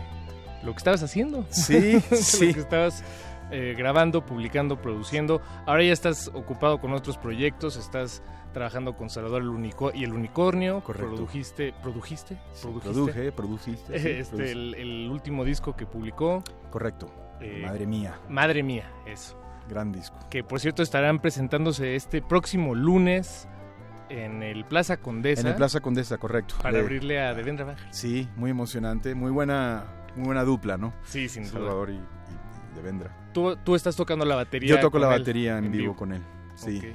[0.62, 1.44] lo que estabas haciendo.
[1.50, 2.48] Sí, sí.
[2.50, 3.04] lo que estabas
[3.50, 5.42] eh, grabando, publicando, produciendo.
[5.66, 8.22] Ahora ya estás ocupado con otros proyectos, estás
[8.56, 10.82] trabajando con Salvador el Unico y el Unicornio.
[10.82, 11.14] Correcto.
[11.14, 12.40] Produjiste, ¿produjiste?
[12.54, 16.42] Sí, produje, produjiste, sí, Este, el, el último disco que publicó.
[16.72, 17.14] Correcto.
[17.42, 18.18] Eh, Madre mía.
[18.30, 19.38] Madre mía, eso.
[19.70, 20.18] Gran disco.
[20.30, 23.48] Que por cierto estarán presentándose este próximo lunes
[24.10, 25.42] en el Plaza Condesa.
[25.42, 26.56] En el Plaza Condesa, correcto.
[26.62, 27.88] Para De- abrirle a Devendra Bangal.
[27.94, 29.84] Sí, muy emocionante, muy buena,
[30.16, 30.94] muy buena dupla, ¿no?
[31.04, 31.54] Sí, sin duda.
[31.54, 33.12] Salvador y, y Devendra.
[33.34, 34.70] Tú, tú estás tocando la batería.
[34.70, 36.22] Yo toco la él batería en, vivo, con él.
[36.56, 36.78] Sí.
[36.78, 36.86] Ok.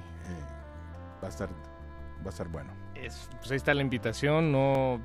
[1.30, 1.48] Va a estar,
[2.20, 2.72] va a estar bueno.
[2.94, 5.00] Es- pues ahí está la invitación, no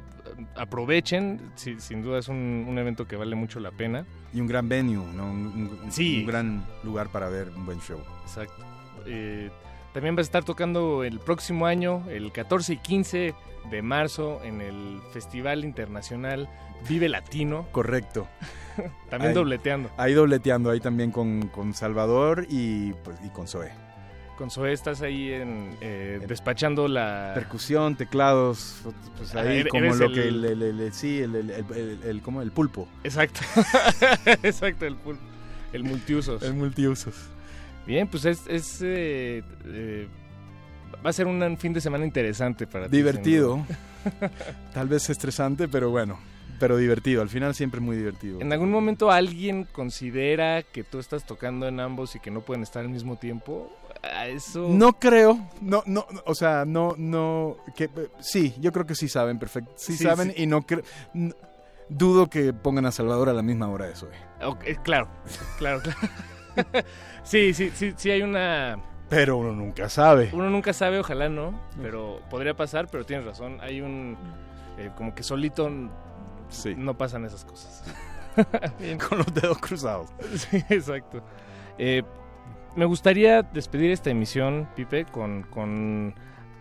[0.55, 4.05] aprovechen, sí, sin duda es un, un evento que vale mucho la pena.
[4.33, 5.25] Y un gran venue, ¿no?
[5.25, 6.21] Un, un- Sí.
[6.21, 7.99] un gran lugar para ver un buen show.
[8.23, 8.65] Exacto.
[9.05, 9.49] Eh,
[9.93, 13.33] también va a estar tocando el próximo año, el 14 y 15
[13.69, 16.49] de marzo, en el Festival Internacional
[16.89, 17.67] Vive Latino.
[17.71, 18.27] Correcto.
[19.09, 19.89] También Ahí- dobleteando.
[19.97, 23.71] Ahí dobleteando, ahí también con, con Salvador y, pues, y con Zoe.
[24.37, 27.31] Con Zoe estás ahí en, eh, despachando la...
[27.35, 28.75] Percusión, teclados,
[29.17, 32.87] pues Ah, ahí como lo el- que el, el- sí, el, el, el- pulpo.
[33.03, 33.39] Exacto.
[34.43, 35.17] Exacto, el, pul-
[35.71, 36.43] el multiusos.
[36.43, 37.15] El multiusos.
[37.87, 38.41] Bien, pues es...
[38.47, 40.07] es, eh, eh,
[41.05, 42.91] va a ser un fin de semana interesante para ti.
[42.91, 43.65] sin Divertido.
[44.73, 46.19] Tal vez estresante, pero bueno.
[46.59, 47.21] Pero divertido.
[47.21, 48.39] Al final siempre es muy divertido.
[48.41, 52.63] ¿En algún momento alguien considera que tú estás tocando en ambos y que no pueden
[52.63, 53.71] estar al mismo tiempo?
[54.13, 54.67] A Eso...
[54.69, 59.07] No creo, no, no, o sea, no, no, que eh, sí, yo creo que sí
[59.07, 60.43] saben, perfecto, sí, Sí, saben sí.
[60.43, 60.83] y no creo,
[61.89, 64.11] dudo que pongan a Salvador a la misma hora de Zoe.
[64.43, 65.07] Ok, claro,
[65.57, 65.99] claro, claro.
[67.23, 68.77] sí, sí, sí, sí hay una...
[69.09, 70.29] Pero uno nunca sabe.
[70.33, 74.17] Uno nunca sabe, ojalá no, pero podría pasar, pero tienes razón, hay un...
[74.79, 75.89] eh, como que solito n-
[76.77, 77.83] no pasan esas cosas.
[78.79, 78.97] Bien.
[79.09, 80.09] Con los dedos cruzados.
[80.35, 81.23] Sí, exacto.
[81.77, 82.03] Eh,
[82.75, 86.13] me gustaría despedir esta emisión, Pipe, con, con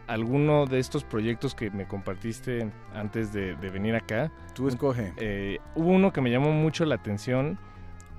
[0.07, 4.31] alguno de estos proyectos que me compartiste antes de, de venir acá.
[4.55, 5.13] Tú escoge.
[5.17, 7.59] Eh, hubo uno que me llamó mucho la atención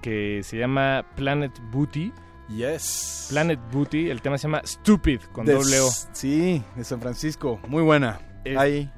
[0.01, 2.11] que se llama Planet Booty.
[2.49, 3.27] Yes.
[3.31, 5.89] Planet Booty, el tema se llama Stupid con De- doble O.
[6.13, 8.19] Sí, de San Francisco, muy buena.
[8.57, 8.91] Ahí,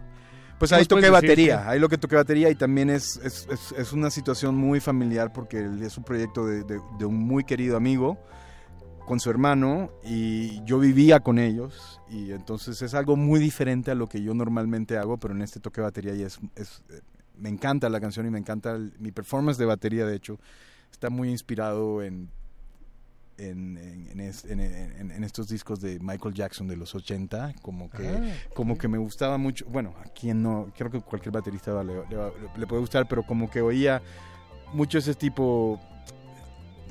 [0.60, 3.48] pues ¿Qué ahí toqué decir, batería, ahí lo que toqué batería y también es, es,
[3.50, 7.46] es- es una situación muy familiar porque es un proyecto de, de- de un muy
[7.46, 8.18] querido amigo
[9.08, 12.00] con su hermano y yo vivía con ellos.
[12.10, 15.60] Y entonces es algo muy diferente a lo que yo normalmente hago, pero en este
[15.60, 17.00] toque batería y es, es- eh,
[17.38, 20.40] me encanta la canción y me encanta el- mi performance de batería de hecho
[20.92, 22.30] está muy inspirado en
[23.40, 27.54] en, en- en es- en- en- en estos discos de Michael Jackson de los 80,
[27.62, 31.34] como que, Ah, como que me gustaba mucho, bueno, a quien no, creo que cualquier
[31.34, 31.94] baterista le,
[32.58, 34.02] le puede gustar, pero como que oía
[34.74, 35.80] mucho ese tipo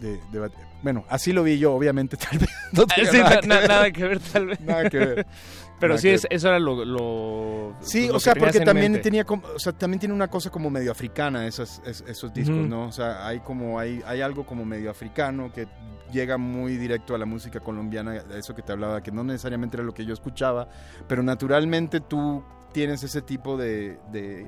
[0.00, 3.40] de, de bate- bueno, así lo vi yo, obviamente, tal vez no tenga Sí, nada,
[3.40, 3.68] na- que ver.
[3.68, 4.60] nada que ver, tal vez.
[4.60, 5.26] Nada que ver.
[5.78, 6.32] Pero Nada sí, es- ver.
[6.32, 6.84] eso era lo...
[6.86, 9.02] lo Sí, lo o sea, porque también mente.
[9.04, 12.56] tenía como, o sea, también tiene una cosa como medio africana esos, es- esos discos.
[12.66, 12.86] ¿no?
[12.86, 15.68] O sea, hay como hay hay algo como medio africano que
[16.12, 19.76] llega muy directo a la música colombiana, a eso que te hablaba, que no necesariamente
[19.76, 20.66] era lo que yo escuchaba,
[21.08, 22.42] pero naturalmente tú
[22.72, 24.46] tienes ese tipo de, de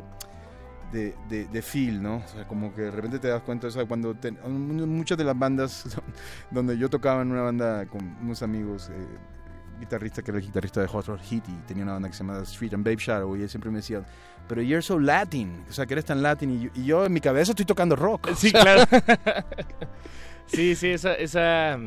[0.93, 2.16] de, de, de feel, ¿no?
[2.16, 5.24] O sea, como que de repente te das cuenta, o sea, cuando te- muchas de
[5.24, 5.85] las bandas
[6.51, 9.06] donde yo tocaba en una banda con unos amigos, eh,
[9.81, 12.24] guitarrista que era el guitarrista de Hot Rod Heat y tenía una banda que se
[12.24, 14.05] llamaba Street and Babe Shadow y él siempre me decía,
[14.48, 17.12] pero you're so Latin, o sea, que eres tan Latin y yo, y yo en
[17.12, 18.31] mi cabeza estoy tocando rock.
[18.36, 18.82] Sí, claro.
[20.47, 21.78] sí, sí, esa, esa,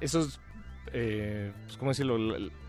[0.00, 0.38] esos,
[0.92, 2.18] eh, pues, ¿cómo decirlo?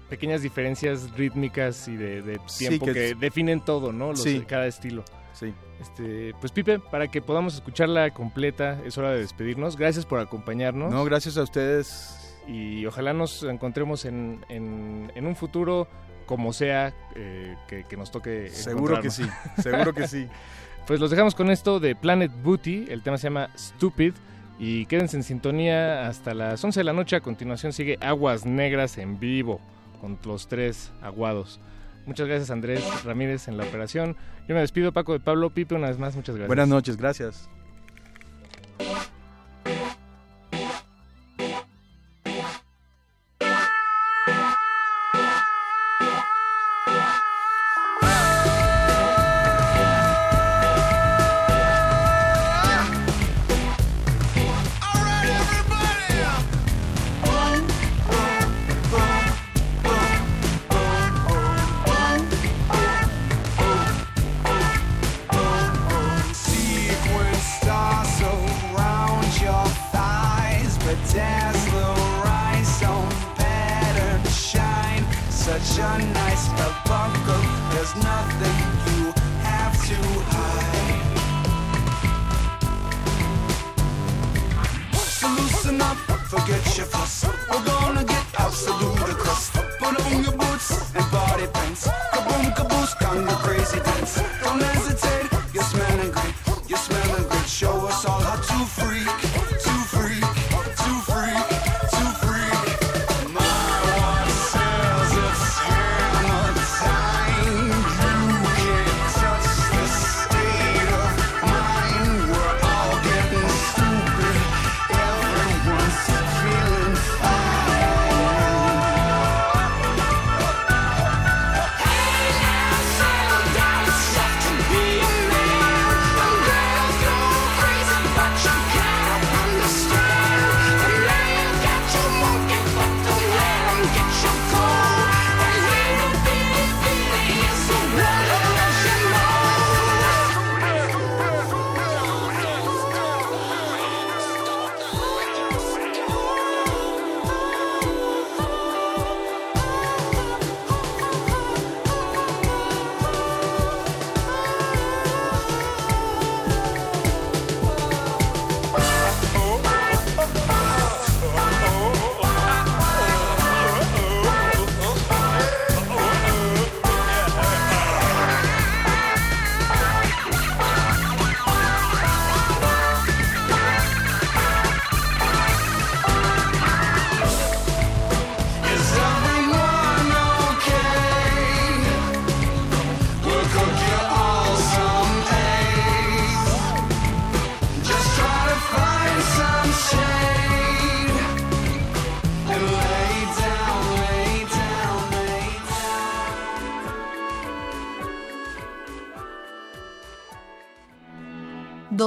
[0.09, 4.09] Pequeñas diferencias rítmicas y de, de Sí, tiempo que definen todo, ¿no?
[4.11, 4.43] Los- Sí.
[4.47, 5.03] Cada estilo.
[5.33, 5.53] Sí.
[5.81, 9.77] Este, pues Pipe, para que podamos escucharla completa, es hora de despedirnos.
[9.77, 10.91] Gracias por acompañarnos.
[10.93, 12.19] No, gracias a ustedes.
[12.47, 15.87] Y ojalá nos encontremos en, en, en un futuro,
[16.25, 18.49] como sea, eh, que, que nos toque.
[18.49, 19.25] Seguro que sí,
[19.61, 20.27] seguro que sí.
[20.85, 22.87] Pues los dejamos con esto de Planet Booty.
[22.89, 24.13] El tema se llama Stupid.
[24.59, 27.15] Y quédense en sintonía hasta las 11 de la noche.
[27.15, 29.61] A continuación sigue Aguas Negras en vivo
[30.01, 31.61] con los tres aguados.
[32.05, 34.15] Muchas gracias Andrés Ramírez en la operación.
[34.47, 36.15] Yo me despido Paco de Pablo Pipe una vez más.
[36.15, 36.47] Muchas gracias.
[36.47, 37.49] Buenas noches, gracias.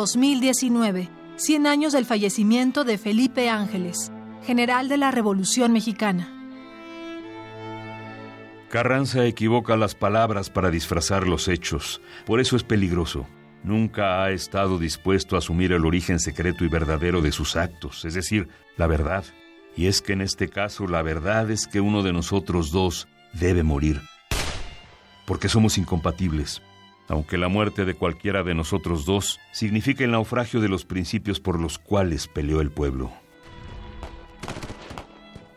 [0.07, 1.11] 2019.
[1.35, 4.13] 100 años del fallecimiento de Felipe Ángeles,
[4.45, 6.33] general de la Revolución Mexicana.
[8.71, 13.27] Carranza equivoca las palabras para disfrazar los hechos, por eso es peligroso.
[13.65, 18.15] Nunca ha estado dispuesto a asumir el origen secreto y verdadero de sus actos, es
[18.15, 19.25] decir, la verdad.
[19.77, 23.65] Y es que en este caso la verdad es que uno de nosotros dos debe
[23.65, 24.03] morir.
[25.27, 26.63] Porque somos incompatibles,
[27.09, 31.61] aunque la muerte de cualquiera de nosotros dos significa el naufragio de los principios por
[31.61, 33.13] los cuales peleó el pueblo.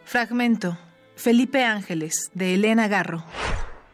[0.05, 0.77] Fragmento.
[1.15, 3.25] Felipe Ángeles, de Elena Garro.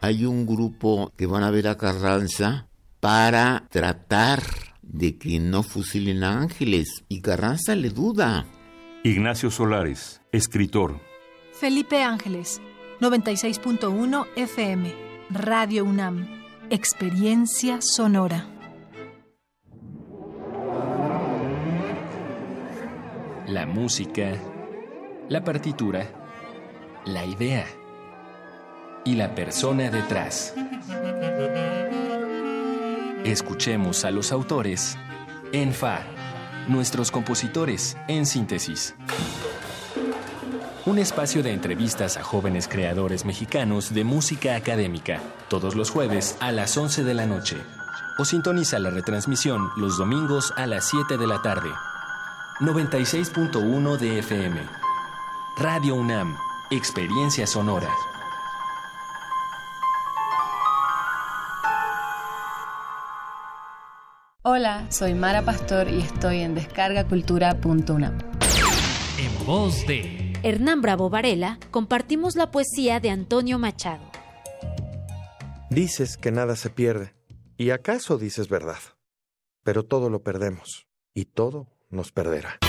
[0.00, 2.68] Hay un grupo que van a ver a Carranza
[3.00, 4.42] para tratar
[4.82, 8.46] de que no fusilen a Ángeles y Carranza le duda.
[9.02, 11.00] Ignacio Solares, escritor.
[11.52, 12.60] Felipe Ángeles,
[13.00, 14.94] 96.1 FM,
[15.30, 18.44] Radio UNAM, Experiencia Sonora.
[23.46, 24.32] La música,
[25.28, 26.08] la partitura,
[27.04, 27.64] la idea
[29.04, 30.54] y la persona detrás.
[33.24, 34.98] Escuchemos a los autores
[35.52, 36.00] en Fa,
[36.66, 38.96] nuestros compositores en síntesis.
[40.86, 46.52] Un espacio de entrevistas a jóvenes creadores mexicanos de música académica, todos los jueves a
[46.52, 47.56] las 11 de la noche.
[48.18, 51.70] O sintoniza la retransmisión los domingos a las 7 de la tarde.
[52.60, 54.60] 96.1 de FM.
[55.58, 56.36] Radio UNAM,
[56.70, 57.90] Experiencia Sonora.
[64.44, 68.18] Hola, soy Mara Pastor y estoy en descargacultura.unam.
[69.18, 74.04] En voz de Hernán Bravo Varela, compartimos la poesía de Antonio Machado.
[75.70, 77.16] Dices que nada se pierde,
[77.56, 78.78] y acaso dices verdad,
[79.64, 82.60] pero todo lo perdemos, y todo nos perderá.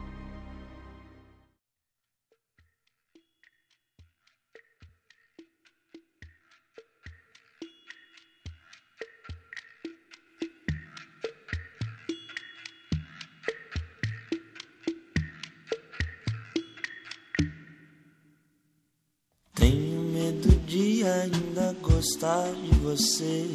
[21.03, 23.49] Ainda gostar de você.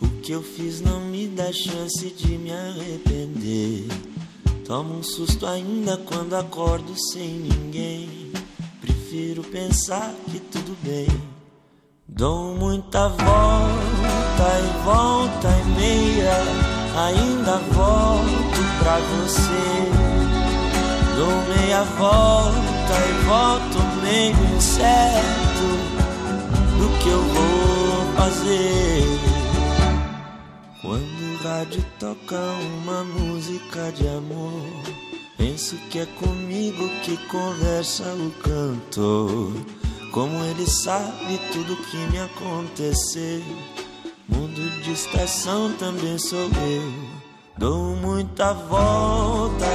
[0.00, 3.88] O que eu fiz não me dá chance de me arrepender.
[4.64, 8.30] Tomo um susto ainda quando acordo sem ninguém.
[8.80, 11.08] Prefiro pensar que tudo bem.
[12.06, 13.24] Dou muita volta
[14.60, 16.36] e volta e meia.
[17.06, 19.64] Ainda volto pra você.
[21.16, 25.73] Dou meia volta e volto meio incerto
[26.78, 29.04] do que eu vou fazer.
[30.82, 32.38] Quando o rádio toca
[32.82, 34.62] uma música de amor,
[35.38, 39.52] penso que é comigo que conversa o cantor.
[40.12, 43.42] Como ele sabe tudo que me acontecer.
[44.28, 46.92] Mundo de estação também sou eu.
[47.58, 49.66] Dou muita volta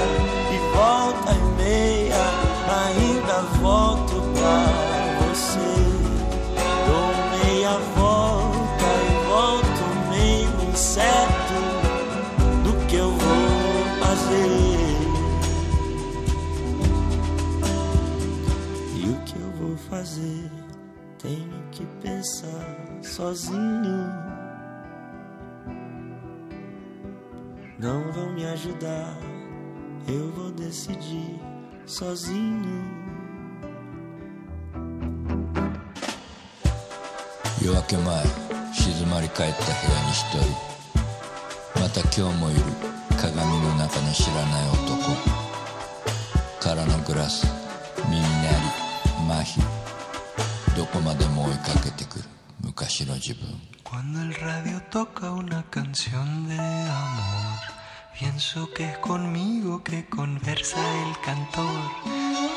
[0.53, 2.25] e volta e meia.
[2.85, 5.68] Ainda volto pra você.
[19.98, 20.50] fazer?
[21.18, 24.08] Tenho que pensar sozinho.
[27.78, 29.18] Não vão me ajudar,
[30.08, 31.40] eu vou decidir
[31.86, 33.04] sozinho.
[37.64, 38.24] 夜明け前
[38.74, 42.60] 静まり返った部屋に一人また今日もいる
[43.16, 45.34] 鏡の中の知らない男
[46.60, 47.46] 空のグラス
[48.10, 48.84] 耳鳴り
[49.30, 49.62] 麻痺
[50.78, 52.24] どこまでも追いかけてくる
[52.62, 53.42] 昔の自分
[53.84, 57.60] Cuando el radio toca una canción de amor,
[58.18, 61.80] pienso que es conmigo que conversa el cantor.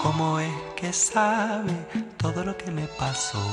[0.02, 1.74] ¿Cómo es que sabe
[2.18, 3.44] todo lo que me pasó?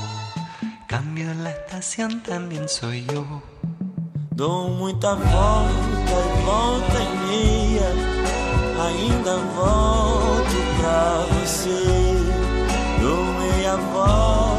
[0.87, 3.43] Cambio en la estación también soy yo.
[4.31, 7.89] Dou muita volta e volta e meia,
[8.87, 11.83] ainda volto pra você.
[12.99, 14.58] Dou meia volta e volto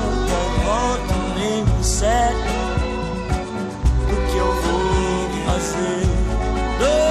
[1.84, 2.38] sério
[4.04, 7.11] o que eu vou fazer.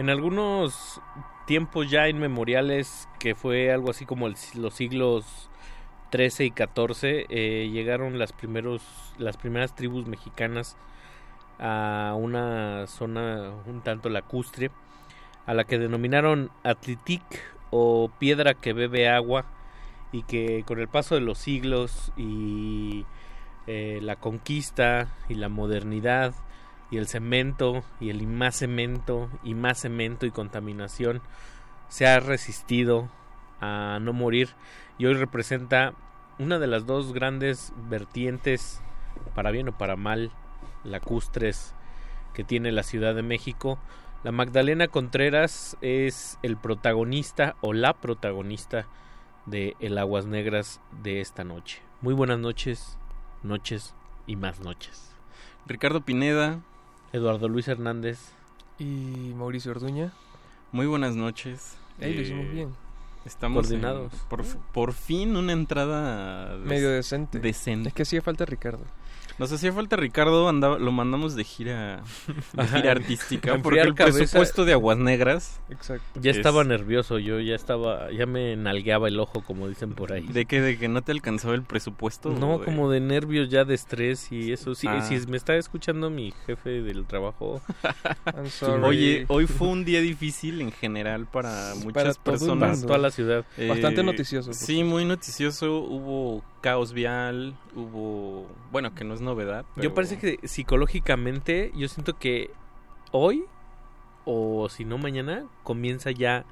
[0.00, 1.02] En algunos
[1.46, 5.50] tiempos ya inmemoriales, que fue algo así como los siglos
[6.08, 8.82] 13 y 14, eh, llegaron las, primeros,
[9.18, 10.78] las primeras tribus mexicanas
[11.58, 14.70] a una zona un tanto lacustre,
[15.44, 17.22] a la que denominaron Atlitic
[17.68, 19.44] o piedra que bebe agua
[20.12, 23.04] y que con el paso de los siglos y
[23.66, 26.32] eh, la conquista y la modernidad
[26.90, 31.22] y el cemento y el más cemento y más cemento y contaminación
[31.88, 33.08] se ha resistido
[33.60, 34.50] a no morir
[34.98, 35.94] y hoy representa
[36.38, 38.80] una de las dos grandes vertientes
[39.34, 40.30] para bien o para mal
[40.84, 41.74] lacustres
[42.32, 43.78] que tiene la Ciudad de México.
[44.24, 48.86] La Magdalena Contreras es el protagonista o la protagonista
[49.46, 51.82] de El Aguas Negras de esta noche.
[52.00, 52.98] Muy buenas noches,
[53.42, 53.94] noches
[54.26, 55.14] y más noches.
[55.66, 56.60] Ricardo Pineda,
[57.12, 58.18] Eduardo Luis Hernández
[58.78, 60.12] y Mauricio Orduña.
[60.72, 61.76] Muy buenas noches.
[61.98, 62.68] Ey, lo hicimos Eh, bien.
[63.24, 64.12] Estamos en- Coordinados.
[64.30, 67.38] por, por fin una entrada Medio decente.
[67.40, 67.88] decente.
[67.88, 68.84] Es que hacía falta Ricardo.
[69.40, 72.02] Nos hacía falta Ricardo, andaba, lo mandamos de gira,
[72.52, 74.18] de gira artística, porque el cabeza.
[74.18, 75.60] presupuesto de Aguas Negras.
[75.70, 76.20] Exacto.
[76.20, 80.12] Ya es- estaba nervioso, yo ya estaba, ya me nalgueaba el ojo, como dicen por
[80.12, 80.26] ahí.
[80.28, 80.60] ¿De qué?
[80.60, 82.30] ¿De que no te alcanzaba el presupuesto?
[82.30, 84.74] No, ¿O de- como de nervios ya de estrés y eso.
[84.74, 85.00] Sí, Ah.
[85.02, 87.62] si me está escuchando mi jefe del trabajo.
[88.36, 88.82] I'm sorry.
[88.84, 92.70] Oye, hoy fue un día difícil en general para muchas Para personas.
[92.72, 92.86] mundo.
[92.88, 93.44] toda la ciudad.
[93.68, 95.78] Bastante Eh, noticioso, por Sí, muy noticioso.
[95.80, 98.46] Hubo caos vial, hubo...
[98.72, 99.64] Bueno, que no es novedad.
[99.76, 102.50] Yo parece que psicológicamente, yo siento que
[103.12, 103.44] hoy,
[104.24, 106.44] o si no mañana, comienza ya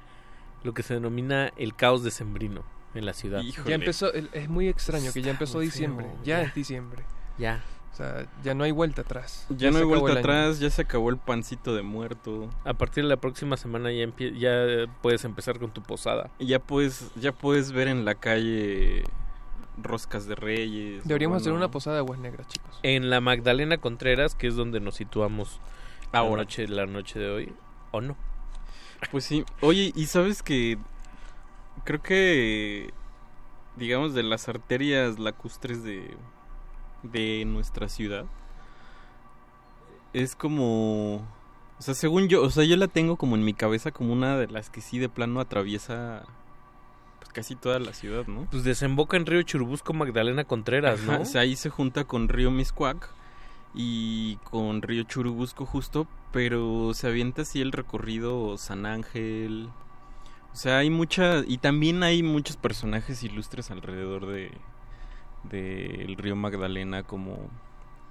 [0.63, 2.63] lo que se denomina el caos decembrino
[2.93, 3.41] en la ciudad.
[3.65, 6.05] Ya empezó, es muy extraño que ya empezó diciembre.
[6.07, 6.47] feo, Ya ya.
[6.47, 7.03] es diciembre.
[7.37, 7.63] Ya.
[7.91, 9.45] O sea, ya no hay vuelta atrás.
[9.49, 12.49] Ya no hay vuelta atrás, ya se acabó el pancito de muerto.
[12.63, 16.29] A partir de la próxima semana ya, empie- ya puedes empezar con tu posada.
[16.39, 19.03] Y ya puedes, ya puedes ver en la calle
[19.81, 21.03] roscas de reyes.
[21.05, 22.79] Deberíamos bueno, hacer una posada de aguas negras, chicos.
[22.83, 25.59] En la Magdalena Contreras, que es donde nos situamos
[26.11, 26.31] Ahora.
[26.31, 27.53] La, noche, la noche de hoy,
[27.91, 28.15] ¿o no?
[29.11, 29.45] Pues sí.
[29.61, 30.77] Oye, y sabes que
[31.83, 32.91] creo que
[33.75, 36.17] digamos de las arterias lacustres de
[37.03, 38.25] de nuestra ciudad
[40.11, 41.25] es como
[41.79, 44.37] o sea, según yo, o sea, yo la tengo como en mi cabeza como una
[44.37, 46.23] de las que sí de plano atraviesa
[47.33, 48.47] casi toda la ciudad, ¿no?
[48.51, 51.21] Pues desemboca en Río Churubusco Magdalena Contreras, Ajá, ¿no?
[51.21, 53.09] o sea, ahí se junta con Río Miscuac
[53.73, 59.69] y con Río Churubusco justo, pero se avienta así el recorrido San Ángel.
[60.51, 64.51] O sea, hay mucha y también hay muchos personajes ilustres alrededor de
[65.43, 67.37] del río Magdalena como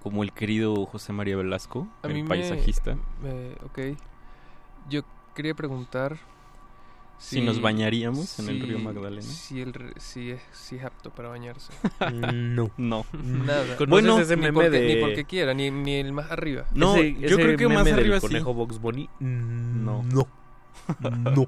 [0.03, 2.97] como el querido José María Velasco, A el mí me- paisajista.
[3.21, 3.99] me- ok.
[4.89, 5.03] Yo
[5.35, 6.17] quería preguntar
[7.19, 9.23] Si nos bañaríamos en el río Magdalena.
[9.23, 11.73] Si, el, r- si, es, si es apto para bañarse.
[12.13, 12.71] No.
[12.77, 13.05] No.
[13.13, 13.77] Nada.
[13.77, 14.95] ¿Conoces Bueno, ese ni, meme porque, de...
[14.95, 16.67] ni porque quiera, ni, ni el más arriba.
[16.75, 18.27] No, Ese- yo ese creo que más meme del arriba sí.
[18.29, 19.09] conejo Box Bunny?
[19.21, 20.03] No.
[20.05, 20.27] No.
[21.35, 21.47] No.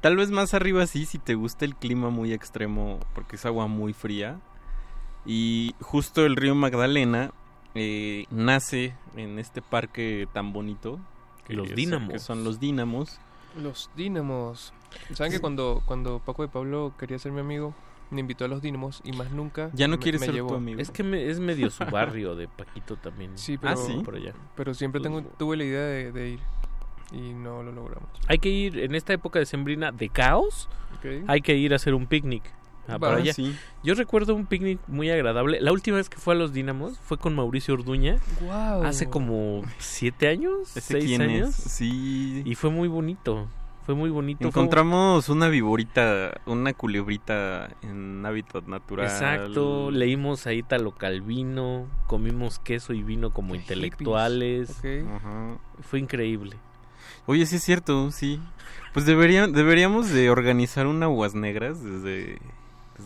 [0.00, 3.66] Tal vez más arriba sí, si te gusta el clima muy extremo, porque es agua
[3.66, 4.38] muy fría.
[5.26, 7.32] Y justo el río Magdalena
[7.74, 11.00] eh, nace en este parque tan bonito.
[11.48, 12.12] Los son- dínamos.
[12.12, 13.18] Que son los dínamos.
[13.62, 14.72] Los dínamos.
[15.12, 17.74] ¿Saben que cuando, cuando Paco de Pablo quería ser mi amigo,
[18.10, 20.36] me invitó a los dínamos y más nunca Ya no me- quiere me ser tu
[20.36, 20.54] llevó?
[20.56, 20.80] amigo.
[20.80, 23.36] Es que me- es medio su barrio de Paquito también.
[23.36, 24.00] Sí, pero, Ah, ¿sí?
[24.04, 24.34] Por allá.
[24.54, 26.40] pero siempre tengo, tuve la idea de, de ir
[27.12, 28.08] y no lo logramos.
[28.28, 30.68] Hay que ir en esta época de sembrina de caos.
[30.98, 31.24] Ok.
[31.28, 32.42] Hay que ir a hacer un picnic.
[32.86, 33.32] Ah, Va, para allá.
[33.32, 33.56] sí.
[33.82, 35.60] Yo recuerdo un picnic muy agradable.
[35.60, 38.18] La última vez que fue a los Dínamos fue con Mauricio Orduña.
[38.40, 38.84] Guau.
[38.84, 41.48] Hace como siete años, ¿Ese seis quién años.
[41.50, 41.54] es?
[41.72, 42.42] Sí.
[42.44, 43.48] Y fue muy bonito.
[43.86, 44.38] Fue muy bonito.
[44.38, 49.06] fue- Encontramos una viborita, una culebrita en hábitat natural.
[49.06, 54.80] Exacto, leímos a Ítalo Calvino, comimos queso y vino como intelectuales.
[55.82, 56.56] Fue increíble.
[57.26, 58.40] Oye, sí es cierto, sí.
[58.94, 62.38] Pues deberían, deberíamos de organizar una aguas negras desde,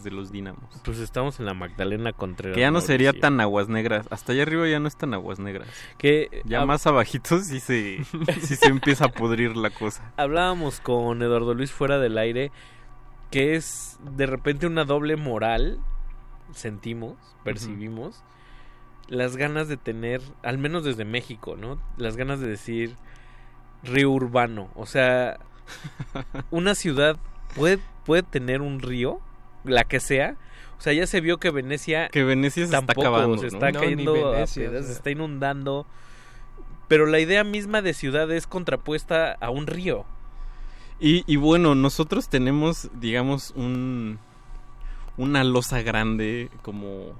[0.02, 0.64] desde los dínamos.
[0.84, 2.54] Pues estamos en la Magdalena Contreras.
[2.54, 4.06] Que ya no sería tan aguas negras.
[4.10, 5.68] Hasta allá arriba ya no es tan aguas negras.
[5.98, 8.04] Que Ya hab- más abajito sí se,
[8.40, 10.12] sí se empieza a pudrir la cosa.
[10.16, 12.50] hablábamos con Eduardo Luis fuera del aire
[13.30, 15.78] que es de repente una doble moral,
[16.54, 18.22] sentimos, percibimos,
[19.08, 21.78] las ganas de tener, al menos desde México, ¿no?
[21.98, 22.96] Las ganas de decir
[23.82, 25.38] río urbano, o sea,
[26.50, 27.18] una ciudad
[27.54, 29.20] puede, puede tener un río,
[29.68, 30.36] la que sea,
[30.78, 33.72] o sea, ya se vio que Venecia Que Venecia se tampoco está acabando, se está
[33.72, 35.86] No, cayendo a Venecia, pedazos, o se está inundando,
[36.86, 40.04] pero la idea misma de ciudad es contrapuesta a un río.
[41.00, 44.18] Y, y bueno, nosotros tenemos, digamos, un
[45.16, 47.12] una losa grande como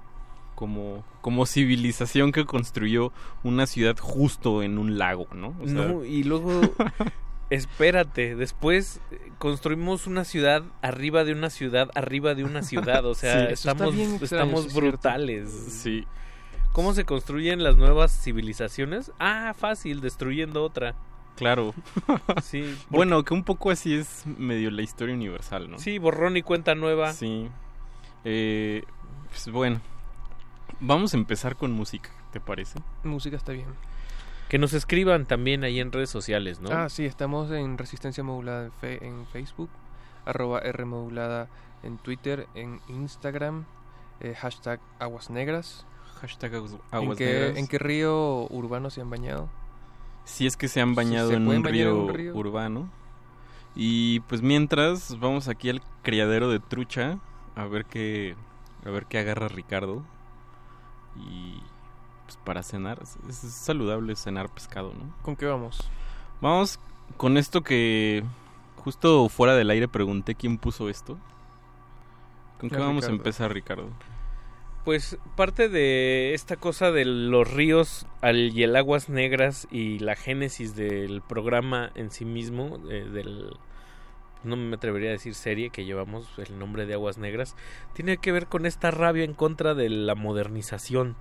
[0.54, 3.12] como, como civilización que construyó
[3.44, 5.54] una ciudad justo en un lago, ¿no?
[5.62, 6.60] O sea, No, y luego,
[7.50, 13.14] espérate, después eh, construimos una ciudad arriba de una ciudad, arriba de una ciudad, o
[13.16, 15.50] sea, Sí, estamos, extraño, estamos brutales.
[15.50, 16.06] Sí.
[16.72, 19.10] ¿Cómo se construyen las nuevas civilizaciones?
[19.18, 20.94] Ah, fácil, destruyendo otra.
[21.36, 21.74] Claro.
[22.42, 22.62] Sí.
[22.62, 25.78] porque- bueno, que un poco así es medio la historia universal, ¿no?
[25.78, 27.12] Sí, borrón y cuenta nueva.
[27.12, 27.48] Sí.
[28.24, 28.82] Eh,
[29.30, 29.80] pues bueno,
[30.80, 32.78] vamos a empezar con música, ¿te parece?
[33.04, 33.66] Música está bien.
[34.48, 36.70] Que nos escriban también ahí en redes sociales, ¿no?
[36.70, 39.68] Ah, sí, estamos en Resistencia Modulada en, fe- en Facebook,
[40.24, 41.48] arroba R Modulada
[41.82, 43.64] en Twitter, en Instagram,
[44.20, 45.86] eh, hashtag Aguas Negras.
[46.20, 47.56] Hashtag Aguas- ¿En qué, Negras.
[47.58, 49.48] ¿En qué río urbano se han bañado?
[50.24, 52.34] Si es que se han bañado se en, un bañar en río un río.
[52.34, 52.90] urbano.
[53.74, 57.18] Y pues mientras vamos aquí al criadero de trucha
[57.54, 58.34] a ver qué
[58.84, 60.02] a ver qué agarra Ricardo.
[61.16, 61.60] Y
[62.28, 65.14] pues para cenar es, es saludable cenar pescado, ¿no?
[65.22, 65.78] ¿Con qué vamos?
[66.42, 66.78] Vamos
[67.16, 68.22] con esto que
[68.76, 71.16] justo fuera del aire pregunté quién puso esto.
[72.60, 73.88] ¿Con qué vamos a empezar, Ricardo?
[74.84, 80.14] Pues parte de esta cosa de los ríos al- y el aguas negras y la
[80.14, 83.56] génesis del programa en sí mismo, eh, del
[84.44, 87.56] no me atrevería a decir serie que llevamos el nombre de aguas negras,
[87.94, 91.16] tiene que ver con esta rabia en contra de la modernización,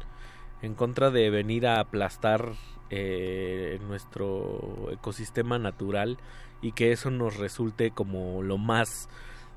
[0.61, 2.53] en contra de venir a aplastar
[2.89, 6.17] eh, nuestro ecosistema natural
[6.61, 9.09] y que eso nos resulte como lo más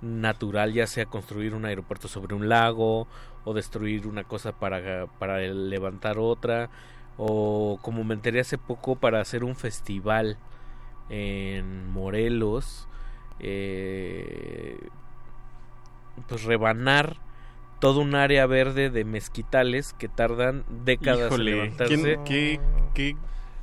[0.02, 3.06] natural, ya sea construir un aeropuerto sobre un lago
[3.44, 6.70] o destruir una cosa para, para levantar otra
[7.16, 10.38] o como me enteré hace poco para hacer un festival
[11.08, 12.88] en Morelos
[13.40, 14.78] eh,
[16.28, 17.16] pues rebanar
[17.80, 21.94] todo un área verde de mezquitales que tardan décadas Híjole, en levantarse.
[21.96, 22.60] ¿quién- qué,
[22.94, 23.16] qué,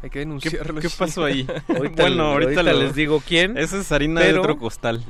[0.04, 0.80] Hay que ¿Qué, denunciarlo.
[0.82, 1.48] qué pasó ahí?
[1.70, 3.58] Ahorita bueno, le- ahorita, ahorita lo- les digo quién.
[3.58, 5.04] Esa es harina de otro costal.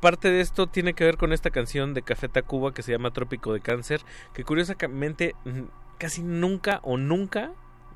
[0.00, 3.12] Parte de esto tiene que ver con esta canción de Café Tacuba que se llama
[3.12, 4.00] Trópico de Cáncer,
[4.34, 5.34] que curiosamente
[5.98, 7.52] casi nunca o nunca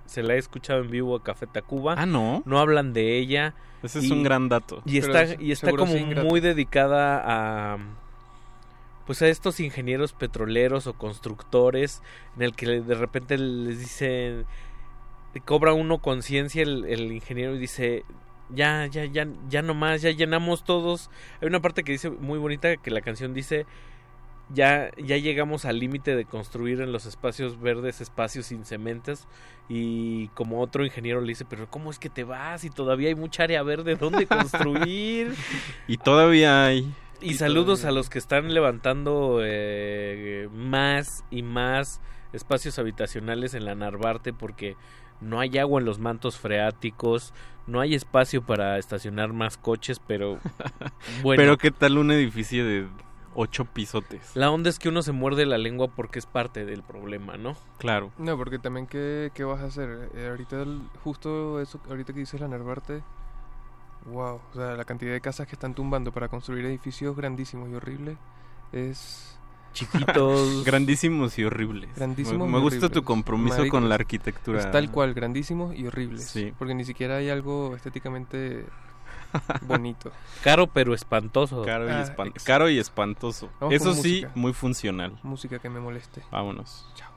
[0.07, 1.95] se la he escuchado en vivo a Café Tacuba.
[1.99, 2.43] Ah, ¿no?
[2.47, 3.55] No hablan de ella.
[3.82, 4.82] Ese es un gran dato.
[4.87, 7.23] Y está, es- y está como muy dedicada
[7.74, 7.78] a
[9.11, 12.01] pues a estos ingenieros petroleros o constructores
[12.37, 14.47] en el que de repente les dicen
[15.45, 18.05] cobra uno conciencia el, el ingeniero y dice
[18.51, 21.11] ya ya ya ya nomás ya llenamos todos
[21.41, 23.66] hay una parte que dice muy bonita que la canción dice
[24.49, 29.27] ya ya llegamos al límite de construir en los espacios verdes espacios sin cementos
[29.69, 33.16] y como otro ingeniero le dice pero cómo es que te vas y todavía hay
[33.16, 35.35] mucha área verde donde construir
[35.89, 36.95] Y todavía hay.
[37.21, 42.01] Y saludos a los que están levantando eh, más y más
[42.33, 44.77] espacios habitacionales en la Narvarte porque
[45.21, 47.35] no hay agua en los mantos freáticos,
[47.67, 50.39] no hay espacio para estacionar más coches, pero
[51.23, 51.41] bueno.
[51.43, 52.87] Pero qué tal un edificio de
[53.35, 54.35] ocho pisotes.
[54.35, 57.57] La onda es que uno se muerde la lengua porque es parte del problema, ¿no?
[57.79, 58.13] Claro.
[58.19, 60.11] No, porque también, ¿qué, qué vas a hacer?
[60.15, 63.03] Eh, ahorita, el- justo eso, ahorita que dices la Narvarte,
[64.06, 67.74] wow, o sea, la cantidad de casas que están tumbando para construir edificios grandísimos y
[67.74, 68.16] horribles
[68.72, 69.36] es...
[69.72, 70.64] Chiquitos.
[70.64, 71.94] Grandísimos y horribles.
[71.94, 74.59] Grandísimos Me, gusta tu compromiso Marico, con la arquitectura.
[74.59, 76.24] Es tal cual, grandísimos y horribles.
[76.24, 76.52] Sí.
[76.59, 78.66] Porque ni siquiera hay algo estéticamente
[79.62, 80.10] bonito.
[80.43, 81.62] Caro pero espantoso.
[81.64, 83.48] Caro y, Ah, espan- caro y espantoso.
[83.60, 85.16] Vamos Eso sí, muy funcional.
[85.22, 86.20] Música que me moleste.
[86.32, 86.89] Vámonos.
[86.97, 87.10] Chao.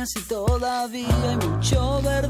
[0.00, 2.29] Compañía si todavía hay mucho verdor?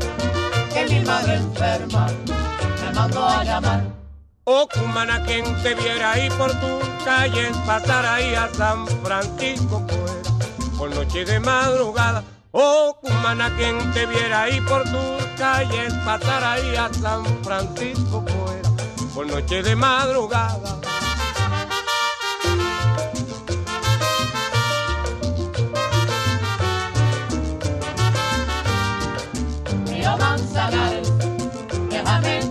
[0.99, 2.07] mi enferma
[2.81, 3.83] me mandó a llamar.
[4.43, 10.77] Oh, cumana, quien te viera ahí por tus calles, pasar ahí a San Francisco fuera,
[10.77, 12.23] por noche de madrugada.
[12.51, 18.69] Oh, cumana, quien te viera ahí por tus calles, pasar ahí a San Francisco fuera,
[19.13, 20.81] por noche de madrugada.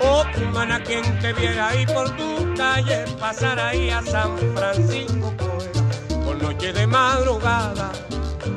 [0.00, 5.70] Oh, cumana, quien te viera ahí por tu calle, pasar ahí a San Francisco, pues,
[6.24, 7.92] por noche de madrugada.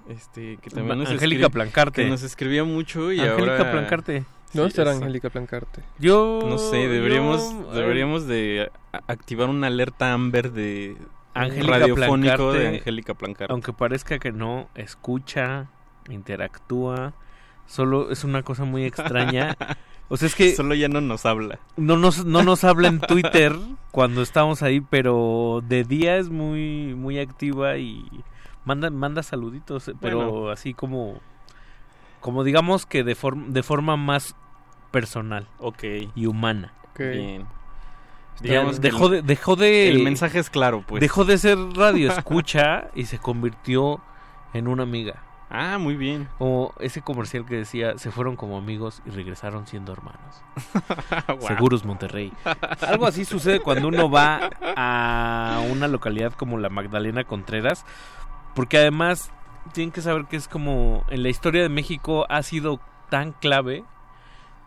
[0.09, 2.05] Este, que también nos Angélica Plancarte.
[2.05, 4.25] Que nos escribía mucho y Angélica ahora Plancarte.
[4.53, 5.01] ¿Dónde Sí, estará eso.
[5.01, 5.83] Angélica Plancarte?
[5.99, 8.71] Yo No sé, deberíamos yo, deberíamos de
[9.09, 10.97] activar una alerta Amber de
[11.35, 13.53] Angélica radiofónico Plancarte, de Angélica Plancarte.
[13.53, 15.67] Aunque parezca que no, escucha,
[16.09, 17.15] interactúa.
[17.67, 19.57] Solo es una cosa muy extraña.
[20.09, 21.59] O sea, es que Solo ya no nos habla.
[21.77, 23.57] no nos, no nos habla en Twitter
[23.91, 28.05] cuando estamos ahí, pero de día es muy, muy activa y
[28.65, 30.51] manda, manda saluditos, pero Bueno.
[30.51, 31.21] así como,
[32.21, 34.37] como digamos que de, forma de forma más
[34.93, 35.83] personal Ok.
[36.15, 36.73] y humana.
[36.93, 37.01] Ok.
[37.01, 37.47] Bien.
[38.41, 41.01] Digamos dejó el- de, dejó de el mensaje es claro, pues.
[41.01, 44.01] dejó de ser radio escucha y se convirtió
[44.53, 45.23] en una amiga.
[45.49, 46.29] Ah, muy bien.
[46.39, 50.43] Como ese comercial que decía, se fueron como amigos y regresaron siendo hermanos.
[51.47, 52.33] Seguros Monterrey.
[52.87, 57.85] Algo así sucede cuando uno va a una localidad como la Magdalena Contreras,
[58.55, 59.31] porque además
[59.73, 63.85] tienen que saber que es como en la historia de México ha sido tan clave.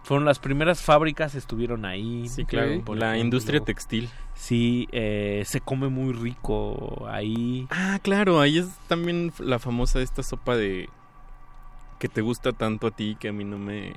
[0.04, 2.28] Fueron las primeras fábricas, estuvieron ahí.
[2.30, 2.82] Sí, claro.
[2.84, 3.26] por la ejemplo.
[3.26, 4.10] industria textil.
[4.34, 7.68] Sí, eh, se come muy rico ahí.
[7.70, 10.90] Ah, claro, ahí es también la famosa esta sopa de
[12.00, 13.94] que te gusta tanto a ti que a mí no me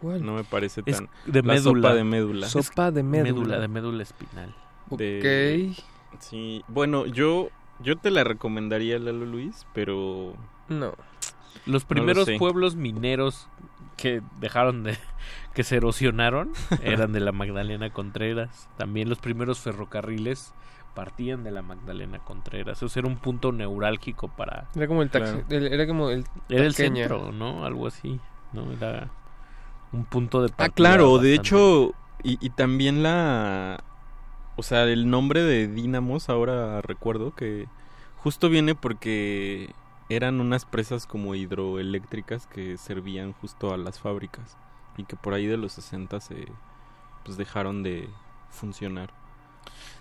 [0.00, 0.24] ¿Cuál?
[0.24, 1.88] no me parece Es tan de la médula.
[1.88, 2.48] sopa de médula.
[2.48, 3.24] Sopa de médula.
[3.32, 4.54] Médula, de médula espinal.
[4.90, 6.18] de- Ok.
[6.20, 7.50] Sí, bueno, yo
[7.80, 10.34] yo te la recomendaría Lalo Luis, pero
[10.68, 10.94] No.
[11.66, 13.48] Los lo primeros pueblos mineros
[13.98, 14.96] que dejaron de
[15.54, 18.68] que se erosionaron eran de la Magdalena Contreras.
[18.76, 20.54] También los primeros ferrocarriles
[20.94, 22.82] partían de la Magdalena Contreras.
[22.82, 25.34] Eso era un punto neurálgico para Era como el taxi.
[25.48, 25.66] Claro.
[25.66, 26.24] el- Era como el.
[26.48, 27.64] era el centro, ¿no?
[27.64, 28.20] Algo así,
[28.52, 28.70] ¿no?
[28.72, 29.10] Era
[29.92, 33.82] un punto de Ah, partida claro, de hecho y, y también la
[34.56, 37.66] o sea, el nombre de Dínamos ahora recuerdo que
[38.16, 39.74] justo viene porque
[40.08, 44.56] eran unas presas como hidroeléctricas que servían justo a las fábricas
[44.96, 46.46] y que por ahí de los 60 se
[47.24, 48.08] pues dejaron de
[48.50, 49.10] funcionar.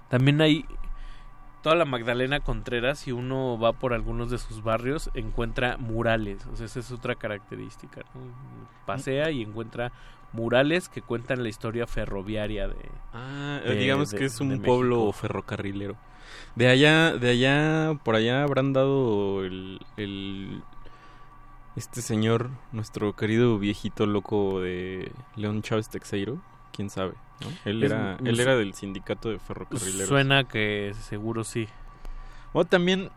[0.10, 0.66] También hay
[1.62, 6.46] toda la Magdalena Contreras, si uno va por algunos de sus barrios, encuentra murales.
[6.52, 8.02] O sea, esa es otra característica.
[8.16, 8.22] ¿no?
[8.86, 9.92] Pasea y encuentra
[10.34, 12.90] murales que cuentan la historia ferroviaria de...
[13.14, 15.96] Ah, de- digamos de- que es de un pueblo ferrocarrilero.
[16.56, 20.64] De allá, de allá, por allá habrán dado el, el-
[21.76, 26.42] este señor, nuestro querido viejito loco de León Chávez Texeiro,
[26.74, 27.48] quién sabe, ¿no?
[27.66, 30.08] Él Es- era, él era del sindicato de ferrocarrileros.
[30.08, 31.68] Suena que seguro sí.
[32.54, 33.10] O también,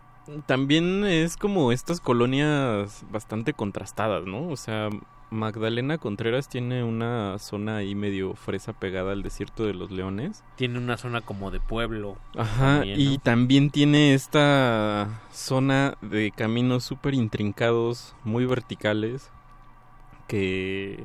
[0.47, 4.49] también es como estas colonias bastante contrastadas, ¿no?
[4.49, 4.89] O sea,
[5.34, 10.42] Magdalena Contreras tiene una zona ahí medio fresa pegada al desierto de los leones.
[10.56, 12.16] Tiene una zona como de pueblo.
[12.36, 19.30] Ajá, también, y también tiene esta zona de caminos súper intrincados, muy verticales,
[20.28, 21.04] que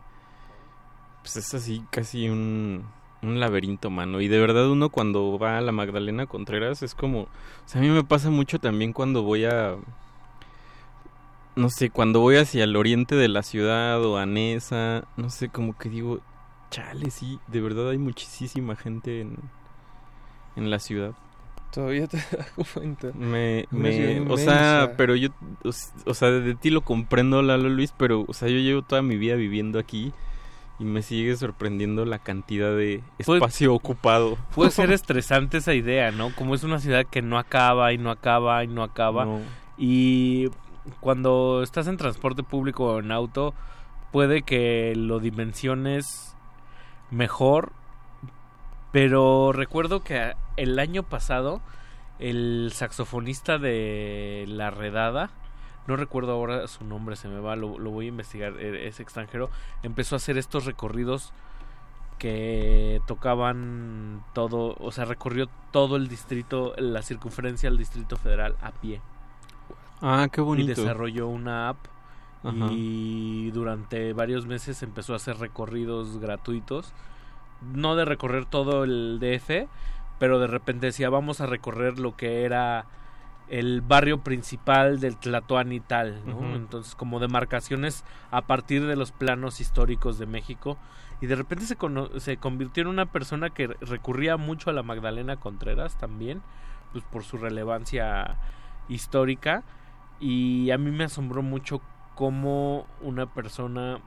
[1.22, 2.85] pues es así casi un,
[3.22, 4.22] un laberinto, mano.
[4.22, 7.24] Y de verdad uno cuando va a la Magdalena Contreras es como...
[7.24, 7.27] O
[7.66, 9.75] sea, a mí me pasa mucho también cuando voy a...
[11.56, 15.50] No sé, cuando voy hacia el oriente de la ciudad o a Nesa, no sé,
[15.50, 16.19] como que digo,
[16.72, 19.38] chale, sí, de verdad hay muchísima gente en,
[20.56, 21.14] en la ciudad.
[21.72, 23.11] Todavía te das cuenta.
[23.14, 25.30] Me, me- o sea, pero yo,
[26.06, 29.18] o, sea, de ti lo comprendo, Lalo Luis, pero, o sea, yo llevo toda mi
[29.18, 30.14] vida viviendo aquí
[30.80, 34.38] y me sigue sorprendiendo la cantidad de Pues- espacio ocupado.
[34.56, 36.34] Puede ser estresante esa idea, ¿no?
[36.36, 39.26] Como es una ciudad que no acaba y no acaba y no acaba.
[39.26, 39.42] No.
[39.78, 40.48] Y
[41.00, 43.53] cuando estás en transporte público o en auto,
[44.11, 46.35] puede que lo dimensiones
[47.11, 47.72] mejor.
[48.92, 51.61] Pero recuerdo que el año pasado,
[52.18, 55.30] el saxofonista de La Redada,
[55.88, 59.00] no recuerdo ahora su nombre, se me va, lo, lo voy a investigar, e- es
[59.00, 59.50] extranjero,
[59.84, 61.34] empezó a hacer estos recorridos
[62.18, 68.72] que tocaban todo, o sea, recorrió todo el distrito, la circunferencia del distrito federal a
[68.72, 69.01] pie.
[70.02, 70.72] Ah, qué bonito.
[70.72, 71.78] Y desarrolló una app
[72.44, 72.68] Ajá.
[72.72, 76.94] y durante varios meses empezó a hacer recorridos gratuitos.
[77.74, 79.68] No de recorrer todo el DF,
[80.18, 82.86] pero de repente decía vamos a recorrer lo que era
[83.50, 86.56] el barrio principal del Tlatoani y tal, ¿no?
[86.56, 90.78] Entonces como demarcaciones a partir de los planos históricos de México
[91.19, 91.78] y de repente se,
[92.19, 96.42] se convirtió en una persona que recurría mucho a la Magdalena Contreras también,
[96.92, 98.38] pues por su relevancia
[98.88, 99.64] histórica
[100.19, 101.81] y a mí me asombró mucho
[102.15, 103.99] cómo una persona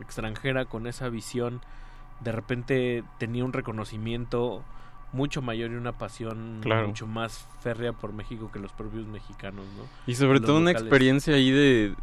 [0.00, 1.60] extranjera con esa visión
[2.20, 4.62] de repente tenía un reconocimiento
[5.12, 6.86] mucho mayor y una pasión Claro.
[6.88, 9.84] mucho más férrea por México que los propios mexicanos, ¿no?
[10.06, 11.94] Y sobre Los todo una experiencia ahí de,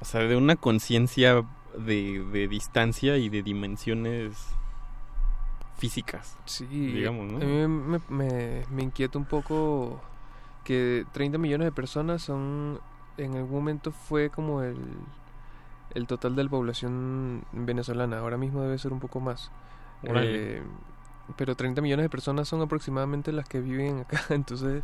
[0.00, 1.42] o sea, de una conciencia
[1.78, 4.32] de, de distancia y de dimensiones
[5.78, 6.36] físicas.
[6.46, 7.38] Sí, digamos, ¿no?
[7.38, 10.00] a mí me, me- me inquieta un poco
[10.64, 12.80] que 30 millones de personas son,
[13.16, 14.78] en algún momento fue como el,
[15.94, 19.50] el total de la población venezolana, ahora mismo debe ser un poco más.
[20.02, 20.62] Eh,
[21.36, 24.82] pero 30 millones de personas son aproximadamente las que viven acá, entonces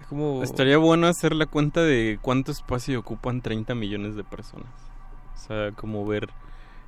[0.00, 0.42] es como...
[0.42, 4.72] Estaría bueno hacer la cuenta de cuánto espacio ocupan 30 millones de personas.
[5.34, 6.28] O sea, como ver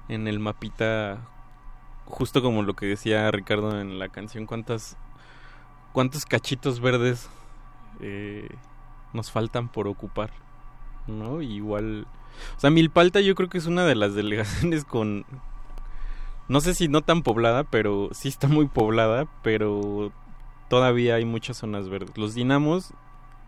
[0.09, 1.20] en el mapita,
[2.07, 4.97] justo como lo que decía Ricardo en la canción, cuántas,
[5.93, 7.31] cuántos cachitos verdes
[8.01, 8.49] eh,
[9.12, 10.31] nos faltan por ocupar.
[11.07, 11.43] ¿No?
[11.43, 12.07] Igual...
[12.57, 15.25] O sea, Milpalta yo creo que es una de las delegaciones con...
[16.49, 20.12] No sé si no tan poblada, pero sí está muy poblada, pero
[20.69, 22.17] todavía hay muchas zonas verdes.
[22.17, 22.93] Los dinamos,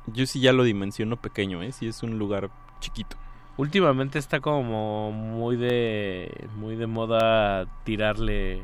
[0.06, 1.72] yo sí ya lo dimensiono pequeño, ¿eh?
[1.72, 2.50] Sí es un lugar
[2.80, 3.16] chiquito.
[3.56, 8.62] Últimamente está como muy de muy de moda tirarle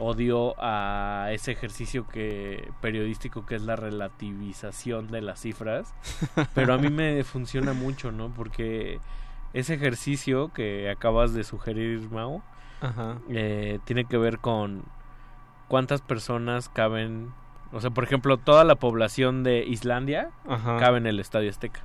[0.00, 5.94] odio a ese ejercicio que periodístico que es la relativización de las cifras,
[6.54, 8.30] pero a mí me funciona mucho, ¿no?
[8.30, 8.98] Porque
[9.52, 12.42] ese ejercicio que acabas de sugerir, Mao,
[12.80, 13.18] Ajá.
[13.28, 14.82] eh, tiene que ver con
[15.68, 17.32] cuántas personas caben,
[17.72, 20.78] o sea, por ejemplo, toda la población de Islandia Ajá.
[20.78, 21.80] cabe en el Estadio Azteca.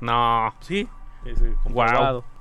[0.00, 0.54] No.
[0.60, 0.88] Sí,
[1.24, 2.24] es eh, comprobado.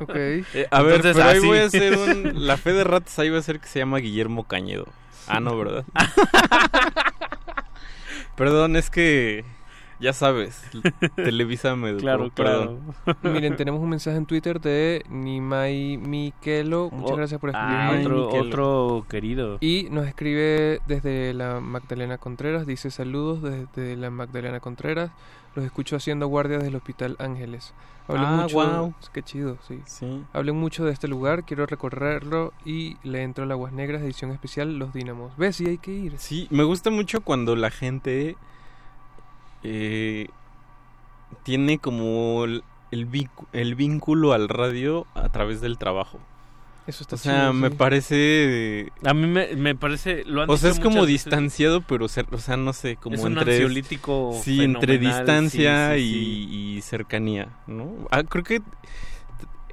[0.00, 0.14] Ok.
[0.14, 2.32] Eh, a ver, Entonces, pero ahí voy a hacer un...
[2.46, 4.86] La fe de ratas ahí va a ser que se llama Guillermo Cañedo.
[5.26, 5.84] Ah, no, ¿verdad?
[8.36, 9.44] Perdón, es que...
[9.98, 10.62] Ya sabes,
[11.16, 12.80] Televisa me educó, Claro, perdón.
[13.22, 16.90] Miren, tenemos un mensaje en Twitter de Nimai Miquelo.
[16.92, 18.12] Muchas Oh, gracias por ah, escribir.
[18.12, 19.56] otro, otro querido.
[19.62, 25.10] Y nos escribe desde la Magdalena Contreras, dice saludos desde la Magdalena Contreras,
[25.54, 27.72] los escucho haciendo guardia del Hospital Ángeles.
[28.08, 28.94] Hablen Ah, mucho, guau.
[29.12, 29.80] qué chido, sí.
[29.84, 30.22] Sí.
[30.32, 34.78] Hablen mucho de este lugar, quiero recorrerlo y le entro a Aguas Negras, edición especial
[34.78, 35.36] Los Dínamos.
[35.36, 35.56] ¿Ves?
[35.56, 36.18] Sí hay que ir.
[36.18, 38.36] Sí, me gusta mucho cuando la gente
[39.64, 40.28] eh,
[41.42, 42.62] tiene como el,
[42.92, 46.18] el vincu- el vínculo al radio a través del trabajo.
[46.86, 47.74] Eso está O sea, chido, me sí.
[47.76, 48.92] parece...
[49.04, 50.24] A mí me, me parece...
[50.24, 51.24] Lo han O sea, es como veces.
[51.24, 53.54] distanciado, pero, o sea, no sé, como Es un entre...
[53.54, 57.92] ansiolítico Sí, entre distancia sí, sí, y, y cercanía, ¿no?
[58.10, 58.62] Ah, creo que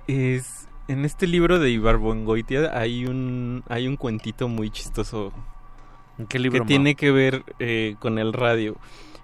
[0.07, 0.67] es...
[0.89, 5.31] En este libro de Ibarboengoitia hay un, hay un cuentito muy chistoso
[6.17, 6.67] ¿En qué libro, que Mau?
[6.67, 8.75] tiene que ver eh, con el radio.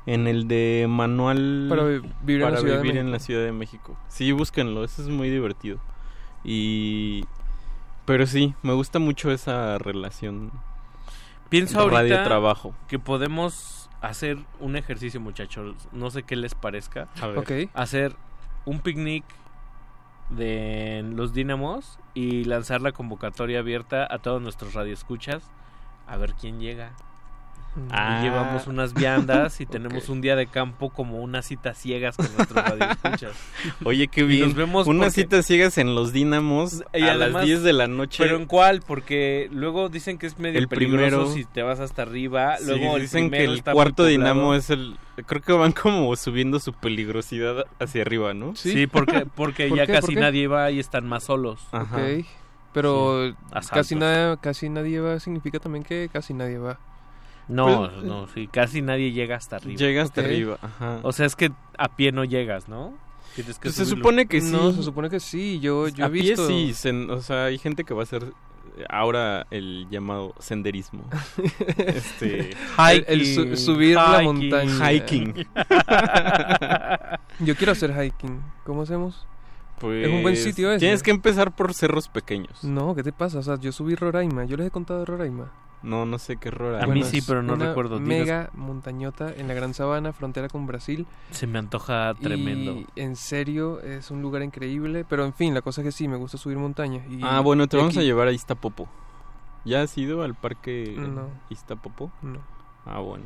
[0.05, 3.11] En el de Manual Para vi- vivir en la para Ciudad de vivir en México.
[3.11, 3.97] la Ciudad de México.
[4.07, 5.79] Sí, búsquenlo, eso es muy divertido.
[6.45, 7.25] Y...
[8.09, 10.51] Pero sí, me gusta mucho esa relación.
[11.49, 12.73] Pienso ahorita Radio-trabajo.
[12.87, 15.75] que podemos hacer un ejercicio, muchachos.
[15.91, 17.07] No sé qué les parezca.
[17.21, 17.37] A ver.
[17.37, 17.51] Ok.
[17.75, 18.15] Hacer
[18.65, 19.23] un picnic
[20.31, 25.43] de los Dínamos y lanzar la convocatoria abierta a todos nuestros radioescuchas
[26.07, 26.93] a ver quién llega.
[27.91, 28.19] Ah.
[28.19, 32.27] Y llevamos unas viandas y tenemos un día de campo como unas citas ciegas con
[32.35, 33.31] nuestros radioescuchas.
[33.83, 34.45] Oye, qué Y bien.
[34.47, 37.73] nos vemos Unas porque- citas ciegas en los Dínamos Y a además- las 10 de
[37.73, 38.23] la noche.
[38.23, 38.81] ¿Pero en cuál?
[38.85, 42.57] Porque luego dicen que es medio El peligroso primero- si te vas hasta arriba.
[42.57, 44.97] Sí, Luego el dicen que el cuarto dinamo es el...
[45.25, 48.55] Creo que van como subiendo su peligrosidad hacia arriba, ¿no?
[48.55, 49.93] Sí, porque, porque ¿Por ya qué?
[49.93, 51.59] casi nadie va y están más solos.
[51.71, 51.97] Ajá.
[51.97, 52.25] Ok.
[52.71, 53.29] Pero
[53.61, 56.79] Sí, casi, nada, casi nadie va significa también que casi nadie va.
[57.49, 59.77] No, Pues, no, sí, casi nadie llega hasta arriba.
[59.77, 60.99] Llega hasta arriba, ajá.
[61.03, 62.93] O sea, es que a pie no llegas, ¿no?
[63.35, 64.51] Tienes que Pues se supone que sí.
[64.51, 65.59] No, se supone que sí.
[65.59, 66.47] Yo, yo a he visto.
[66.47, 68.33] pie sí, o sea, hay gente que va a hacer
[68.89, 71.03] ahora el llamado senderismo.
[71.77, 72.51] este...
[72.77, 74.25] El- el su- subir la hiking.
[74.25, 74.91] montaña.
[74.91, 75.33] Hiking.
[77.39, 78.41] Yo quiero hacer hiking.
[78.65, 79.25] ¿Cómo hacemos?
[79.79, 80.79] Pues, Es un buen sitio ese.
[80.79, 82.63] Tienes que empezar por cerros pequeños.
[82.63, 83.39] No, ¿qué te pasa?
[83.39, 84.43] O sea, yo subí Roraima.
[84.45, 85.51] Yo les he contado de Roraima.
[85.81, 86.83] No, no sé qué raro.
[86.83, 87.99] A mí sí, pero no una recuerdo.
[88.01, 91.07] Mega montañota en la Gran Sabana, frontera con Brasil.
[91.31, 92.73] Se me antoja tremendo.
[92.73, 95.05] Y en serio, es un lugar increíble.
[95.07, 97.05] Pero en fin, la cosa es que sí, me gusta subir montañas.
[97.09, 98.89] Y, Ah, bueno, te vamos a llevar a Iztapopo.
[99.63, 101.27] ¿Ya has ido al parque No.
[101.49, 102.11] Iztapopo?
[102.21, 102.39] No.
[102.85, 103.25] Ah, bueno.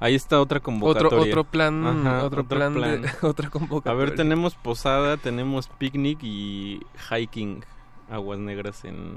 [0.00, 1.18] Ahí está otra Otro, convocatoria.
[1.20, 3.98] otro plan, Ajá, otro, plan, de- otra A convocatoria.
[4.06, 7.64] ver, tenemos posada, tenemos picnic y hiking
[8.10, 9.16] aguas negras en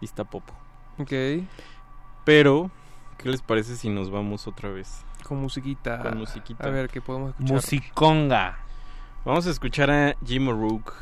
[0.00, 0.52] Iztapopo.
[0.98, 1.12] Ok,
[2.24, 2.70] Pero,
[3.18, 5.04] ¿qué les parece si nos vamos otra vez?
[5.24, 6.00] con musiquita.
[6.00, 6.64] Con musiquita.
[6.66, 7.54] A ver, ¿qué podemos escuchar?
[7.54, 8.58] Musiconga.
[9.24, 10.92] Vamos a escuchar a Jim O'Rourke.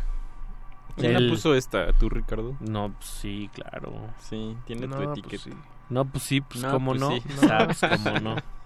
[0.96, 1.92] ¿Quién El- la puso esta?
[1.94, 2.54] ¿Tú, Ricardo?
[2.60, 3.92] No, pues sí, claro.
[4.20, 5.42] Sí, tiene No, tu pues etiqueta.
[5.44, 5.50] sí.
[5.88, 7.10] No, pues sí, pues No, cómo pues no.
[7.10, 7.22] sí.
[7.40, 8.36] Sabes cómo no.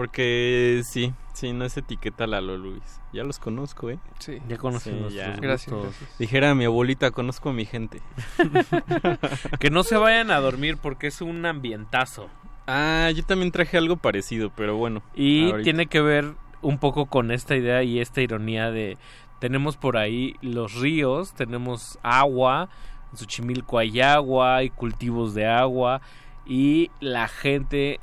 [0.00, 3.02] Porque sí, sí, no es etiqueta Lalo Luis.
[3.12, 3.98] Ya los conozco, ¿eh?
[4.18, 4.38] Sí.
[4.48, 5.36] Ya conoces Sí, nuestros ya.
[5.36, 5.76] Gracias.
[6.18, 8.00] Dijera a mi abuelita, conozco a mi gente.
[9.60, 12.30] Que no se vayan a dormir porque es un ambientazo.
[12.66, 15.02] Ah, yo también traje algo parecido, pero bueno.
[15.14, 15.64] Y ahorita.
[15.64, 18.96] tiene que ver un poco con esta idea y esta ironía de
[19.38, 22.70] tenemos por ahí los ríos, tenemos agua,
[23.12, 26.00] en Xochimilco hay agua, hay cultivos de agua
[26.46, 28.00] y la gente,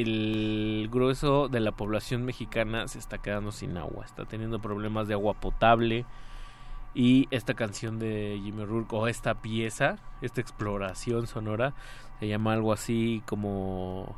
[0.00, 5.14] el grueso de la población mexicana se está quedando sin agua, está teniendo problemas de
[5.14, 6.04] agua potable
[6.94, 11.74] y esta canción de Jimmy Rourke o esta pieza, esta exploración sonora
[12.18, 14.16] se llama algo así como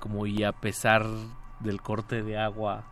[0.00, 1.06] como y a pesar
[1.60, 2.84] del corte de agua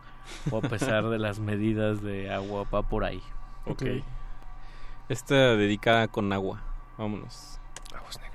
[0.51, 3.21] o a pesar de las medidas de agua va por ahí.
[3.65, 3.83] Ok.
[5.09, 6.61] Esta dedicada con agua.
[6.97, 7.59] Vámonos.
[7.93, 8.32] Aguas negras.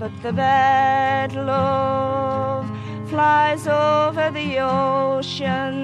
[0.00, 2.66] But the bad love,
[3.10, 5.74] flies over the ocean.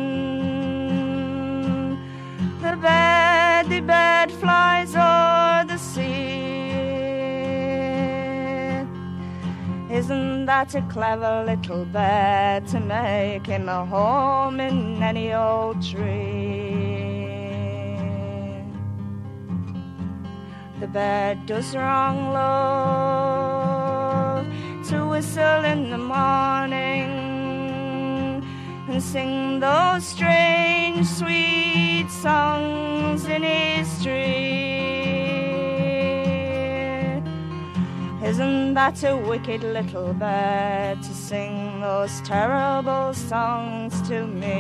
[2.63, 6.17] The bad, the bed flies o'er the sea.
[9.95, 17.37] Isn't that a clever little bed to make him a home in any old tree?
[20.81, 23.56] The bed does wrong, love,
[25.17, 27.09] whistle in the morning
[28.87, 34.27] and sing those strange, sweet songs in history.
[38.23, 44.53] Isn't that a wicked little bird to sing those terrible songs to me?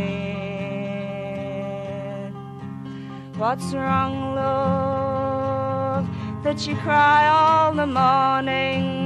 [3.37, 6.09] What's wrong, love,
[6.45, 9.06] that you cry all the morning?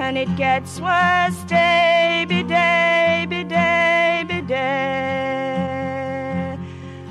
[0.00, 5.78] And it gets worse day by day by day by day.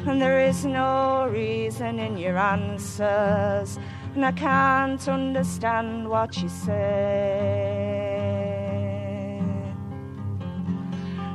[0.07, 3.77] And there is no reason in your answers,
[4.15, 7.67] and I can't understand what you say.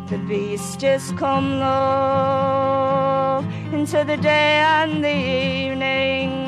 [0.09, 6.42] The beast has come, love, into the day and the evening.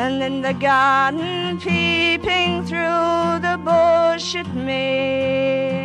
[0.00, 5.80] And in the garden, peeping through the bush at me.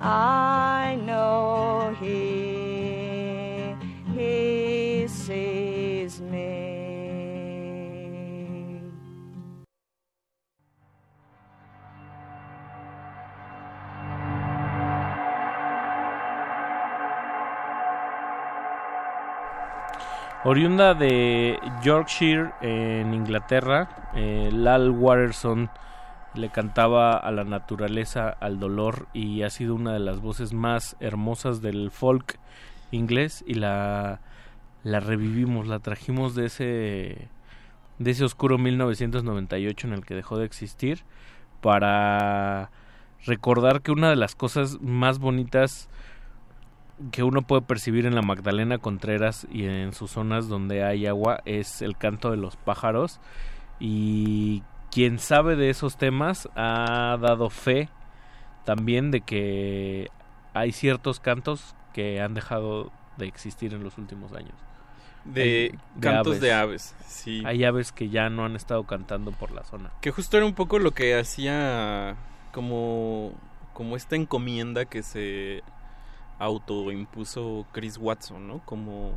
[0.00, 2.43] I know he,
[20.46, 25.70] Oriunda de Yorkshire, en Inglaterra, eh, Lal Watterson
[26.34, 30.96] le cantaba a la naturaleza, al dolor y ha sido una de las voces más
[31.00, 32.38] hermosas del folk
[32.90, 34.20] inglés y la,
[34.82, 37.28] la revivimos, la trajimos de ese,
[37.98, 41.04] de ese oscuro 1998 en el que dejó de existir
[41.62, 42.70] para
[43.24, 45.88] recordar que una de las cosas más bonitas
[47.10, 51.40] que uno puede percibir en la Magdalena Contreras y en sus zonas donde hay agua
[51.44, 53.20] es el canto de los pájaros
[53.80, 57.88] y quien sabe de esos temas ha dado fe
[58.64, 60.08] también de que
[60.52, 64.54] hay ciertos cantos que han dejado de existir en los últimos años.
[65.24, 67.42] De Hay- cantos de aves, sí.
[67.46, 69.90] Hay aves que ya no han estado cantando por la zona.
[70.00, 72.14] Que justo era un poco lo que hacía
[72.52, 73.32] como,
[73.72, 75.62] como esta encomienda que se
[76.38, 78.58] autoimpuso Chris Watson, ¿no?
[78.64, 79.12] Como,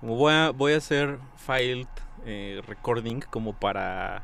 [0.00, 1.86] como voy a, voy a hacer filed
[2.24, 4.22] eh, recording como para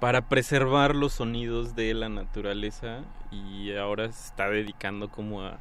[0.00, 5.58] para preservar los sonidos de la naturaleza y ahora se está dedicando como a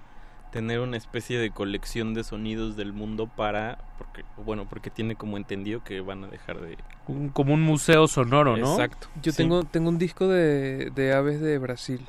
[0.51, 5.35] tener una especie de colección de sonidos del mundo para porque bueno porque tiene como
[5.37, 6.77] entendido que van a dejar de
[7.07, 8.71] Un- como un museo sonoro, ¿no?
[8.71, 9.07] Exacto.
[9.21, 9.37] Yo sí.
[9.39, 12.05] tengo, tengo un disco de, de aves de Brasil.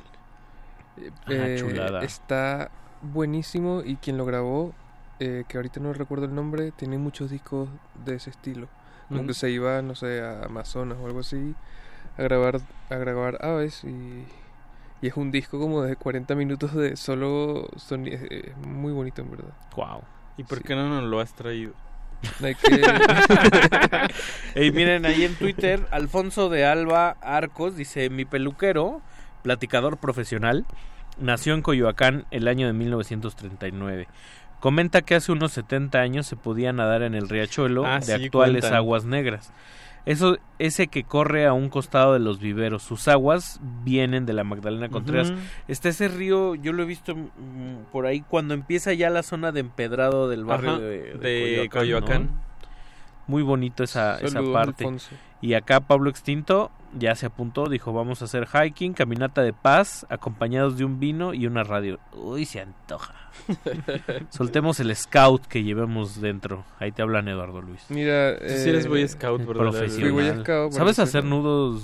[0.97, 2.03] Eh, Ah, eh, chulada.
[2.03, 2.69] Está
[3.01, 4.73] buenísimo y quien lo grabó,
[5.19, 7.69] eh, que ahorita no recuerdo el nombre, tiene muchos discos
[8.05, 8.67] de ese estilo.
[9.07, 9.27] Como Ujú.
[9.29, 11.53] que se iba, no sé, a Amazonas o algo así,
[12.17, 14.25] a grabar, a grabar aves y,
[15.01, 18.19] y es un disco como de 40 minutos de solo sonido.
[18.65, 19.53] muy bonito en verdad.
[19.75, 20.01] Wow.
[20.37, 21.73] ¿Y por qué no nos lo has traído?
[22.39, 22.81] Que...
[24.55, 29.01] Y miren ahí en Twitter, Alfonso de Alba Arcos dice, mi peluquero,
[29.41, 30.65] platicador profesional,
[31.19, 34.07] nació en Coyoacán el año de 1939.
[34.59, 38.25] Comenta que hace unos 70 años se podía nadar en el riachuelo Ah, de sí,
[38.25, 38.75] actuales cuentan.
[38.75, 39.51] aguas negras.
[40.05, 42.81] Eso, ese que corre a un costado de los viveros.
[42.81, 45.31] Sus aguas vienen de la Magdalena Contreras.
[45.67, 49.51] Está ese río, yo lo he visto mm, por ahí cuando empieza ya la zona
[49.51, 52.29] de empedrado del barrio Ajá, de, de Coyoacán.
[53.27, 54.83] Muy bonito esa, esa parte.
[54.83, 55.15] Alfonso.
[55.39, 60.05] Y acá Pablo Extinto ya se apuntó, dijo vamos a hacer hiking, caminata de paz,
[60.09, 61.99] acompañados de un vino y una radio.
[62.13, 63.13] Uy, se antoja.
[64.29, 66.65] Soltemos el scout que llevemos dentro.
[66.79, 67.85] Ahí te hablan Eduardo Luis.
[67.89, 69.71] Mira, sí eres eh, Boy Scout, ¿verdad?
[69.71, 70.41] Fui Boy Profesional.
[70.41, 71.83] Scout, ¿Sabes hacer nudos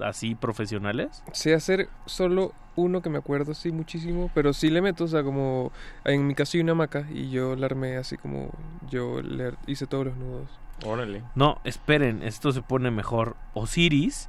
[0.00, 1.22] así profesionales?
[1.32, 5.22] Sé hacer solo uno que me acuerdo, sí, muchísimo, pero sí le meto, o sea,
[5.22, 5.72] como
[6.04, 8.50] en mi caso hay una hamaca y yo la armé así como
[8.90, 10.48] yo le hice todos los nudos.
[10.84, 11.22] Órale.
[11.34, 13.36] No, esperen, esto se pone mejor.
[13.54, 14.28] Osiris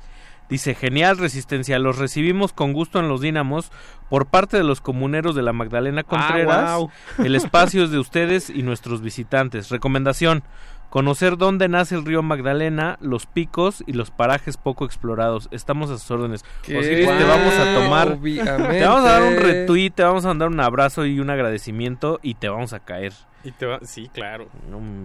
[0.49, 3.71] dice, genial resistencia, los recibimos con gusto en los Dínamos
[4.09, 6.45] por parte de los comuneros de la Magdalena Contreras.
[6.45, 6.89] guau.
[7.17, 9.69] El espacio es de ustedes y nuestros visitantes.
[9.69, 10.43] Recomendación,
[10.89, 15.47] conocer dónde nace el río Magdalena, los picos y los parajes poco explorados.
[15.51, 16.43] Estamos a sus órdenes.
[16.65, 18.79] Te vamos a tomar, Obviamente.
[18.79, 22.19] te vamos a dar un retweet, te vamos a mandar un abrazo y un agradecimiento
[22.21, 23.13] y te vamos a caer.
[23.43, 23.79] Y te va...
[23.83, 24.49] Sí, claro.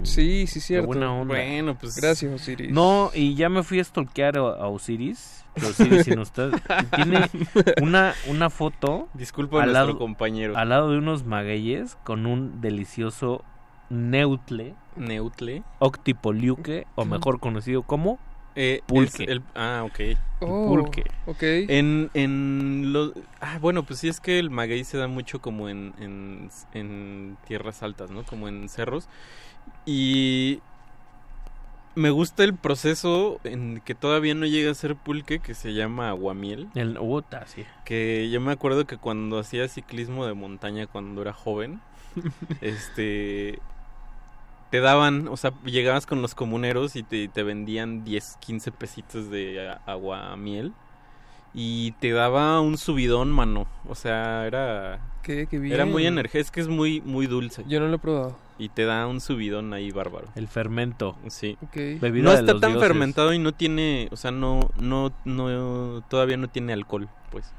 [0.02, 0.86] Sí, sí, cierto.
[0.86, 1.34] buena onda.
[1.34, 1.96] Bueno, pues...
[1.96, 2.72] Gracias, Osiris.
[2.72, 5.44] No, y ya me fui a stalkear a, Osiris.
[5.54, 6.50] que Osiris sin usted.
[6.96, 7.28] Tiene
[7.80, 9.08] una, una foto.
[9.14, 10.56] Disculpa a nuestro lado, compañero.
[10.56, 13.44] Al lado de unos magueyes con un delicioso
[13.92, 14.74] neutle.
[14.96, 15.62] Neutle.
[15.78, 18.18] Octipoliuque, o mejor conocido como
[18.54, 19.24] Eh, pulque.
[19.24, 20.00] el- Ah, ok.
[20.40, 21.04] Oh, pulque.
[21.26, 21.42] ok.
[21.70, 23.12] En, en los...
[23.40, 27.36] Ah, bueno, pues sí es que el maguey se da mucho como en, en, en
[27.46, 28.24] tierras altas, ¿no?
[28.24, 29.08] Como en cerros.
[29.86, 30.60] Y
[31.94, 36.08] me gusta el proceso en que todavía no llega a ser pulque, que se llama
[36.08, 36.68] aguamiel.
[36.74, 37.64] El Uta, sí.
[37.84, 41.80] Que yo me acuerdo que cuando hacía ciclismo de montaña cuando era joven,
[42.60, 43.58] este
[44.72, 49.30] te daban, o sea, llegabas con los comuneros y te, te vendían 10, 15 pesitos
[49.30, 50.72] de a- agua miel
[51.54, 53.66] y te daba un subidón, mano.
[53.88, 55.46] O sea, era ¿Qué?
[55.48, 55.74] Qué bien.
[55.74, 58.36] era muy energético, es que es muy muy dulce Yo no lo he probado.
[58.58, 60.28] y te da un subidón ahí bárbaro.
[60.34, 61.16] El fermento.
[61.28, 61.56] Sí.
[61.62, 61.76] Ok.
[62.00, 62.88] Bebida No de está los tan dioses.
[62.88, 67.52] fermentado y no tiene, o sea, no no no todavía no tiene alcohol, pues.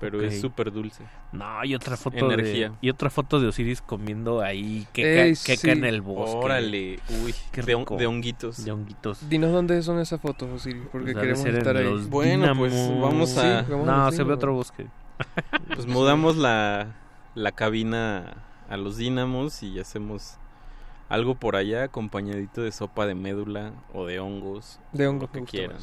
[0.00, 1.04] Pero es súper dulce.
[1.32, 2.70] No, y otra foto Energía.
[2.70, 5.70] de y otra foto de Osiris comiendo ahí queca, sí.
[5.70, 6.36] en el bosque.
[6.36, 7.96] Órale, uy, Qué de, rico.
[7.96, 8.64] de honguitos.
[8.64, 9.28] De honguitos.
[9.28, 11.84] Dinos dónde son esas fotos, Osiris, porque Pues ha de queremos ser en estar ahí.
[11.84, 14.86] los Bueno, pues, vamos a- Sí, vamos No, a se ve otro bosque.
[15.74, 16.88] Pues mudamos la,
[17.34, 18.34] la cabina
[18.68, 20.36] a los dínamos y hacemos
[21.08, 24.80] algo por allá acompañadito de sopa de médula o de hongos.
[24.92, 25.78] De hongos lo que quieran.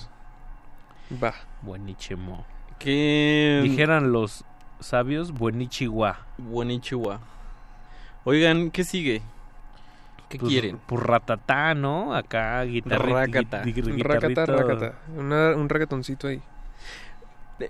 [1.23, 1.33] Va.
[1.61, 2.45] Buenichemo.
[2.83, 3.59] ¿Qué?
[3.63, 4.43] Dijeran los
[4.79, 6.19] sabios, buenichiwa.
[6.37, 7.19] Buenichiwa.
[8.23, 9.21] Oigan, ¿qué sigue?
[10.29, 10.79] ¿Qué Pues, quieren?
[10.85, 12.15] Pues ratatá, ¿no?
[12.15, 13.25] Acá guitarrita.
[13.25, 13.63] Rácata.
[13.97, 14.93] Racata, racata.
[15.17, 16.41] Una- un raquetoncito ahí.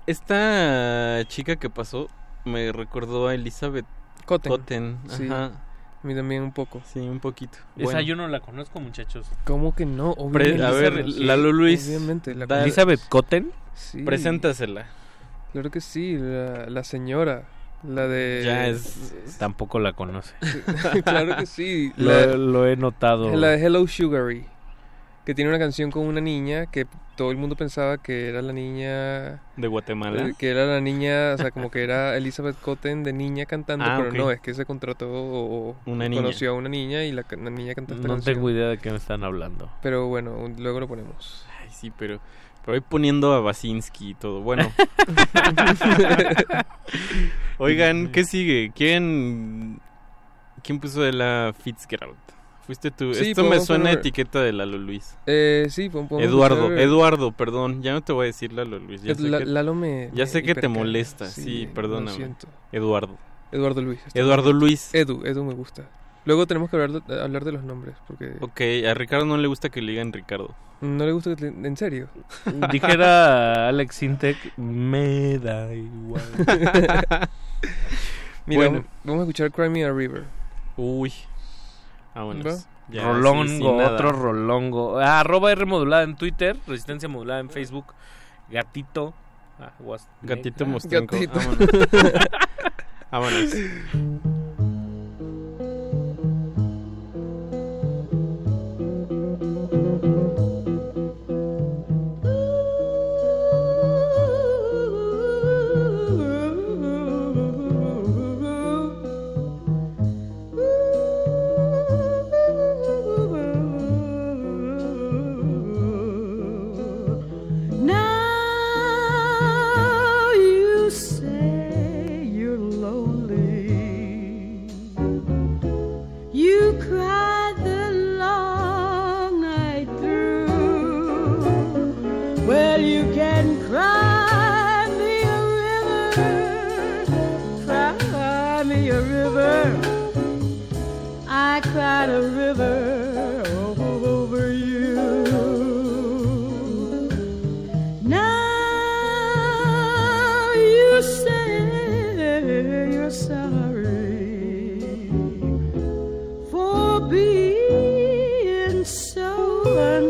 [0.06, 2.08] Esta chica que pasó
[2.44, 3.84] me recordó a Elizabeth
[4.24, 4.50] Cotten.
[4.50, 4.98] Cotten.
[5.08, 5.26] Sí.
[5.26, 5.46] Ajá.
[6.02, 6.80] A mí también un poco.
[6.84, 7.58] Sí, un poquito.
[7.76, 8.00] Esa Bueno.
[8.00, 9.26] yo no la conozco, muchachos.
[9.44, 10.14] ¿Cómo que no?
[10.14, 10.64] Pre- Obviamente.
[10.64, 11.86] a ver, Lalo Luis.
[11.86, 12.34] Obviamente.
[12.34, 13.52] La da- Elizabeth Cotten.
[13.74, 14.02] Sí.
[14.02, 14.86] Preséntasela.
[15.52, 17.42] Claro que sí, la, la señora.
[17.86, 18.42] La de.
[18.44, 19.12] Ya es...
[19.38, 20.34] Tampoco la conoce.
[21.04, 21.92] claro que sí.
[21.96, 23.34] Lo, La, lo he notado.
[23.36, 24.46] la de Hello Sugary.
[25.24, 26.84] Que tiene una canción con una niña que
[27.16, 29.40] todo el mundo pensaba que era la niña.
[29.56, 30.28] De Guatemala.
[30.28, 33.84] eh, Que era la niña, o sea, como que era Elizabeth Cotten de niña cantando,
[33.84, 36.22] Ah, pero no, es que se contrató o Una niña.
[36.22, 38.34] conoció a una niña y la, niña cantó esta No canción.
[38.34, 39.70] tengo idea de qué me están hablando.
[39.80, 41.46] Pero bueno, un- luego lo ponemos.
[41.60, 42.18] Ay, sí, pero,
[42.64, 44.40] pero ahí poniendo a Basinski y todo.
[44.40, 44.70] Bueno.
[47.58, 48.72] Oigan, ¿qué sigue?
[48.74, 49.80] ¿Quién,
[50.62, 52.16] quién puso de la Fitzgerald?
[52.66, 53.12] Fuiste tú.
[53.14, 55.16] Sí, Esto me suena a poner- etiqueta de Lalo Luis.
[55.26, 57.82] Eh, sí, Eduardo, escuchar- Eduardo, perdón.
[57.82, 59.02] Ya no te voy a decir Lalo Luis.
[59.02, 60.10] Ya sé La- que, Lalo me.
[60.14, 61.26] ya me sé que te molesta.
[61.26, 62.16] Sí, lo perdóname.
[62.16, 62.46] siento.
[62.70, 63.18] Eduardo.
[63.50, 64.00] Eduardo Luis.
[64.14, 64.58] Eduardo bien.
[64.60, 64.94] Luis.
[64.94, 65.88] Edu, Edu me gusta.
[66.24, 69.48] Luego tenemos que hablar de, hablar de los nombres, porque Ok, a Ricardo no le
[69.48, 70.54] gusta que le digan Ricardo.
[70.80, 72.08] no le gusta que te- en serio.
[72.70, 76.22] Dijera Alex Sintek, me da igual.
[78.46, 78.84] Mira, Bueno.
[79.04, 80.24] vamos a escuchar Cry Me a River.
[80.76, 81.12] Uy.
[82.14, 82.46] Vámonos.
[82.46, 82.50] ¿Va?
[82.88, 83.92] Ya, sí, rolongo, nada.
[83.94, 84.98] otro rolongo.
[84.98, 87.86] Ah, arroba R modulada en Twitter, Resistencia modulada en Facebook,
[88.50, 89.14] Gatito.
[89.60, 91.14] Ah, was- Gatito Ah, Mostrenco.
[91.16, 91.38] Gatito.
[93.10, 93.52] Vámonos.
[93.52, 94.41] Vámonos.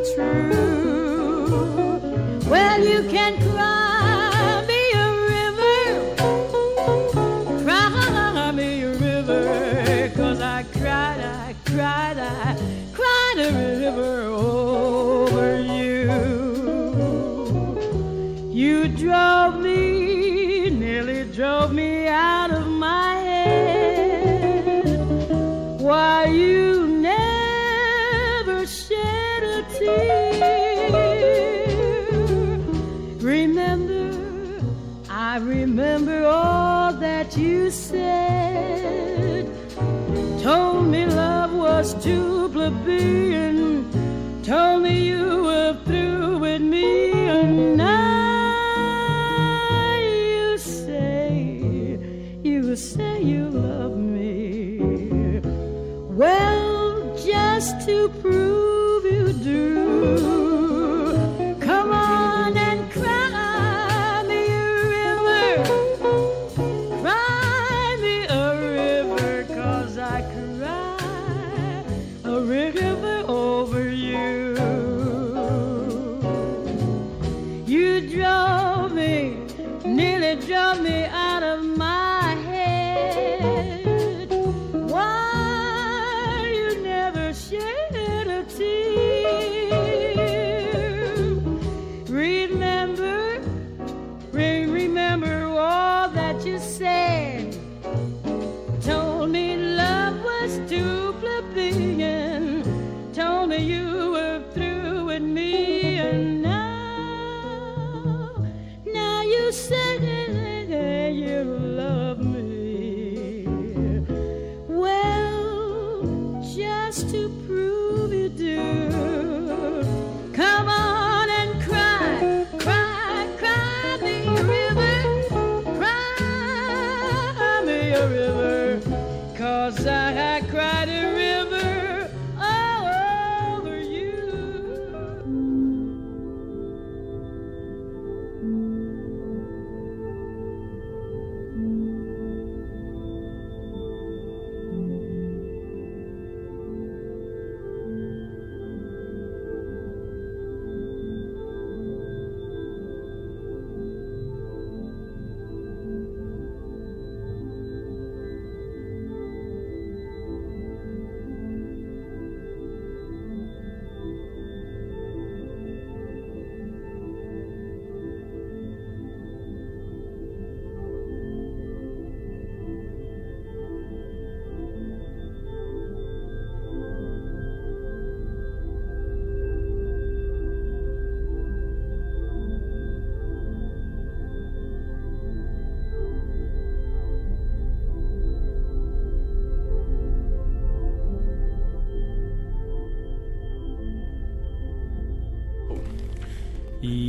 [0.05, 2.00] So untrue.
[2.50, 3.72] Well, you can cry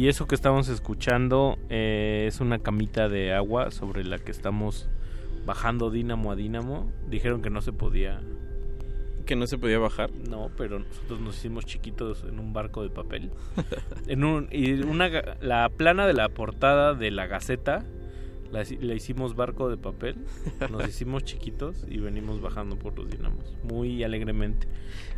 [0.04, 4.90] Y eso que estamos escuchando eh, es una camita de agua sobre la que estamos
[5.46, 6.92] bajando dínamo a dínamo.
[7.08, 8.20] Dijeron que no se podía.
[9.26, 10.12] ¿Que no se podía bajar?
[10.12, 13.32] No, pero nosotros nos hicimos chiquitos en un barco de papel.
[14.08, 15.10] en un, y una,
[15.40, 17.86] la plana de la portada de la Gaceta
[18.54, 20.16] la, la hicimos barco de papel.
[20.72, 23.56] Nos hicimos chiquitos y venimos bajando por los dinamos.
[23.64, 24.68] Muy alegremente.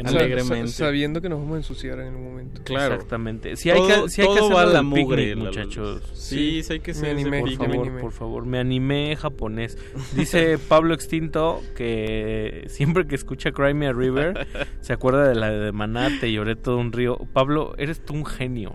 [0.06, 2.62] Sa- sabiendo que nos vamos a ensuciar en algún momento.
[2.62, 3.56] Exactamente.
[3.56, 6.02] Si hay Todo- que, sí hay que a la picnic, mugre, la- muchachos.
[6.14, 7.58] Sí, sí hay que hacer ese Por picnic.
[7.58, 8.02] favor, Me animé.
[8.02, 8.46] por favor.
[8.46, 9.78] Me animé japonés.
[10.16, 14.48] Dice Pablo Extinto que siempre que escucha Cry Me a River
[14.82, 17.18] se acuerda de la de Maná, te lloré todo un río.
[17.34, 18.74] Pablo, eres tú un genio.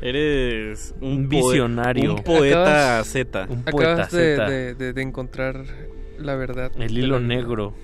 [0.00, 2.14] Eres un, visionario.
[2.16, 3.46] Un poeta Z.
[3.50, 4.50] Un poeta Acabas de, Z.
[4.50, 5.64] de- de- de encontrar
[6.18, 6.70] la verdad.
[6.78, 7.74] El hilo negro.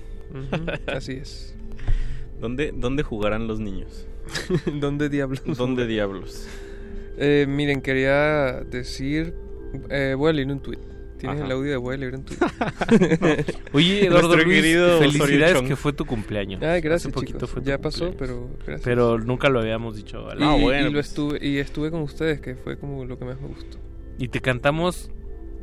[0.87, 1.55] Así es.
[2.39, 4.07] ¿Dónde, ¿Dónde jugarán los niños?
[4.79, 5.57] ¿Dónde diablos?
[5.57, 6.47] ¿Dónde diablos?
[7.17, 9.33] Eh, miren, quería decir.
[9.89, 10.79] eh, voy a leer un tweet.
[11.25, 11.45] ¿Tienes Ajá.
[11.45, 12.37] el audio de voy a leer un tweet?
[13.73, 16.61] Oye, Eduardo Luis, querido felicidades que fue tu cumpleaños.
[16.63, 17.49] Ay, gracias, Hace poquito chicos.
[17.51, 18.81] fue tu Ya pasó, pero gracias.
[18.83, 20.25] Pero nunca lo habíamos dicho.
[20.37, 21.07] Y, y bueno, lo pues.
[21.07, 23.77] estuve, y estuve con ustedes, que fue como lo que más me gustó.
[24.17, 25.09] Y te cantamos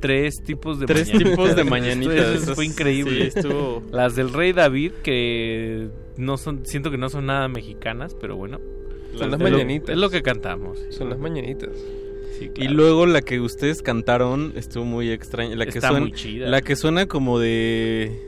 [0.01, 1.31] tres tipos de Tres mañanitas.
[1.33, 3.31] tipos de mañanitas, Eso fue increíble.
[3.31, 8.15] sí, estuvo- Las del Rey David, que no son, siento que no son nada mexicanas,
[8.21, 8.59] pero bueno.
[9.17, 9.91] Son las Es lo- mañanitas.
[9.91, 10.79] Es lo que cantamos.
[10.91, 11.71] Son las mañanitas.
[12.39, 15.55] Sí, Y luego la que ustedes cantaron estuvo muy extraña.
[15.57, 16.49] La que Está suena, muy chida.
[16.49, 18.19] La que suena como de.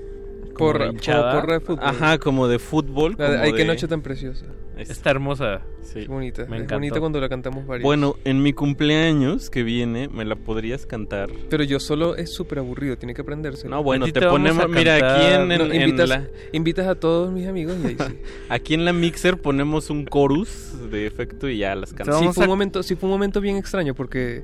[0.55, 1.31] como Porra, de hinchada.
[1.31, 1.84] como porra de fútbol.
[1.84, 3.16] Ajá, como de fútbol.
[3.16, 4.47] Como Ay, qué de- noche tan preciosa.
[4.77, 5.62] Está hermosa.
[5.83, 6.01] Sí.
[6.01, 6.43] Qué bonita.
[6.47, 6.75] Me es encantó.
[6.77, 7.85] bonita cuando la cantamos varios.
[7.85, 11.31] Bueno, en mi cumpleaños que viene, me la podrías cantar.
[11.49, 13.69] Pero yo solo es súper aburrido, tiene que aprenderse.
[13.69, 14.65] No, bueno, te, te ponemos.
[14.65, 17.86] a Mira, aquí en, en- No, en invitas, la, invitas a todos mis amigos y
[17.89, 18.19] ahí sí.
[18.49, 22.35] aquí en la mixer ponemos un chorus de efecto y ya las sí, cantamos.
[22.35, 24.43] fue un momento, sí fue un momento bien extraño porque,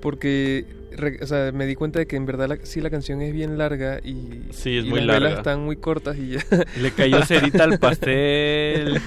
[0.00, 3.20] porque re- o sea, me di cuenta de que en verdad la, sí la canción
[3.22, 5.36] es bien larga y, Sí, es y muy las velas larga.
[5.38, 6.40] están muy cortas y ya.
[6.80, 9.00] Le cayó cerita al pastel.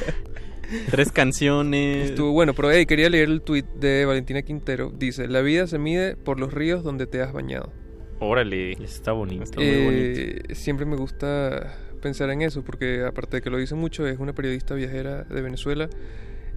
[0.89, 2.11] Tres canciones.
[2.11, 4.91] Estuvo bueno, pero hey, quería leer el tweet de Valentina Quintero.
[4.91, 7.71] Dice, la vida se mide por los ríos donde te has bañado.
[8.19, 8.71] Órale.
[8.73, 9.43] Está bonito.
[9.43, 10.19] Está muy bonito.
[10.21, 14.19] Eh, siempre me gusta pensar en eso porque aparte de que lo dice mucho, es
[14.19, 15.89] una periodista viajera de Venezuela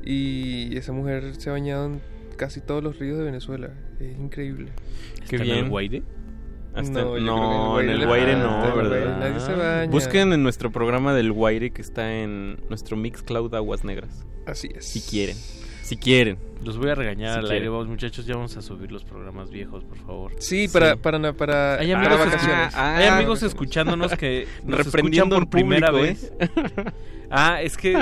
[0.04, 2.00] y esa mujer se ha bañado en
[2.36, 3.70] casi todos los ríos de Venezuela.
[3.98, 4.70] Es increíble.
[5.28, 5.68] Qué ¿Está en el bien.
[5.68, 6.02] Guaire?
[6.76, 9.18] Hasta- No, yo no, creo que en el Guaire no, ¿verdad?
[9.18, 9.90] nadie se baña.
[9.90, 14.24] Busquen en nuestro programa del Guaire que está en nuestro Mixcloud Aguas Negras.
[14.46, 14.86] Así es.
[14.86, 15.36] Si quieren.
[15.82, 16.36] Si quieren.
[16.64, 17.56] Los voy a regañar Si al quieren.
[17.58, 17.68] aire.
[17.68, 20.32] Vamos, muchachos, ya vamos a subir los programas viejos, por favor.
[20.38, 25.50] Sí, para, para, Hay para amigos, hay amigos escuchándonos que nos escuchan Reprendiendo por en
[25.50, 26.32] primera vez.
[27.30, 27.92] Ah, es que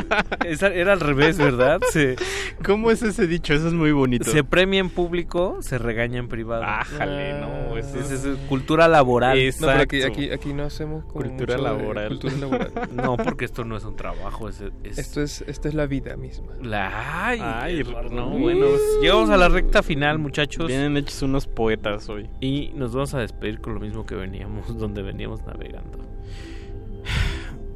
[0.75, 1.81] era al revés, ¿verdad?
[1.91, 2.17] Se,
[2.65, 3.55] ¿Cómo es ese dicho?
[3.55, 4.31] Eso es muy bonito.
[4.31, 6.63] se premia en público, se regaña en privado.
[6.65, 7.77] Ájale, no.
[7.77, 9.39] Es, Eso es- es cultura laboral.
[9.61, 12.09] No, pero aquí, aquí, aquí no hacemos como Cultura laboral.
[12.09, 12.73] cultura laboral.
[12.95, 14.63] No, porque esto no es un trabajo, es...
[14.83, 16.53] es- Esto es, esto es la vida misma.
[16.63, 17.27] La...
[17.27, 18.67] Ay, Ay, no, bueno,
[19.01, 20.67] llegamos a la recta final, muchachos.
[20.67, 22.29] Vienen hechos unos poetas hoy.
[22.41, 25.99] Y nos vamos a despedir con lo mismo que veníamos, donde veníamos navegando.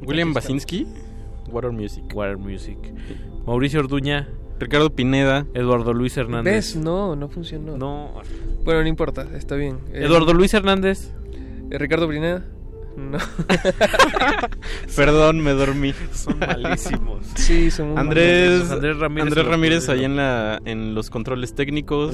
[0.01, 0.87] William Basinski,
[1.51, 2.03] Water Music.
[2.13, 2.77] Water Music.
[3.45, 4.27] Mauricio Orduña,
[4.59, 5.45] Ricardo Pineda.
[5.53, 6.17] Eduardo Luis ¿Ves?
[6.25, 6.75] Hernández.
[6.75, 7.77] No, no funcionó.
[7.77, 8.13] No.
[8.63, 9.79] Bueno, no importa, está bien.
[9.93, 11.11] Eduardo Luis Hernández.
[11.71, 12.45] eh, Ricardo Brineda.
[12.97, 13.17] No.
[14.95, 15.93] Perdón, me dormí.
[16.11, 17.25] Son malísimos.
[17.35, 18.71] Sí, son muy Andrés, malos.
[18.71, 22.13] Andrés Ramírez Andrés Ramírez ahí en, la, en los controles técnicos.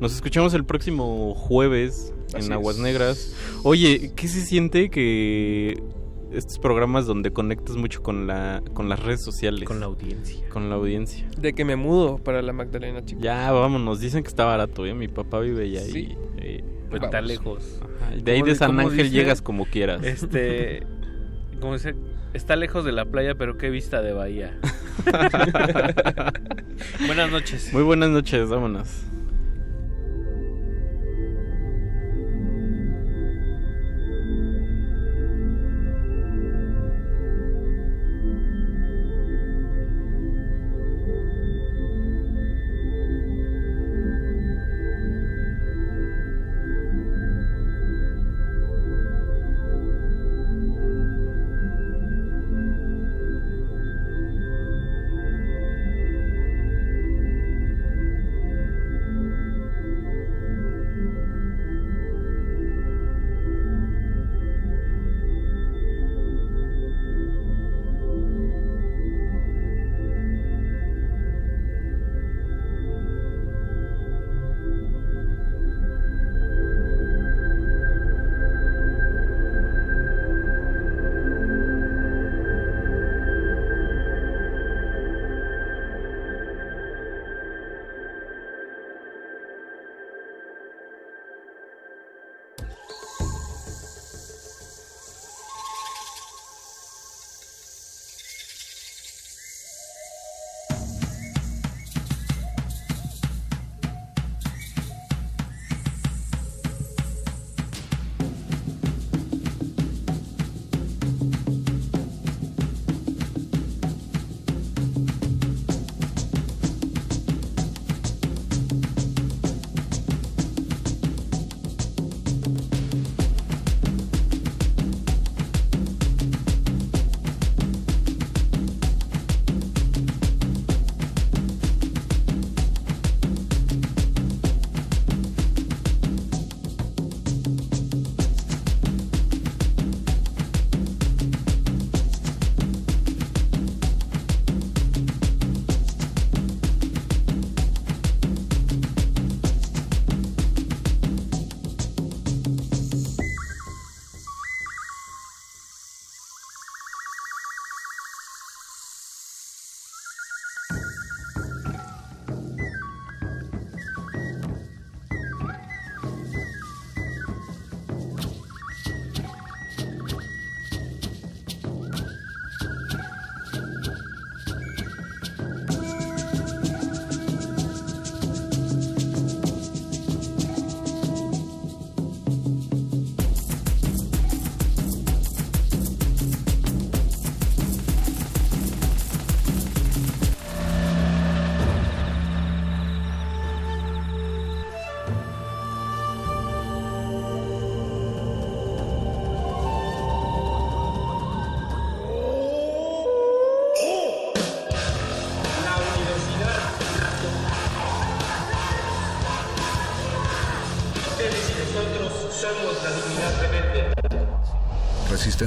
[0.00, 2.82] Nos escuchamos el próximo jueves Así en Aguas es.
[2.82, 3.34] Negras.
[3.64, 5.82] Oye, ¿qué se siente que
[6.32, 9.64] estos programas donde conectas mucho con la con las redes sociales?
[9.64, 10.48] Con la audiencia.
[10.48, 11.26] Con la audiencia.
[11.38, 13.22] De que me mudo para la Magdalena, chicos.
[13.24, 14.00] Ya, vámonos.
[14.00, 14.94] Dicen que está barato, ¿eh?
[14.94, 15.98] Mi papá vive allá Sí.
[15.98, 16.16] y...
[16.38, 17.80] eh, Pues está lejos.
[17.82, 19.10] ajá, de ahí ¿Cómo de San Ángel dice?
[19.10, 20.02] llegas como quieras.
[20.04, 20.82] Este.
[21.60, 21.94] Como dice,
[22.34, 24.58] está lejos de la playa, pero qué vista de bahía.
[27.06, 27.72] Buenas noches.
[27.72, 29.02] Muy buenas noches, vámonos.